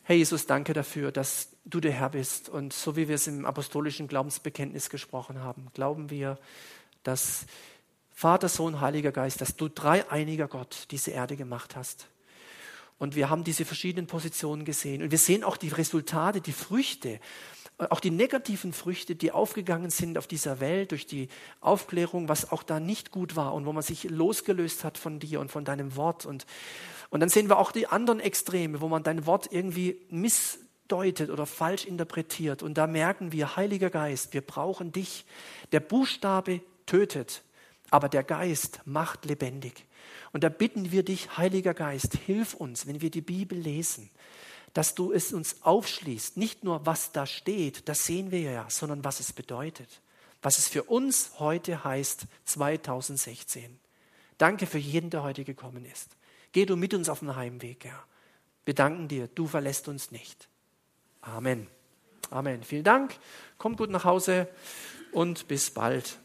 Herr 0.07 0.15
Jesus, 0.15 0.45
danke 0.45 0.73
dafür, 0.73 1.11
dass 1.11 1.49
du 1.65 1.79
der 1.79 1.91
Herr 1.91 2.11
bist. 2.11 2.47
Und 2.47 2.73
so 2.73 2.95
wie 2.95 3.07
wir 3.07 3.15
es 3.15 3.25
im 3.25 3.43
apostolischen 3.43 4.07
Glaubensbekenntnis 4.07 4.91
gesprochen 4.91 5.41
haben, 5.41 5.65
glauben 5.73 6.11
wir, 6.11 6.37
dass 7.01 7.47
Vater, 8.11 8.47
Sohn, 8.47 8.81
Heiliger 8.81 9.11
Geist, 9.11 9.41
dass 9.41 9.55
du 9.55 9.67
dreieiniger 9.67 10.47
Gott 10.47 10.85
diese 10.91 11.09
Erde 11.09 11.35
gemacht 11.35 11.75
hast. 11.75 12.07
Und 12.99 13.15
wir 13.15 13.31
haben 13.31 13.43
diese 13.43 13.65
verschiedenen 13.65 14.05
Positionen 14.05 14.63
gesehen. 14.63 15.01
Und 15.01 15.09
wir 15.09 15.17
sehen 15.17 15.43
auch 15.43 15.57
die 15.57 15.69
Resultate, 15.69 16.39
die 16.39 16.53
Früchte, 16.53 17.19
auch 17.77 17.99
die 17.99 18.11
negativen 18.11 18.71
Früchte, 18.71 19.15
die 19.15 19.31
aufgegangen 19.31 19.89
sind 19.89 20.17
auf 20.17 20.27
dieser 20.27 20.59
Welt 20.59 20.91
durch 20.91 21.05
die 21.05 21.27
Aufklärung, 21.59 22.29
was 22.29 22.51
auch 22.51 22.63
da 22.63 22.79
nicht 22.79 23.11
gut 23.11 23.35
war 23.35 23.53
und 23.53 23.65
wo 23.65 23.73
man 23.73 23.83
sich 23.83 24.05
losgelöst 24.05 24.83
hat 24.83 24.97
von 24.97 25.19
dir 25.19 25.39
und 25.41 25.51
von 25.51 25.65
deinem 25.65 25.95
Wort. 25.95 26.25
Und 26.25 26.45
und 27.09 27.19
dann 27.19 27.29
sehen 27.29 27.49
wir 27.49 27.59
auch 27.59 27.71
die 27.71 27.87
anderen 27.87 28.19
Extreme, 28.19 28.81
wo 28.81 28.87
man 28.87 29.03
dein 29.03 29.25
Wort 29.25 29.47
irgendwie 29.51 30.01
missdeutet 30.09 31.29
oder 31.29 31.45
falsch 31.45 31.85
interpretiert. 31.85 32.63
Und 32.63 32.77
da 32.77 32.87
merken 32.87 33.31
wir, 33.31 33.55
Heiliger 33.55 33.89
Geist, 33.89 34.33
wir 34.33 34.41
brauchen 34.41 34.91
dich. 34.91 35.25
Der 35.71 35.79
Buchstabe 35.79 36.61
tötet, 36.85 37.43
aber 37.89 38.09
der 38.09 38.23
Geist 38.23 38.81
macht 38.85 39.25
lebendig. 39.25 39.85
Und 40.33 40.43
da 40.43 40.49
bitten 40.49 40.91
wir 40.91 41.03
dich, 41.03 41.37
Heiliger 41.37 41.73
Geist, 41.73 42.15
hilf 42.15 42.53
uns, 42.53 42.87
wenn 42.87 43.01
wir 43.01 43.11
die 43.11 43.21
Bibel 43.21 43.57
lesen, 43.57 44.09
dass 44.75 44.93
du 44.93 45.13
es 45.13 45.31
uns 45.31 45.61
aufschließt. 45.61 46.35
Nicht 46.35 46.65
nur, 46.65 46.85
was 46.85 47.13
da 47.13 47.25
steht, 47.25 47.87
das 47.87 48.05
sehen 48.05 48.29
wir 48.29 48.41
ja, 48.41 48.69
sondern 48.69 49.05
was 49.05 49.21
es 49.21 49.31
bedeutet. 49.31 50.01
Was 50.41 50.57
es 50.57 50.67
für 50.67 50.83
uns 50.83 51.31
heute 51.39 51.85
heißt, 51.85 52.25
2016. 52.43 53.79
Danke 54.37 54.67
für 54.67 54.77
jeden, 54.77 55.09
der 55.09 55.23
heute 55.23 55.45
gekommen 55.45 55.85
ist. 55.85 56.17
Geh 56.51 56.65
du 56.65 56.75
mit 56.75 56.93
uns 56.93 57.07
auf 57.07 57.19
den 57.19 57.37
Heimweg, 57.37 57.85
Herr. 57.85 58.03
Wir 58.65 58.75
danken 58.75 59.07
dir, 59.07 59.29
du 59.29 59.47
verlässt 59.47 59.87
uns 59.87 60.11
nicht. 60.11 60.49
Amen. 61.21 61.67
Amen. 62.29 62.61
Vielen 62.61 62.83
Dank. 62.83 63.15
Kommt 63.57 63.77
gut 63.77 63.89
nach 63.89 64.03
Hause 64.03 64.49
und 65.13 65.47
bis 65.47 65.71
bald. 65.71 66.19